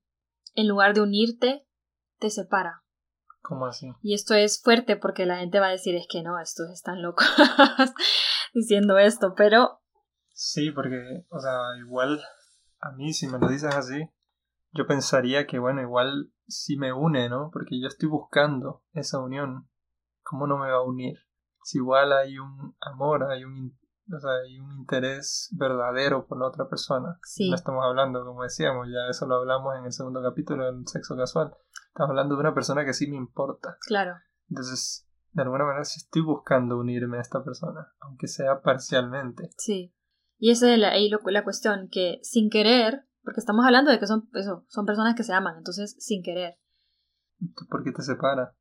en 0.53 0.67
lugar 0.67 0.93
de 0.93 1.01
unirte, 1.01 1.65
te 2.19 2.29
separa. 2.29 2.83
¿Cómo 3.41 3.65
así? 3.65 3.87
Y 4.03 4.13
esto 4.13 4.35
es 4.35 4.61
fuerte 4.61 4.95
porque 4.95 5.25
la 5.25 5.37
gente 5.37 5.59
va 5.59 5.67
a 5.67 5.71
decir 5.71 5.95
es 5.95 6.05
que 6.07 6.21
no, 6.21 6.39
estos 6.39 6.69
están 6.69 7.01
locos 7.01 7.25
diciendo 8.53 8.99
esto, 8.99 9.33
pero... 9.35 9.81
Sí, 10.33 10.71
porque, 10.71 11.25
o 11.29 11.39
sea, 11.39 11.57
igual 11.79 12.21
a 12.79 12.91
mí 12.91 13.13
si 13.13 13.27
me 13.27 13.39
lo 13.39 13.47
dices 13.47 13.75
así, 13.75 14.09
yo 14.71 14.85
pensaría 14.85 15.47
que, 15.47 15.59
bueno, 15.59 15.81
igual 15.81 16.31
sí 16.47 16.77
me 16.77 16.93
une, 16.93 17.29
¿no? 17.29 17.49
Porque 17.51 17.79
yo 17.79 17.87
estoy 17.87 18.09
buscando 18.09 18.83
esa 18.93 19.19
unión. 19.19 19.67
¿Cómo 20.23 20.47
no 20.47 20.57
me 20.57 20.69
va 20.69 20.77
a 20.77 20.83
unir? 20.83 21.17
Si 21.63 21.79
igual 21.79 22.13
hay 22.13 22.37
un 22.37 22.75
amor, 22.81 23.23
hay 23.23 23.43
un, 23.43 23.77
o 24.13 24.19
sea, 24.19 24.31
hay 24.45 24.59
un 24.59 24.71
interés 24.73 25.49
verdadero 25.57 26.27
por 26.27 26.39
la 26.39 26.47
otra 26.47 26.69
persona. 26.69 27.19
Sí. 27.23 27.49
No 27.49 27.55
estamos 27.55 27.83
hablando, 27.83 28.23
como 28.23 28.43
decíamos, 28.43 28.87
ya 28.87 29.09
eso 29.09 29.25
lo 29.25 29.35
hablamos 29.35 29.75
en 29.77 29.85
el 29.85 29.91
segundo 29.91 30.21
capítulo 30.21 30.65
del 30.65 30.87
sexo 30.87 31.15
casual. 31.17 31.55
Estamos 31.87 32.11
hablando 32.11 32.35
de 32.35 32.41
una 32.41 32.53
persona 32.53 32.85
que 32.85 32.93
sí 32.93 33.07
me 33.07 33.17
importa. 33.17 33.77
Claro. 33.87 34.15
Entonces, 34.49 35.07
de 35.31 35.41
alguna 35.41 35.65
manera 35.65 35.83
sí 35.85 35.99
estoy 35.99 36.21
buscando 36.21 36.77
unirme 36.77 37.17
a 37.17 37.21
esta 37.21 37.43
persona, 37.43 37.93
aunque 37.99 38.27
sea 38.27 38.61
parcialmente. 38.61 39.49
Sí. 39.57 39.95
Y 40.39 40.51
esa 40.51 40.73
es 40.73 40.79
la, 40.79 40.91
ahí 40.91 41.09
lo- 41.09 41.19
la 41.25 41.43
cuestión, 41.43 41.89
que 41.91 42.19
sin 42.23 42.49
querer, 42.49 43.03
porque 43.23 43.39
estamos 43.41 43.65
hablando 43.65 43.91
de 43.91 43.99
que 43.99 44.07
son, 44.07 44.29
eso, 44.33 44.65
son 44.69 44.85
personas 44.85 45.13
que 45.15 45.23
se 45.23 45.33
aman, 45.33 45.57
entonces 45.57 45.95
sin 45.99 46.23
querer. 46.23 46.55
¿Por 47.69 47.83
qué 47.83 47.91
te 47.91 48.01
separa? 48.01 48.55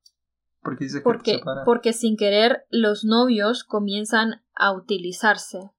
¿Por 0.61 0.77
qué 0.77 0.85
dices 0.85 1.01
que 1.01 1.05
te 1.05 1.05
Porque, 1.05 1.39
separa? 1.39 1.65
porque 1.65 1.93
sin 1.93 2.17
querer 2.17 2.65
los 2.69 3.05
novios 3.05 3.65
comienzan 3.65 4.43
a 4.55 4.73
utilizarse 4.73 5.71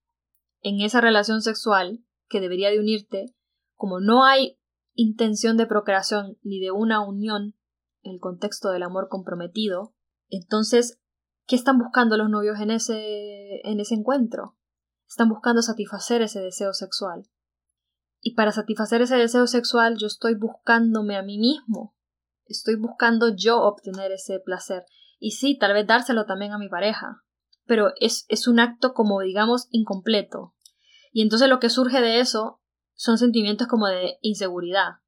en 0.61 0.81
esa 0.81 1.01
relación 1.01 1.41
sexual 1.41 2.03
que 2.29 2.39
debería 2.39 2.69
de 2.69 2.79
unirte, 2.79 3.35
como 3.75 3.99
no 3.99 4.23
hay 4.23 4.57
intención 4.93 5.57
de 5.57 5.65
procreación 5.67 6.37
ni 6.43 6.59
de 6.59 6.71
una 6.71 7.01
unión 7.05 7.55
en 8.03 8.13
el 8.13 8.19
contexto 8.19 8.69
del 8.69 8.83
amor 8.83 9.07
comprometido, 9.09 9.93
entonces, 10.29 10.99
¿qué 11.45 11.55
están 11.55 11.77
buscando 11.77 12.15
los 12.17 12.29
novios 12.29 12.59
en 12.59 12.71
ese, 12.71 13.61
en 13.67 13.79
ese 13.79 13.95
encuentro? 13.95 14.55
Están 15.09 15.27
buscando 15.27 15.63
satisfacer 15.63 16.21
ese 16.21 16.39
deseo 16.39 16.73
sexual. 16.73 17.27
Y 18.21 18.35
para 18.35 18.51
satisfacer 18.51 19.01
ese 19.01 19.17
deseo 19.17 19.47
sexual 19.47 19.97
yo 19.97 20.05
estoy 20.05 20.35
buscándome 20.35 21.17
a 21.17 21.23
mí 21.23 21.39
mismo. 21.39 21.95
Estoy 22.45 22.75
buscando 22.75 23.35
yo 23.35 23.59
obtener 23.61 24.11
ese 24.11 24.39
placer. 24.39 24.83
Y 25.17 25.31
sí, 25.31 25.57
tal 25.57 25.73
vez 25.73 25.87
dárselo 25.87 26.25
también 26.25 26.53
a 26.53 26.59
mi 26.59 26.69
pareja. 26.69 27.23
Pero 27.65 27.91
es, 27.99 28.25
es 28.29 28.47
un 28.47 28.59
acto 28.59 28.93
como 28.93 29.21
digamos 29.21 29.67
incompleto. 29.71 30.53
Y 31.11 31.23
entonces 31.23 31.49
lo 31.49 31.59
que 31.59 31.69
surge 31.69 32.01
de 32.01 32.19
eso 32.19 32.61
son 32.93 33.17
sentimientos 33.17 33.67
como 33.67 33.87
de 33.87 34.19
inseguridad. 34.21 34.99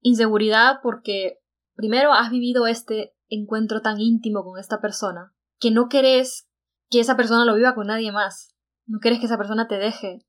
Inseguridad 0.00 0.80
porque 0.82 1.38
primero 1.74 2.12
has 2.12 2.30
vivido 2.30 2.66
este 2.66 3.14
encuentro 3.28 3.80
tan 3.80 4.00
íntimo 4.00 4.44
con 4.44 4.58
esta 4.58 4.80
persona 4.80 5.34
que 5.58 5.70
no 5.70 5.88
querés 5.88 6.48
que 6.90 7.00
esa 7.00 7.16
persona 7.16 7.44
lo 7.44 7.54
viva 7.54 7.74
con 7.74 7.86
nadie 7.86 8.12
más. 8.12 8.55
No 8.86 8.98
quieres 9.00 9.20
que 9.20 9.26
esa 9.26 9.38
persona 9.38 9.68
te 9.68 9.76
deje. 9.76 10.26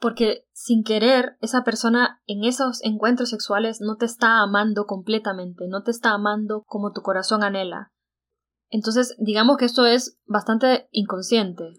Porque 0.00 0.46
sin 0.52 0.82
querer, 0.82 1.36
esa 1.40 1.62
persona 1.64 2.20
en 2.26 2.44
esos 2.44 2.82
encuentros 2.84 3.30
sexuales 3.30 3.80
no 3.80 3.96
te 3.96 4.04
está 4.04 4.42
amando 4.42 4.84
completamente, 4.86 5.66
no 5.68 5.82
te 5.82 5.92
está 5.92 6.12
amando 6.12 6.64
como 6.66 6.92
tu 6.92 7.00
corazón 7.00 7.42
anhela. 7.42 7.92
Entonces, 8.68 9.16
digamos 9.18 9.56
que 9.56 9.64
esto 9.64 9.86
es 9.86 10.20
bastante 10.26 10.88
inconsciente. 10.90 11.72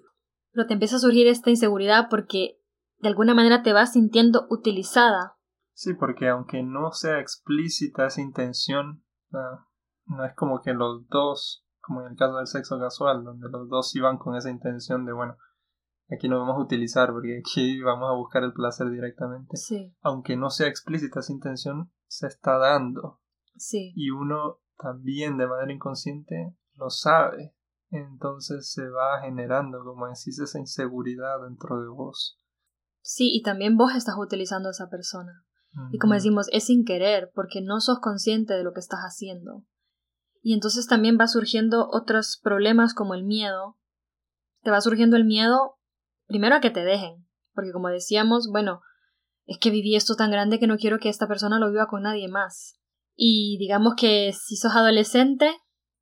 Pero 0.51 0.65
te 0.65 0.73
empieza 0.73 0.95
a 0.95 0.99
surgir 0.99 1.27
esta 1.27 1.49
inseguridad 1.49 2.07
porque 2.09 2.61
de 2.99 3.09
alguna 3.09 3.33
manera 3.33 3.63
te 3.63 3.73
vas 3.73 3.93
sintiendo 3.93 4.47
utilizada. 4.49 5.35
Sí, 5.73 5.93
porque 5.93 6.29
aunque 6.29 6.63
no 6.63 6.91
sea 6.91 7.19
explícita 7.19 8.05
esa 8.05 8.21
intención, 8.21 9.03
no, 9.29 9.67
no 10.05 10.25
es 10.25 10.33
como 10.35 10.61
que 10.61 10.73
los 10.73 11.07
dos, 11.09 11.65
como 11.81 12.01
en 12.01 12.11
el 12.11 12.17
caso 12.17 12.37
del 12.37 12.47
sexo 12.47 12.79
casual, 12.79 13.25
donde 13.25 13.49
los 13.49 13.67
dos 13.67 13.93
iban 13.95 14.17
con 14.17 14.35
esa 14.35 14.49
intención 14.49 15.05
de, 15.05 15.11
bueno, 15.11 15.37
aquí 16.11 16.27
nos 16.29 16.39
vamos 16.39 16.57
a 16.57 16.63
utilizar 16.63 17.11
porque 17.11 17.39
aquí 17.39 17.81
vamos 17.81 18.09
a 18.09 18.15
buscar 18.15 18.43
el 18.43 18.53
placer 18.53 18.89
directamente. 18.89 19.57
Sí, 19.57 19.93
Aunque 20.01 20.35
no 20.37 20.49
sea 20.49 20.67
explícita 20.67 21.19
esa 21.19 21.33
intención, 21.33 21.91
se 22.07 22.27
está 22.27 22.57
dando. 22.57 23.21
sí. 23.55 23.93
Y 23.95 24.09
uno 24.11 24.59
también 24.77 25.37
de 25.37 25.47
manera 25.47 25.71
inconsciente 25.73 26.55
lo 26.73 26.89
sabe. 26.89 27.55
Entonces 27.89 28.71
se 28.71 28.87
va 28.89 29.21
generando, 29.21 29.83
como 29.83 30.07
decís, 30.07 30.39
esa 30.39 30.59
inseguridad 30.59 31.41
dentro 31.47 31.79
de 31.81 31.87
vos. 31.87 32.39
Sí, 33.01 33.31
y 33.33 33.41
también 33.43 33.77
vos 33.77 33.93
estás 33.95 34.15
utilizando 34.17 34.69
a 34.69 34.71
esa 34.71 34.89
persona. 34.89 35.45
Y 35.91 35.97
como 35.97 36.13
decimos, 36.13 36.47
es 36.53 36.65
sin 36.65 36.85
querer, 36.85 37.31
porque 37.35 37.61
no 37.61 37.81
sos 37.81 37.99
consciente 37.99 38.53
de 38.53 38.63
lo 38.63 38.71
que 38.71 38.79
estás 38.79 39.01
haciendo. 39.01 39.65
Y 40.41 40.53
entonces 40.53 40.87
también 40.87 41.17
va 41.19 41.27
surgiendo 41.27 41.89
otros 41.91 42.39
problemas 42.41 42.93
como 42.93 43.13
el 43.13 43.25
miedo. 43.25 43.77
Te 44.61 44.71
va 44.71 44.79
surgiendo 44.79 45.17
el 45.17 45.25
miedo 45.25 45.77
primero 46.27 46.55
a 46.55 46.61
que 46.61 46.71
te 46.71 46.83
dejen, 46.83 47.27
porque 47.53 47.71
como 47.71 47.89
decíamos, 47.89 48.49
bueno, 48.51 48.81
es 49.45 49.59
que 49.59 49.69
viví 49.69 49.95
esto 49.95 50.15
tan 50.15 50.31
grande 50.31 50.59
que 50.59 50.67
no 50.67 50.77
quiero 50.77 50.99
que 50.99 51.09
esta 51.09 51.27
persona 51.27 51.59
lo 51.59 51.69
viva 51.69 51.87
con 51.87 52.03
nadie 52.03 52.27
más. 52.27 52.79
Y 53.15 53.57
digamos 53.59 53.93
que 53.95 54.33
si 54.33 54.55
sos 54.55 54.75
adolescente, 54.75 55.55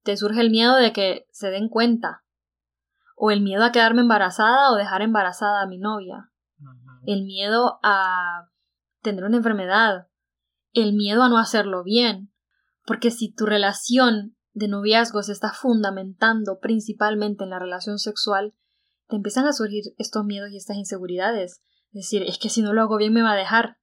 te 0.04 0.18
surge 0.18 0.42
el 0.42 0.50
miedo 0.50 0.76
de 0.76 0.94
que 0.94 1.28
se 1.32 1.50
den 1.50 1.70
cuenta. 1.70 2.24
O 3.16 3.32
el 3.32 3.42
miedo 3.42 3.64
a 3.64 3.72
quedarme 3.72 4.02
embarazada 4.02 4.72
o 4.72 4.76
dejar 4.76 5.02
embarazada 5.02 5.62
a 5.62 5.68
mi 5.68 5.78
novia 5.78 6.34
el 7.06 7.24
miedo 7.26 7.80
a 7.84 8.50
tener 9.02 9.24
una 9.24 9.38
enfermedad, 9.38 10.08
el 10.72 10.94
miedo 10.94 11.24
a 11.24 11.30
no 11.30 11.38
hacerlo 11.38 11.84
bien, 11.84 12.34
porque 12.86 13.12
si 13.12 13.34
tu 13.34 13.46
relación 13.46 14.36
de 14.54 14.68
noviazgo 14.68 15.24
se 15.24 15.32
está 15.32 15.52
fundamentando 15.52 16.60
principalmente 16.60 17.44
en 17.44 17.50
la 17.50 17.60
relación 17.60 17.98
sexual, 18.00 18.54
te 19.08 19.16
empiezan 19.16 19.46
a 19.46 19.54
surgir 19.54 19.84
estos 19.98 20.26
miedos 20.26 20.50
y 20.52 20.58
estas 20.58 20.78
inseguridades. 20.78 21.62
Es 21.92 22.10
decir, 22.10 22.24
es 22.24 22.38
que 22.40 22.50
si 22.50 22.62
no 22.62 22.74
lo 22.74 22.82
hago 22.82 22.98
bien 22.98 23.14
me 23.14 23.22
va 23.22 23.34
a 23.34 23.38
dejar, 23.38 23.78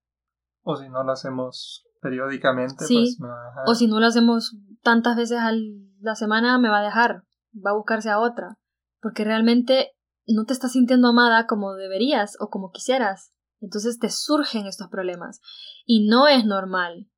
O 0.62 0.76
si 0.76 0.88
no 0.90 1.02
lo 1.02 1.12
hacemos 1.12 1.86
periódicamente, 2.02 2.84
Sí. 2.84 2.96
pues 2.96 3.20
me 3.20 3.28
va 3.28 3.42
a 3.42 3.48
dejar. 3.48 3.64
o 3.66 3.74
si 3.74 3.86
no 3.86 3.98
lo 4.00 4.06
hacemos 4.06 4.56
tantas 4.82 5.16
veces 5.16 5.38
a 5.38 5.52
la 6.00 6.14
semana 6.14 6.58
me 6.58 6.68
va 6.68 6.80
a 6.80 6.84
dejar, 6.84 7.22
va 7.54 7.70
a 7.70 7.76
buscarse 7.76 8.10
a 8.10 8.18
otra, 8.18 8.58
porque 9.00 9.24
realmente 9.24 9.92
no 10.26 10.44
te 10.44 10.52
estás 10.52 10.72
sintiendo 10.72 11.08
amada 11.08 11.46
como 11.46 11.74
deberías 11.74 12.36
o 12.40 12.48
como 12.50 12.70
quisieras. 12.70 13.32
Entonces 13.60 13.98
te 13.98 14.08
surgen 14.10 14.66
estos 14.66 14.88
problemas. 14.88 15.40
Y 15.84 16.06
no 16.08 16.26
es 16.28 16.44
normal. 16.44 17.08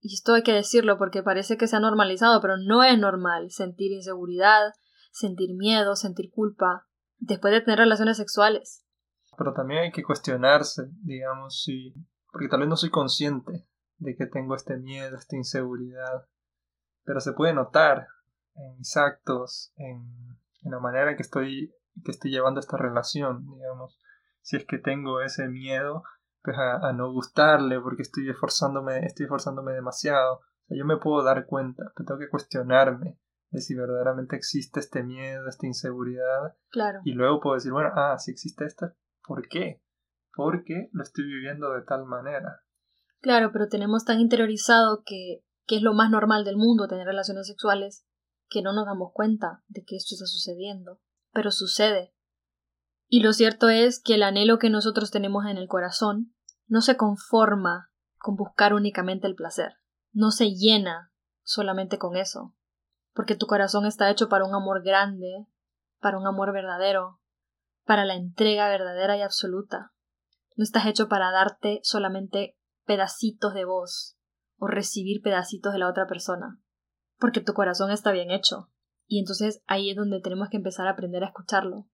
Y 0.00 0.14
esto 0.14 0.34
hay 0.34 0.42
que 0.42 0.52
decirlo 0.52 0.98
porque 0.98 1.22
parece 1.22 1.56
que 1.56 1.66
se 1.66 1.76
ha 1.76 1.80
normalizado, 1.80 2.40
pero 2.40 2.56
no 2.58 2.82
es 2.84 2.98
normal 2.98 3.50
sentir 3.50 3.90
inseguridad, 3.92 4.72
sentir 5.12 5.54
miedo, 5.56 5.96
sentir 5.96 6.30
culpa, 6.30 6.86
después 7.26 7.52
de 7.52 7.60
tener 7.60 7.78
relaciones 7.78 8.16
sexuales. 8.16 8.84
Pero 9.36 9.52
también 9.52 9.84
hay 9.84 9.92
que 9.92 10.02
cuestionarse, 10.02 10.90
digamos, 11.02 11.62
si. 11.62 11.94
Porque 12.30 12.48
tal 12.48 12.60
vez 12.60 12.68
no 12.68 12.76
soy 12.76 12.90
consciente 12.90 13.66
de 13.98 14.16
que 14.16 14.26
tengo 14.26 14.54
este 14.54 14.76
miedo, 14.76 15.16
esta 15.16 15.36
inseguridad. 15.36 16.26
Pero 17.04 17.20
se 17.20 17.32
puede 17.32 17.52
notar 17.52 18.08
en 18.54 18.78
mis 18.78 18.96
actos, 18.96 19.72
en, 19.76 20.02
en 20.62 20.70
la 20.70 20.78
manera 20.78 21.16
que 21.16 21.22
estoy, 21.22 21.74
que 22.04 22.10
estoy 22.10 22.30
llevando 22.30 22.60
esta 22.60 22.76
relación, 22.76 23.46
digamos. 23.46 23.98
Si 24.42 24.56
es 24.56 24.66
que 24.66 24.78
tengo 24.78 25.20
ese 25.20 25.48
miedo, 25.48 26.04
pues 26.42 26.56
a, 26.58 26.88
a 26.88 26.92
no 26.92 27.10
gustarle, 27.12 27.80
porque 27.80 28.02
estoy 28.02 28.28
esforzándome, 28.28 29.04
estoy 29.06 29.24
esforzándome 29.24 29.72
demasiado. 29.72 30.36
O 30.36 30.66
sea, 30.66 30.78
yo 30.78 30.84
me 30.84 30.98
puedo 30.98 31.22
dar 31.24 31.46
cuenta, 31.46 31.92
pero 31.94 32.06
tengo 32.06 32.20
que 32.20 32.28
cuestionarme 32.28 33.18
de 33.54 33.60
si 33.60 33.74
verdaderamente 33.74 34.34
existe 34.36 34.80
este 34.80 35.02
miedo, 35.04 35.48
esta 35.48 35.66
inseguridad, 35.66 36.56
Claro. 36.70 37.00
y 37.04 37.12
luego 37.12 37.40
puedo 37.40 37.54
decir, 37.54 37.72
bueno, 37.72 37.90
ah, 37.94 38.18
si 38.18 38.32
existe 38.32 38.64
esto, 38.64 38.92
¿por 39.26 39.48
qué? 39.48 39.80
Porque 40.34 40.88
lo 40.92 41.02
estoy 41.04 41.24
viviendo 41.24 41.72
de 41.72 41.82
tal 41.82 42.04
manera. 42.04 42.62
Claro, 43.20 43.50
pero 43.52 43.68
tenemos 43.68 44.04
tan 44.04 44.20
interiorizado 44.20 45.02
que, 45.06 45.44
que 45.66 45.76
es 45.76 45.82
lo 45.82 45.94
más 45.94 46.10
normal 46.10 46.44
del 46.44 46.56
mundo 46.56 46.88
tener 46.88 47.06
relaciones 47.06 47.46
sexuales 47.46 48.04
que 48.50 48.60
no 48.60 48.72
nos 48.72 48.86
damos 48.86 49.12
cuenta 49.14 49.62
de 49.68 49.84
que 49.84 49.96
esto 49.96 50.14
está 50.14 50.26
sucediendo. 50.26 51.00
Pero 51.32 51.50
sucede. 51.50 52.12
Y 53.08 53.20
lo 53.20 53.32
cierto 53.32 53.68
es 53.68 54.02
que 54.02 54.16
el 54.16 54.22
anhelo 54.24 54.58
que 54.58 54.68
nosotros 54.70 55.10
tenemos 55.10 55.46
en 55.46 55.56
el 55.56 55.68
corazón 55.68 56.34
no 56.66 56.80
se 56.80 56.96
conforma 56.96 57.90
con 58.18 58.34
buscar 58.34 58.74
únicamente 58.74 59.26
el 59.26 59.36
placer. 59.36 59.74
No 60.12 60.30
se 60.32 60.50
llena 60.50 61.12
solamente 61.44 61.98
con 61.98 62.16
eso. 62.16 62.54
Porque 63.14 63.36
tu 63.36 63.46
corazón 63.46 63.86
está 63.86 64.10
hecho 64.10 64.28
para 64.28 64.44
un 64.44 64.54
amor 64.54 64.82
grande, 64.82 65.46
para 66.00 66.18
un 66.18 66.26
amor 66.26 66.52
verdadero, 66.52 67.20
para 67.84 68.04
la 68.04 68.14
entrega 68.14 68.68
verdadera 68.68 69.16
y 69.16 69.22
absoluta. 69.22 69.92
No 70.56 70.62
estás 70.62 70.86
hecho 70.86 71.08
para 71.08 71.30
darte 71.30 71.80
solamente 71.82 72.56
pedacitos 72.84 73.54
de 73.54 73.64
vos 73.64 74.18
o 74.56 74.66
recibir 74.66 75.22
pedacitos 75.22 75.72
de 75.72 75.78
la 75.78 75.88
otra 75.88 76.06
persona, 76.06 76.60
porque 77.18 77.40
tu 77.40 77.54
corazón 77.54 77.90
está 77.90 78.12
bien 78.12 78.30
hecho. 78.30 78.70
Y 79.06 79.20
entonces 79.20 79.62
ahí 79.66 79.90
es 79.90 79.96
donde 79.96 80.20
tenemos 80.20 80.48
que 80.48 80.56
empezar 80.56 80.86
a 80.86 80.90
aprender 80.90 81.24
a 81.24 81.28
escucharlo. 81.28 81.86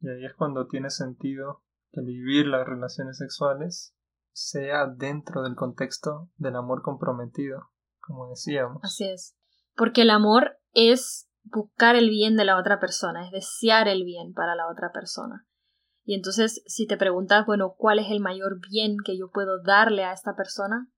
Y 0.00 0.08
ahí 0.08 0.24
es 0.24 0.34
cuando 0.34 0.66
tiene 0.66 0.90
sentido 0.90 1.62
que 1.92 2.00
vivir 2.02 2.46
las 2.46 2.66
relaciones 2.66 3.18
sexuales 3.18 3.94
sea 4.32 4.86
dentro 4.86 5.42
del 5.42 5.54
contexto 5.54 6.30
del 6.36 6.56
amor 6.56 6.82
comprometido, 6.82 7.70
como 8.00 8.28
decíamos. 8.28 8.82
Así 8.82 9.04
es. 9.04 9.36
Porque 9.74 10.02
el 10.02 10.10
amor 10.10 10.58
es 10.72 11.28
buscar 11.44 11.96
el 11.96 12.08
bien 12.08 12.36
de 12.36 12.44
la 12.44 12.58
otra 12.58 12.80
persona, 12.80 13.26
es 13.26 13.32
desear 13.32 13.88
el 13.88 14.04
bien 14.04 14.32
para 14.32 14.54
la 14.54 14.68
otra 14.70 14.90
persona. 14.92 15.46
Y 16.04 16.14
entonces, 16.14 16.62
si 16.66 16.86
te 16.86 16.96
preguntas, 16.96 17.46
bueno, 17.46 17.74
¿cuál 17.76 17.98
es 17.98 18.10
el 18.10 18.20
mayor 18.20 18.58
bien 18.70 18.96
que 19.04 19.16
yo 19.16 19.30
puedo 19.30 19.62
darle 19.62 20.04
a 20.04 20.12
esta 20.12 20.34
persona? 20.34 20.90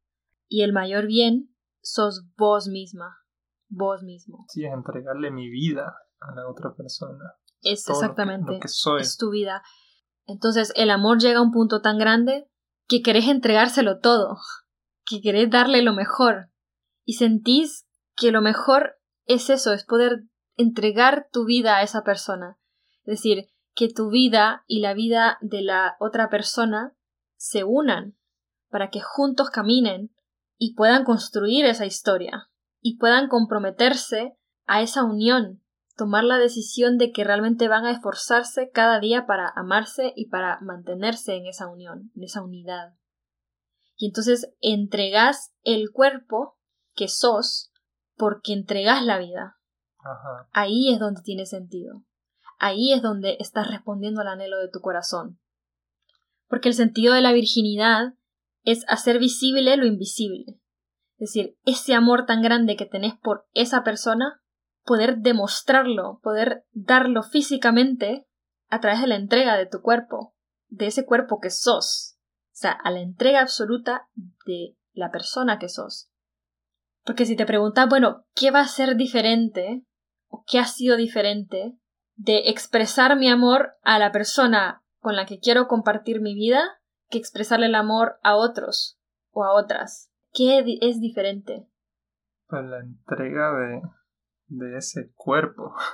Y 0.49 0.62
el 0.62 0.72
mayor 0.72 1.07
bien 1.07 1.55
sos 1.83 2.25
vos 2.37 2.68
misma, 2.68 3.18
vos 3.68 4.03
mismo. 4.03 4.47
Sí, 4.49 4.64
es 4.64 4.72
entregarle 4.72 5.31
mi 5.31 5.51
vida 5.51 5.95
a 6.20 6.35
la 6.35 6.49
otra 6.49 6.75
persona. 6.75 7.35
Es 7.61 7.89
exactamente, 7.89 8.61
es 8.99 9.16
tu 9.18 9.31
vida. 9.31 9.62
Entonces, 10.27 10.72
el 10.77 10.91
amor 10.91 11.18
llega 11.18 11.39
a 11.39 11.43
un 11.43 11.53
punto 11.53 11.83
tan 11.83 11.99
grande 11.99 12.49
que 12.87 13.03
querés 13.03 13.29
entregárselo 13.29 14.01
todo, 14.01 14.39
que 15.05 15.20
querés 15.20 15.51
darle 15.51 15.83
lo 15.83 15.93
mejor. 15.93 16.51
Y 17.05 17.14
sentís 17.14 17.87
que 18.17 18.31
lo 18.31 18.41
mejor 18.41 18.97
es 19.27 19.51
eso, 19.51 19.73
es 19.73 19.85
poder 19.85 20.25
entregar 20.57 21.29
tu 21.33 21.45
vida 21.45 21.77
a 21.77 21.83
esa 21.83 22.03
persona. 22.03 22.59
Es 23.05 23.19
decir, 23.19 23.49
que 23.75 23.89
tu 23.89 24.11
vida 24.11 24.65
y 24.67 24.81
la 24.81 24.95
vida 24.95 25.39
de 25.41 25.62
la 25.62 25.97
otra 25.99 26.31
persona 26.31 26.97
se 27.37 27.65
unan 27.65 28.17
para 28.71 28.91
que 28.91 29.01
juntos 29.01 29.51
caminen 29.51 30.15
y 30.57 30.75
puedan 30.75 31.05
construir 31.05 31.67
esa 31.67 31.87
historia 31.87 32.49
y 32.81 32.99
puedan 32.99 33.29
comprometerse 33.29 34.37
a 34.67 34.83
esa 34.83 35.05
unión, 35.05 35.62
tomar 35.97 36.25
la 36.25 36.39
decisión 36.39 36.99
de 36.99 37.12
que 37.12 37.25
realmente 37.25 37.69
van 37.69 37.85
a 37.85 37.91
esforzarse 37.91 38.71
cada 38.71 39.01
día 39.01 39.27
para 39.27 39.53
amarse 39.55 40.12
y 40.17 40.29
para 40.29 40.61
mantenerse 40.61 41.35
en 41.35 41.47
esa 41.47 41.69
unión, 41.69 42.12
en 42.15 42.25
esa 42.25 42.43
unidad. 42.43 42.95
Y 43.97 44.07
entonces 44.07 44.53
entregas 44.61 45.55
el 45.62 45.91
cuerpo 45.93 46.59
que 46.95 47.09
sos 47.09 47.73
porque 48.17 48.53
entregas 48.53 49.05
la 49.05 49.19
vida. 49.19 49.59
Ahí 50.53 50.93
es 50.93 50.99
donde 50.99 51.23
tiene 51.23 51.47
sentido. 51.47 52.03
Ahí 52.59 52.93
es 52.93 53.03
donde 53.03 53.37
estás 53.41 53.71
respondiendo 53.71 54.21
al 54.21 54.29
anhelo 54.29 54.59
de 54.59 54.69
tu 54.69 54.81
corazón. 54.81 55.41
Porque 56.49 56.69
el 56.69 56.75
sentido 56.75 57.15
de 57.15 57.23
la 57.23 57.33
virginidad 57.33 58.15
es 58.62 58.85
hacer 58.89 59.19
visible 59.19 59.77
lo 59.77 59.87
invisible. 59.87 60.61
Es 61.17 61.33
decir, 61.33 61.57
ese 61.65 61.95
amor 61.95 62.27
tan 62.27 62.43
grande 62.43 62.77
que 62.77 62.87
tenés 62.87 63.15
por 63.19 63.47
esa 63.53 63.83
persona, 63.85 64.43
poder 64.85 65.19
demostrarlo, 65.19 66.21
poder 66.23 66.65
darlo 66.73 67.23
físicamente 67.23 68.27
a 68.69 68.81
través 68.81 69.01
de 69.01 69.07
la 69.07 69.17
entrega 69.17 69.57
de 69.57 69.67
tu 69.67 69.81
cuerpo, 69.81 70.35
de 70.69 70.87
ese 70.87 71.05
cuerpo 71.05 71.41
que 71.41 71.51
sos. 71.51 72.19
O 72.47 72.57
sea, 72.57 72.73
a 72.73 72.91
la 72.91 73.01
entrega 73.01 73.41
absoluta 73.41 74.09
de 74.47 74.77
la 74.93 75.11
persona 75.11 75.59
que 75.59 75.69
sos. 75.69 76.11
Porque 77.05 77.27
si 77.27 77.37
te 77.37 77.47
preguntas, 77.47 77.89
bueno, 77.89 78.25
¿qué 78.35 78.51
va 78.51 78.61
a 78.61 78.69
ser 78.69 78.97
diferente? 78.97 79.85
¿O 80.29 80.45
qué 80.47 80.59
ha 80.59 80.65
sido 80.65 80.97
diferente 80.97 81.79
de 82.17 82.49
expresar 82.49 83.17
mi 83.17 83.29
amor 83.29 83.75
a 83.83 83.99
la 83.99 84.13
persona 84.13 84.83
con 85.01 85.17
la 85.17 85.27
que 85.27 85.39
quiero 85.39 85.67
compartir 85.69 86.21
mi 86.21 86.35
vida 86.35 86.81
que 87.11 87.19
expresarle 87.19 87.67
el 87.67 87.75
amor 87.75 88.19
a 88.23 88.37
otros 88.37 88.99
o 89.31 89.45
a 89.45 89.53
otras. 89.53 90.11
¿Qué 90.33 90.79
es 90.81 91.01
diferente? 91.01 91.69
Pues 92.49 92.65
la 92.65 92.81
entrega 92.81 93.53
de, 93.53 93.83
de 94.49 94.79
ese 94.79 95.13
cuerpo. 95.15 95.75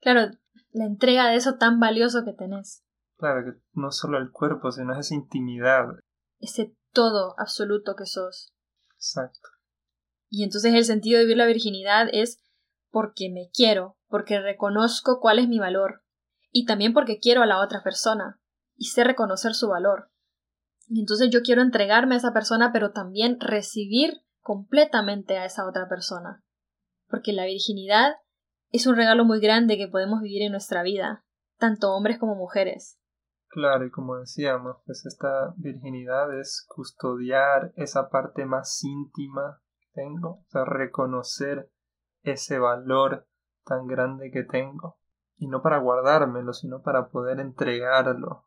Claro, 0.00 0.32
la 0.72 0.84
entrega 0.84 1.30
de 1.30 1.36
eso 1.36 1.56
tan 1.56 1.80
valioso 1.80 2.26
que 2.26 2.34
tenés. 2.34 2.84
Claro, 3.16 3.42
que 3.42 3.58
no 3.72 3.90
solo 3.90 4.18
el 4.18 4.30
cuerpo, 4.30 4.70
sino 4.70 4.92
esa 4.92 5.14
intimidad. 5.14 5.86
Ese 6.40 6.76
todo 6.92 7.34
absoluto 7.38 7.94
que 7.96 8.04
sos. 8.04 8.52
Exacto. 8.96 9.48
Y 10.28 10.44
entonces 10.44 10.74
el 10.74 10.84
sentido 10.84 11.18
de 11.18 11.24
vivir 11.24 11.38
la 11.38 11.46
virginidad 11.46 12.08
es 12.12 12.42
porque 12.90 13.30
me 13.30 13.50
quiero, 13.52 13.96
porque 14.08 14.40
reconozco 14.40 15.18
cuál 15.20 15.38
es 15.38 15.48
mi 15.48 15.58
valor, 15.58 16.02
y 16.50 16.66
también 16.66 16.92
porque 16.92 17.18
quiero 17.18 17.42
a 17.42 17.46
la 17.46 17.60
otra 17.60 17.82
persona, 17.82 18.40
y 18.76 18.86
sé 18.86 19.04
reconocer 19.04 19.54
su 19.54 19.68
valor. 19.68 20.10
Y 20.86 21.00
entonces 21.00 21.30
yo 21.30 21.42
quiero 21.42 21.62
entregarme 21.62 22.14
a 22.14 22.18
esa 22.18 22.32
persona, 22.32 22.72
pero 22.72 22.92
también 22.92 23.40
recibir 23.40 24.22
completamente 24.40 25.38
a 25.38 25.44
esa 25.44 25.66
otra 25.66 25.88
persona. 25.88 26.44
Porque 27.08 27.32
la 27.32 27.46
virginidad 27.46 28.16
es 28.70 28.86
un 28.86 28.96
regalo 28.96 29.24
muy 29.24 29.40
grande 29.40 29.76
que 29.76 29.88
podemos 29.88 30.20
vivir 30.20 30.42
en 30.42 30.52
nuestra 30.52 30.82
vida, 30.82 31.24
tanto 31.58 31.92
hombres 31.92 32.18
como 32.18 32.34
mujeres. 32.34 32.98
Claro, 33.48 33.86
y 33.86 33.90
como 33.90 34.16
decíamos, 34.16 34.76
pues 34.84 35.06
esta 35.06 35.54
virginidad 35.56 36.38
es 36.38 36.64
custodiar 36.68 37.72
esa 37.76 38.08
parte 38.08 38.46
más 38.46 38.82
íntima 38.82 39.62
tengo, 39.94 40.30
o 40.30 40.46
sea, 40.48 40.64
reconocer 40.64 41.70
ese 42.22 42.58
valor 42.58 43.26
tan 43.64 43.86
grande 43.86 44.30
que 44.30 44.42
tengo. 44.42 44.98
Y 45.36 45.48
no 45.48 45.62
para 45.62 45.78
guardármelo, 45.78 46.52
sino 46.52 46.82
para 46.82 47.08
poder 47.08 47.40
entregarlo 47.40 48.46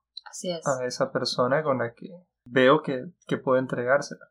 a 0.66 0.86
esa 0.86 1.12
persona 1.12 1.64
con 1.64 1.80
la 1.80 1.93
que 1.93 2.10
veo 2.45 2.82
que, 2.82 3.12
que 3.28 3.38
puedo 3.38 3.60
entregárselo. 3.60 4.22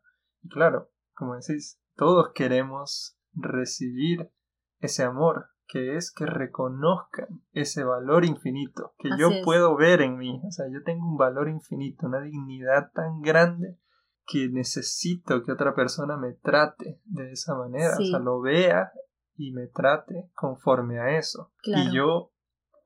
Y 0.41 0.49
claro, 0.49 0.89
como 1.13 1.35
decís, 1.35 1.79
todos 1.95 2.31
queremos 2.33 3.17
recibir 3.33 4.31
ese 4.79 5.03
amor, 5.03 5.49
que 5.67 5.97
es 5.97 6.11
que 6.11 6.25
reconozcan 6.25 7.43
ese 7.51 7.83
valor 7.83 8.25
infinito 8.25 8.93
que 8.97 9.09
yo 9.17 9.29
puedo 9.43 9.75
ver 9.75 10.01
en 10.01 10.17
mí. 10.17 10.41
O 10.47 10.51
sea, 10.51 10.65
yo 10.71 10.83
tengo 10.83 11.05
un 11.05 11.17
valor 11.17 11.49
infinito, 11.49 12.07
una 12.07 12.21
dignidad 12.21 12.91
tan 12.93 13.21
grande 13.21 13.77
que 14.27 14.49
necesito 14.49 15.41
que 15.41 15.53
otra 15.53 15.73
persona 15.73 16.17
me 16.17 16.33
trate 16.33 17.01
de 17.05 17.31
esa 17.31 17.55
manera, 17.55 17.95
o 17.97 18.03
sea, 18.03 18.19
lo 18.19 18.41
vea 18.41 18.91
y 19.35 19.53
me 19.53 19.67
trate 19.67 20.29
conforme 20.35 20.99
a 20.99 21.17
eso. 21.17 21.53
Y 21.63 21.95
yo 21.95 22.33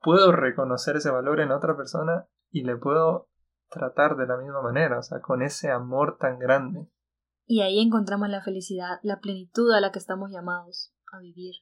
puedo 0.00 0.30
reconocer 0.30 0.96
ese 0.96 1.10
valor 1.10 1.40
en 1.40 1.50
otra 1.50 1.76
persona 1.76 2.28
y 2.50 2.62
le 2.62 2.76
puedo 2.76 3.28
tratar 3.70 4.16
de 4.16 4.26
la 4.26 4.36
misma 4.36 4.62
manera, 4.62 4.98
o 4.98 5.02
sea, 5.02 5.20
con 5.20 5.42
ese 5.42 5.70
amor 5.70 6.16
tan 6.18 6.38
grande. 6.38 6.88
Y 7.44 7.62
ahí 7.62 7.80
encontramos 7.80 8.28
la 8.28 8.42
felicidad, 8.42 9.00
la 9.02 9.18
plenitud 9.18 9.72
a 9.72 9.80
la 9.80 9.90
que 9.90 9.98
estamos 9.98 10.30
llamados 10.30 10.94
a 11.12 11.18
vivir. 11.18 11.56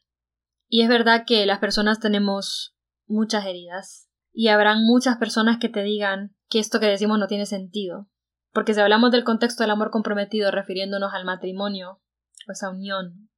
Y 0.69 0.83
es 0.83 0.89
verdad 0.89 1.25
que 1.27 1.47
las 1.47 1.59
personas 1.59 2.01
tenemos 2.01 2.77
muchas 3.07 3.47
heridas 3.47 4.11
y 4.33 4.49
habrán 4.49 4.85
muchas 4.85 5.17
personas 5.17 5.59
que 5.59 5.69
te 5.69 5.83
digan 5.83 6.37
que 6.49 6.59
esto 6.59 6.81
que 6.81 6.87
decimos 6.87 7.19
no 7.19 7.27
tiene 7.27 7.47
sentido. 7.47 8.09
Porque 8.53 8.75
si 8.75 8.81
hablamos 8.81 9.11
del 9.11 9.25
contexto 9.25 9.63
del 9.63 9.71
amor 9.71 9.91
comprometido 9.91 10.51
refiriéndonos 10.51 11.13
al 11.15 11.25
matrimonio, 11.25 12.01
o 12.49 12.53
esa 12.53 12.71
unión 12.71 13.31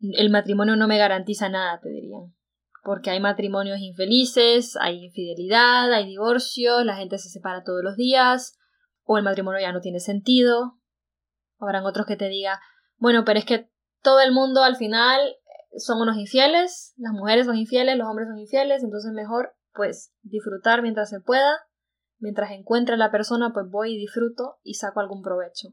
el 0.00 0.30
matrimonio 0.30 0.76
no 0.76 0.88
me 0.88 0.98
garantiza 0.98 1.48
nada, 1.48 1.78
te 1.80 1.90
dirían. 1.90 2.34
Porque 2.82 3.10
hay 3.10 3.20
matrimonios 3.20 3.78
infelices, 3.80 4.76
hay 4.80 5.04
infidelidad, 5.04 5.92
hay 5.92 6.06
divorcio, 6.06 6.82
la 6.84 6.96
gente 6.96 7.18
se 7.18 7.28
separa 7.28 7.62
todos 7.62 7.82
los 7.84 7.96
días, 7.96 8.58
o 9.04 9.18
el 9.18 9.24
matrimonio 9.24 9.60
ya 9.60 9.72
no 9.72 9.80
tiene 9.80 10.00
sentido. 10.00 10.78
Habrán 11.58 11.84
otros 11.84 12.06
que 12.06 12.16
te 12.16 12.28
digan, 12.28 12.58
bueno, 12.96 13.24
pero 13.24 13.38
es 13.38 13.44
que 13.44 13.70
todo 14.02 14.20
el 14.20 14.32
mundo 14.32 14.62
al 14.62 14.76
final 14.76 15.20
son 15.76 16.00
unos 16.00 16.16
infieles, 16.16 16.94
las 16.96 17.12
mujeres 17.12 17.46
son 17.46 17.56
infieles, 17.56 17.98
los 17.98 18.08
hombres 18.08 18.28
son 18.28 18.38
infieles, 18.38 18.82
entonces 18.82 19.12
mejor 19.12 19.54
pues 19.74 20.12
disfrutar 20.22 20.82
mientras 20.82 21.10
se 21.10 21.20
pueda, 21.20 21.52
mientras 22.20 22.52
encuentre 22.52 22.94
a 22.94 22.98
la 22.98 23.10
persona 23.10 23.52
pues 23.52 23.68
voy 23.68 23.94
y 23.94 23.98
disfruto 23.98 24.58
y 24.62 24.74
saco 24.74 25.00
algún 25.00 25.22
provecho. 25.22 25.68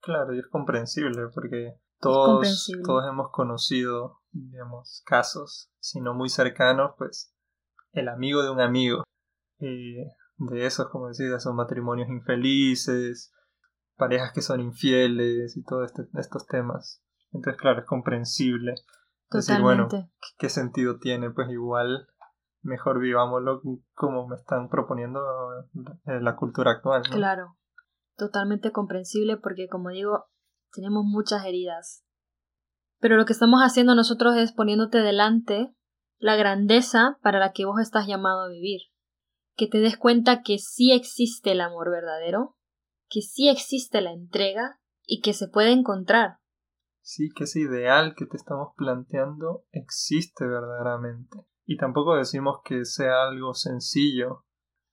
Claro, 0.00 0.34
y 0.34 0.38
es 0.38 0.46
comprensible 0.46 1.28
porque 1.34 1.74
todos, 2.00 2.70
todos 2.84 3.04
hemos 3.08 3.30
conocido, 3.30 4.20
digamos, 4.30 5.02
casos, 5.04 5.70
si 5.80 6.00
no 6.00 6.14
muy 6.14 6.28
cercanos, 6.28 6.92
pues 6.96 7.34
el 7.92 8.08
amigo 8.08 8.42
de 8.42 8.50
un 8.50 8.60
amigo. 8.60 9.02
de 9.58 10.66
esos, 10.66 10.88
como 10.90 11.08
decía, 11.08 11.40
son 11.40 11.56
matrimonios 11.56 12.08
infelices, 12.08 13.32
parejas 13.96 14.32
que 14.32 14.42
son 14.42 14.60
infieles 14.60 15.56
y 15.56 15.64
todos 15.64 15.86
este, 15.86 16.02
estos 16.18 16.46
temas. 16.46 17.02
Entonces, 17.32 17.60
claro, 17.60 17.80
es 17.80 17.86
comprensible. 17.86 18.74
Decir, 19.30 19.60
bueno, 19.60 19.88
¿qué 20.38 20.48
sentido 20.48 20.98
tiene? 20.98 21.30
Pues 21.30 21.50
igual 21.50 22.06
mejor 22.66 23.00
vivámoslo 23.00 23.62
como 23.94 24.26
me 24.26 24.36
están 24.36 24.68
proponiendo 24.68 25.20
eh, 26.06 26.20
la 26.20 26.36
cultura 26.36 26.72
actual. 26.72 27.02
Claro, 27.10 27.56
totalmente 28.16 28.72
comprensible 28.72 29.36
porque, 29.36 29.68
como 29.68 29.90
digo, 29.90 30.26
tenemos 30.72 31.04
muchas 31.04 31.44
heridas. 31.44 32.04
Pero 32.98 33.16
lo 33.16 33.24
que 33.24 33.32
estamos 33.32 33.60
haciendo 33.60 33.94
nosotros 33.94 34.36
es 34.36 34.52
poniéndote 34.52 34.98
delante 34.98 35.74
la 36.18 36.36
grandeza 36.36 37.18
para 37.22 37.38
la 37.38 37.52
que 37.52 37.64
vos 37.64 37.80
estás 37.80 38.06
llamado 38.06 38.42
a 38.42 38.48
vivir. 38.48 38.80
Que 39.54 39.66
te 39.66 39.78
des 39.78 39.96
cuenta 39.96 40.42
que 40.42 40.58
sí 40.58 40.92
existe 40.92 41.52
el 41.52 41.60
amor 41.60 41.90
verdadero, 41.90 42.56
que 43.08 43.22
sí 43.22 43.48
existe 43.48 44.00
la 44.00 44.12
entrega 44.12 44.80
y 45.06 45.20
que 45.20 45.32
se 45.32 45.48
puede 45.48 45.72
encontrar. 45.72 46.38
Sí, 47.00 47.28
que 47.34 47.44
ese 47.44 47.60
ideal 47.60 48.14
que 48.16 48.26
te 48.26 48.36
estamos 48.36 48.70
planteando 48.76 49.64
existe 49.70 50.44
verdaderamente. 50.44 51.46
Y 51.66 51.76
tampoco 51.76 52.16
decimos 52.16 52.60
que 52.64 52.84
sea 52.84 53.24
algo 53.24 53.52
sencillo, 53.52 54.44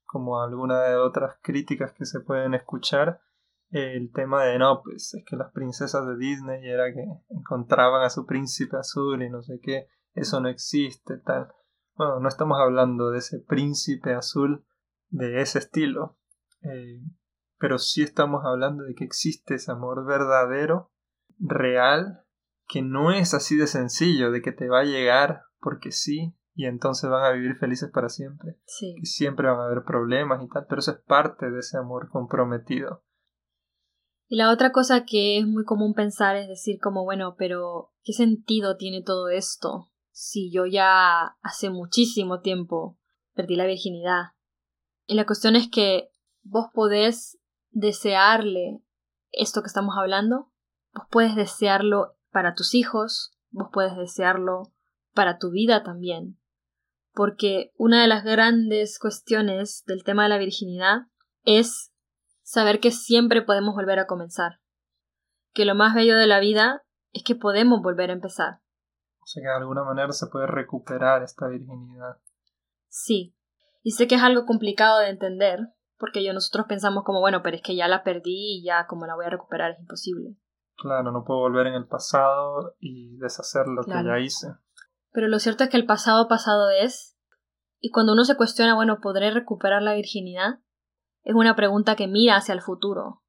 como 0.05 0.41
alguna 0.41 0.81
de 0.81 0.95
otras 0.95 1.37
críticas 1.41 1.93
que 1.93 2.05
se 2.05 2.19
pueden 2.19 2.53
escuchar, 2.53 3.21
el 3.69 4.11
tema 4.11 4.43
de 4.43 4.59
no, 4.59 4.81
pues 4.83 5.13
es 5.15 5.23
que 5.25 5.35
las 5.35 5.51
princesas 5.51 6.05
de 6.05 6.15
Disney 6.17 6.67
era 6.67 6.93
que 6.93 7.03
encontraban 7.29 8.03
a 8.03 8.09
su 8.11 8.25
príncipe 8.25 8.77
azul 8.77 9.23
y 9.23 9.29
no 9.29 9.41
sé 9.41 9.59
qué, 9.61 9.87
eso 10.13 10.39
no 10.41 10.49
existe, 10.49 11.17
tal. 11.17 11.51
Bueno, 11.95 12.19
no 12.19 12.27
estamos 12.27 12.59
hablando 12.59 13.09
de 13.09 13.19
ese 13.19 13.39
príncipe 13.39 14.13
azul 14.13 14.63
de 15.09 15.41
ese 15.41 15.59
estilo, 15.59 16.17
eh, 16.61 17.01
pero 17.57 17.79
sí 17.79 18.03
estamos 18.03 18.45
hablando 18.45 18.83
de 18.83 18.93
que 18.93 19.05
existe 19.05 19.55
ese 19.55 19.71
amor 19.71 20.05
verdadero, 20.05 20.91
real, 21.39 22.25
que 22.67 22.81
no 22.81 23.11
es 23.11 23.33
así 23.33 23.55
de 23.55 23.67
sencillo, 23.67 24.31
de 24.31 24.41
que 24.41 24.51
te 24.51 24.69
va 24.69 24.81
a 24.81 24.85
llegar 24.85 25.43
porque 25.59 25.91
sí, 25.91 26.35
y 26.55 26.65
entonces 26.65 27.09
van 27.09 27.23
a 27.23 27.31
vivir 27.31 27.55
felices 27.55 27.89
para 27.91 28.09
siempre. 28.09 28.57
Sí. 28.65 28.95
Que 28.99 29.05
siempre 29.05 29.47
van 29.47 29.59
a 29.59 29.65
haber 29.65 29.83
problemas 29.83 30.43
y 30.43 30.47
tal, 30.49 30.65
pero 30.67 30.79
eso 30.79 30.91
es 30.91 31.01
parte 31.05 31.49
de 31.49 31.59
ese 31.59 31.77
amor 31.77 32.09
comprometido. 32.09 33.03
Y 34.27 34.37
la 34.37 34.51
otra 34.51 34.71
cosa 34.71 35.05
que 35.05 35.39
es 35.39 35.47
muy 35.47 35.63
común 35.63 35.93
pensar 35.93 36.35
es 36.35 36.47
decir 36.47 36.79
como, 36.81 37.03
bueno, 37.03 37.35
pero 37.37 37.93
¿qué 38.03 38.13
sentido 38.13 38.77
tiene 38.77 39.03
todo 39.03 39.29
esto 39.29 39.91
si 40.11 40.51
yo 40.51 40.65
ya 40.65 41.37
hace 41.41 41.69
muchísimo 41.69 42.39
tiempo 42.39 42.97
perdí 43.33 43.55
la 43.55 43.65
virginidad? 43.65 44.31
Y 45.05 45.15
la 45.15 45.25
cuestión 45.25 45.55
es 45.55 45.69
que 45.69 46.09
vos 46.43 46.67
podés 46.73 47.39
desearle 47.71 48.81
esto 49.31 49.61
que 49.61 49.67
estamos 49.67 49.95
hablando, 49.97 50.51
vos 50.93 51.05
puedes 51.09 51.35
desearlo 51.35 52.15
para 52.31 52.53
tus 52.53 52.75
hijos, 52.75 53.37
vos 53.49 53.69
puedes 53.73 53.95
desearlo 53.97 54.73
para 55.13 55.37
tu 55.37 55.51
vida 55.51 55.83
también. 55.83 56.39
Porque 57.13 57.71
una 57.77 58.01
de 58.01 58.07
las 58.07 58.23
grandes 58.23 58.97
cuestiones 58.99 59.83
del 59.85 60.03
tema 60.03 60.23
de 60.23 60.29
la 60.29 60.37
virginidad 60.37 61.07
es 61.43 61.93
saber 62.41 62.79
que 62.79 62.91
siempre 62.91 63.41
podemos 63.41 63.75
volver 63.75 63.99
a 63.99 64.07
comenzar. 64.07 64.59
Que 65.53 65.65
lo 65.65 65.75
más 65.75 65.93
bello 65.93 66.17
de 66.17 66.27
la 66.27 66.39
vida 66.39 66.83
es 67.11 67.23
que 67.23 67.35
podemos 67.35 67.81
volver 67.81 68.09
a 68.09 68.13
empezar. 68.13 68.61
O 69.21 69.25
sea 69.25 69.41
que 69.41 69.47
de 69.47 69.55
alguna 69.55 69.83
manera 69.83 70.11
se 70.11 70.27
puede 70.27 70.47
recuperar 70.47 71.23
esta 71.23 71.47
virginidad. 71.47 72.17
Sí. 72.89 73.35
Y 73.83 73.91
sé 73.91 74.07
que 74.07 74.15
es 74.15 74.23
algo 74.23 74.45
complicado 74.45 74.99
de 74.99 75.09
entender, 75.09 75.59
porque 75.97 76.23
yo 76.23 76.33
nosotros 76.33 76.65
pensamos 76.67 77.03
como, 77.03 77.19
bueno, 77.19 77.41
pero 77.43 77.57
es 77.57 77.61
que 77.61 77.75
ya 77.75 77.87
la 77.87 78.03
perdí 78.03 78.59
y 78.59 78.63
ya 78.65 78.87
como 78.87 79.05
la 79.05 79.15
voy 79.15 79.25
a 79.25 79.29
recuperar 79.29 79.71
es 79.71 79.79
imposible. 79.79 80.35
Claro, 80.75 81.11
no 81.11 81.23
puedo 81.23 81.39
volver 81.39 81.67
en 81.67 81.75
el 81.75 81.87
pasado 81.87 82.75
y 82.79 83.17
deshacer 83.17 83.67
lo 83.67 83.83
que 83.83 83.91
ya 83.91 84.19
hice. 84.19 84.47
Pero 85.13 85.29
lo 85.29 85.39
cierto 85.39 85.63
es 85.63 85.69
que 85.69 85.77
el 85.77 85.85
pasado 85.85 86.27
pasado 86.27 86.69
es, 86.69 87.15
y 87.79 87.91
cuando 87.91 88.11
uno 88.13 88.25
se 88.25 88.35
cuestiona, 88.35 88.75
bueno, 88.75 88.99
¿podré 89.01 89.31
recuperar 89.31 89.81
la 89.81 89.93
virginidad? 89.93 90.59
es 91.23 91.35
una 91.35 91.55
pregunta 91.55 91.95
que 91.95 92.07
mira 92.07 92.35
hacia 92.35 92.53
el 92.53 92.61
futuro. 92.61 93.21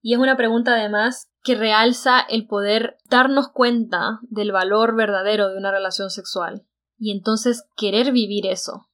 Y 0.00 0.14
es 0.14 0.18
una 0.18 0.36
pregunta 0.36 0.74
además 0.74 1.30
que 1.42 1.54
realza 1.54 2.20
el 2.20 2.46
poder 2.46 2.96
darnos 3.10 3.48
cuenta 3.48 4.20
del 4.22 4.52
valor 4.52 4.96
verdadero 4.96 5.48
de 5.48 5.58
una 5.58 5.70
relación 5.70 6.10
sexual 6.10 6.66
y 6.96 7.12
entonces 7.12 7.68
querer 7.76 8.12
vivir 8.12 8.46
eso. 8.46 8.88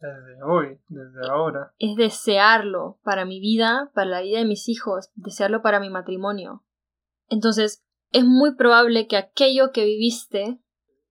Desde 0.00 0.42
hoy, 0.42 0.78
desde 0.88 1.28
ahora. 1.28 1.72
Es 1.78 1.96
desearlo 1.96 3.00
para 3.02 3.24
mi 3.24 3.40
vida, 3.40 3.90
para 3.94 4.10
la 4.10 4.20
vida 4.20 4.38
de 4.38 4.44
mis 4.44 4.68
hijos, 4.68 5.10
desearlo 5.14 5.62
para 5.62 5.80
mi 5.80 5.90
matrimonio. 5.90 6.64
Entonces, 7.28 7.84
es 8.12 8.24
muy 8.24 8.54
probable 8.54 9.08
que 9.08 9.16
aquello 9.16 9.72
que 9.72 9.84
viviste 9.84 10.60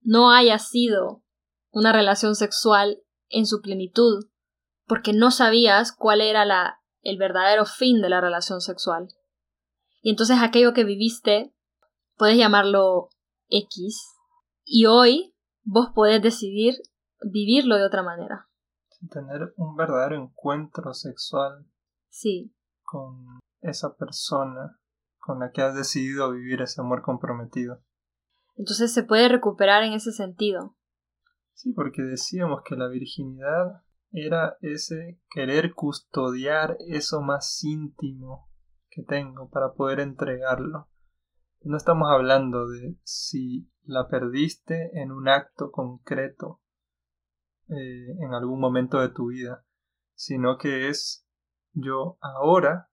no 0.08 0.32
haya 0.32 0.58
sido 0.58 1.22
una 1.70 1.92
relación 1.92 2.36
sexual 2.36 3.04
en 3.28 3.46
su 3.46 3.62
plenitud, 3.62 4.30
porque 4.86 5.12
no 5.12 5.32
sabías 5.32 5.92
cuál 5.92 6.22
era 6.22 6.46
la, 6.46 6.80
el 7.02 7.18
verdadero 7.18 7.66
fin 7.66 8.02
de 8.02 8.08
la 8.08 8.22
relación 8.22 8.62
sexual. 8.62 9.10
Y 10.02 10.12
entonces 10.12 10.38
aquello 10.42 10.74
que 10.74 10.86
viviste, 10.86 11.54
puedes 12.16 12.38
llamarlo 12.38 13.10
X, 13.50 14.02
y 14.64 14.86
hoy 14.86 15.36
vos 15.66 15.90
podés 15.94 16.22
decidir 16.22 16.76
vivirlo 17.22 17.76
de 17.76 17.86
otra 17.86 18.02
manera. 18.02 18.48
Tener 19.12 19.54
un 19.58 19.76
verdadero 19.76 20.16
encuentro 20.16 20.94
sexual. 20.94 21.66
Sí. 22.08 22.56
Con 22.82 23.42
esa 23.60 23.94
persona 23.98 24.80
con 25.20 25.40
la 25.40 25.52
que 25.52 25.62
has 25.62 25.76
decidido 25.76 26.32
vivir 26.32 26.62
ese 26.62 26.80
amor 26.80 27.02
comprometido. 27.02 27.84
Entonces 28.58 28.94
se 28.94 29.04
puede 29.04 29.30
recuperar 29.30 29.84
en 29.84 29.94
ese 29.94 30.12
sentido. 30.12 30.76
Sí, 31.54 31.74
porque 31.74 32.02
decíamos 32.02 32.62
que 32.66 32.76
la 32.76 32.88
virginidad 32.88 33.84
era 34.12 34.58
ese 34.62 35.20
querer 35.30 35.74
custodiar 35.74 36.78
eso 36.88 37.22
más 37.22 37.64
íntimo 37.64 38.50
que 38.90 39.04
tengo 39.04 39.50
para 39.50 39.74
poder 39.74 40.00
entregarlo. 40.00 40.90
No 41.62 41.78
estamos 41.78 42.10
hablando 42.12 42.68
de 42.68 42.98
si 43.04 43.70
la 43.84 44.08
perdiste 44.08 44.92
en 44.94 45.12
un 45.12 45.28
acto 45.28 45.72
concreto 45.72 46.62
eh, 47.70 48.12
en 48.20 48.34
algún 48.34 48.60
momento 48.60 49.00
de 49.00 49.10
tu 49.10 49.28
vida, 49.28 49.66
sino 50.14 50.58
que 50.58 50.90
es 50.90 51.28
yo 51.74 52.18
ahora 52.22 52.90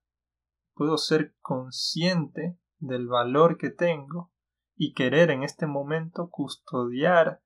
puedo 0.73 0.97
ser 0.97 1.35
consciente 1.39 2.59
del 2.79 3.07
valor 3.07 3.57
que 3.57 3.71
tengo 3.71 4.31
y 4.75 4.93
querer 4.93 5.31
en 5.31 5.43
este 5.43 5.67
momento 5.67 6.29
custodiar 6.29 7.41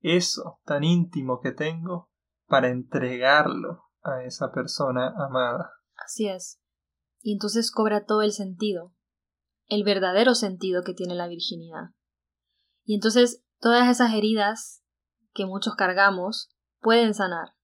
eso 0.00 0.60
tan 0.64 0.84
íntimo 0.84 1.40
que 1.40 1.52
tengo 1.52 2.10
para 2.46 2.68
entregarlo 2.68 3.84
a 4.02 4.22
esa 4.24 4.52
persona 4.52 5.12
amada. 5.16 5.72
Así 5.96 6.28
es. 6.28 6.60
Y 7.20 7.32
entonces 7.32 7.70
cobra 7.70 8.04
todo 8.04 8.22
el 8.22 8.32
sentido, 8.32 8.94
el 9.66 9.84
verdadero 9.84 10.34
sentido 10.34 10.82
que 10.82 10.94
tiene 10.94 11.14
la 11.14 11.26
virginidad. 11.26 11.90
Y 12.84 12.94
entonces 12.94 13.44
todas 13.58 13.88
esas 13.88 14.12
heridas 14.12 14.84
que 15.34 15.46
muchos 15.46 15.74
cargamos 15.74 16.50
pueden 16.80 17.14
sanar, 17.14 17.54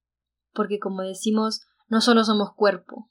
porque 0.53 0.79
como 0.79 1.01
decimos, 1.01 1.61
no 1.87 2.01
solo 2.01 2.23
somos 2.23 2.53
cuerpo, 2.55 3.09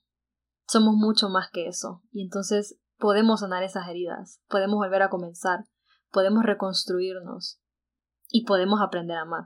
somos 0.67 0.95
mucho 0.95 1.29
más 1.29 1.51
que 1.51 1.69
eso, 1.69 2.03
y 2.11 2.23
entonces 2.23 2.79
podemos 2.99 3.41
sanar 3.41 3.63
esas 3.63 3.89
heridas, 3.89 4.41
podemos 4.49 4.77
volver 4.77 5.03
a 5.03 5.11
comenzar, 5.11 5.65
podemos 6.13 6.45
reconstruirnos 6.45 7.61
y 8.29 8.45
podemos 8.45 8.81
aprender 8.81 9.17
a 9.17 9.23
amar. 9.23 9.45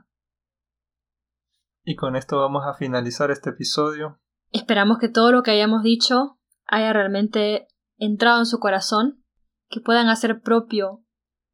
Y 1.83 1.95
con 1.95 2.15
esto 2.15 2.37
vamos 2.37 2.65
a 2.65 2.73
finalizar 2.73 3.31
este 3.31 3.49
episodio. 3.51 4.19
Esperamos 4.51 4.97
que 4.99 5.09
todo 5.09 5.31
lo 5.31 5.41
que 5.41 5.51
hayamos 5.51 5.83
dicho 5.83 6.37
haya 6.65 6.91
realmente 6.93 7.67
entrado 7.97 8.39
en 8.39 8.45
su 8.45 8.59
corazón, 8.59 9.23
que 9.69 9.79
puedan 9.79 10.09
hacer 10.09 10.41
propio 10.41 11.03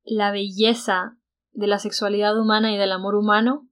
la 0.04 0.32
belleza 0.32 1.18
de 1.52 1.68
la 1.68 1.80
sexualidad 1.80 2.38
humana 2.40 2.74
y 2.74 2.78
del 2.78 2.92
amor 2.92 3.16
humano, 3.16 3.70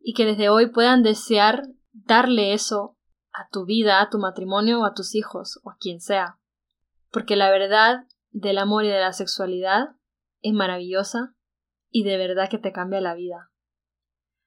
y 0.00 0.14
que 0.14 0.26
desde 0.26 0.48
hoy 0.48 0.70
puedan 0.70 1.02
desear 1.02 1.62
darle 1.92 2.52
eso 2.52 2.96
a 3.32 3.48
tu 3.50 3.64
vida, 3.64 4.00
a 4.00 4.10
tu 4.10 4.18
matrimonio 4.18 4.80
o 4.80 4.84
a 4.84 4.94
tus 4.94 5.14
hijos 5.14 5.60
o 5.62 5.70
a 5.70 5.76
quien 5.78 6.00
sea. 6.00 6.38
Porque 7.10 7.36
la 7.36 7.50
verdad 7.50 8.06
del 8.30 8.58
amor 8.58 8.84
y 8.84 8.88
de 8.88 9.00
la 9.00 9.12
sexualidad 9.12 9.96
es 10.42 10.52
maravillosa 10.52 11.34
y 11.90 12.04
de 12.04 12.16
verdad 12.16 12.48
que 12.50 12.58
te 12.58 12.72
cambia 12.72 13.00
la 13.00 13.14
vida. 13.14 13.50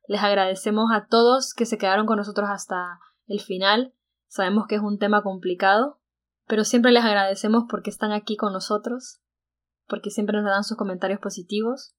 Les 0.08 0.22
agradecemos 0.22 0.92
a 0.94 1.08
todos 1.08 1.54
que 1.54 1.66
se 1.66 1.78
quedaron 1.78 2.06
con 2.06 2.18
nosotros 2.18 2.48
hasta 2.50 3.00
el 3.28 3.40
final. 3.40 3.94
Sabemos 4.28 4.66
que 4.68 4.76
es 4.76 4.82
un 4.82 5.00
tema 5.00 5.24
complicado, 5.24 6.00
pero 6.48 6.64
siempre 6.64 6.92
les 6.92 7.04
agradecemos 7.04 7.64
porque 7.70 7.90
están 7.90 8.12
aquí 8.12 8.36
con 8.36 8.54
nosotros, 8.54 9.22
porque 9.88 10.12
siempre 10.12 10.38
nos 10.38 10.52
dan 10.52 10.64
sus 10.64 10.78
comentarios 10.78 11.20
positivos 11.20 11.96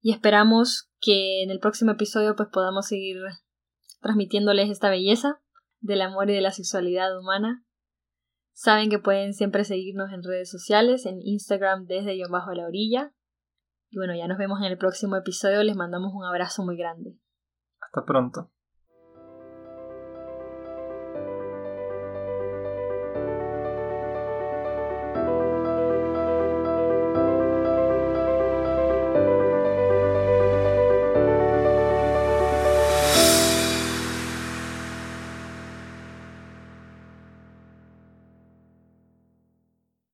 y 0.00 0.12
esperamos 0.12 0.90
que 1.00 1.42
en 1.42 1.50
el 1.50 1.58
próximo 1.58 1.92
episodio 1.92 2.36
pues 2.36 2.48
podamos 2.52 2.86
seguir 2.86 3.18
transmitiéndoles 4.00 4.70
esta 4.70 4.90
belleza 4.90 5.40
del 5.80 6.02
amor 6.02 6.30
y 6.30 6.34
de 6.34 6.40
la 6.40 6.52
sexualidad 6.52 7.18
humana. 7.18 7.64
Saben 8.52 8.90
que 8.90 8.98
pueden 8.98 9.34
siempre 9.34 9.64
seguirnos 9.64 10.12
en 10.12 10.22
redes 10.22 10.50
sociales, 10.50 11.06
en 11.06 11.20
Instagram 11.22 11.86
desde 11.86 12.20
bajo 12.28 12.52
la 12.52 12.66
orilla. 12.66 13.12
Y 13.90 13.96
bueno, 13.96 14.14
ya 14.14 14.28
nos 14.28 14.38
vemos 14.38 14.60
en 14.60 14.66
el 14.66 14.78
próximo 14.78 15.16
episodio, 15.16 15.62
les 15.62 15.76
mandamos 15.76 16.12
un 16.14 16.24
abrazo 16.24 16.64
muy 16.64 16.76
grande. 16.76 17.16
Hasta 17.80 18.04
pronto. 18.04 18.50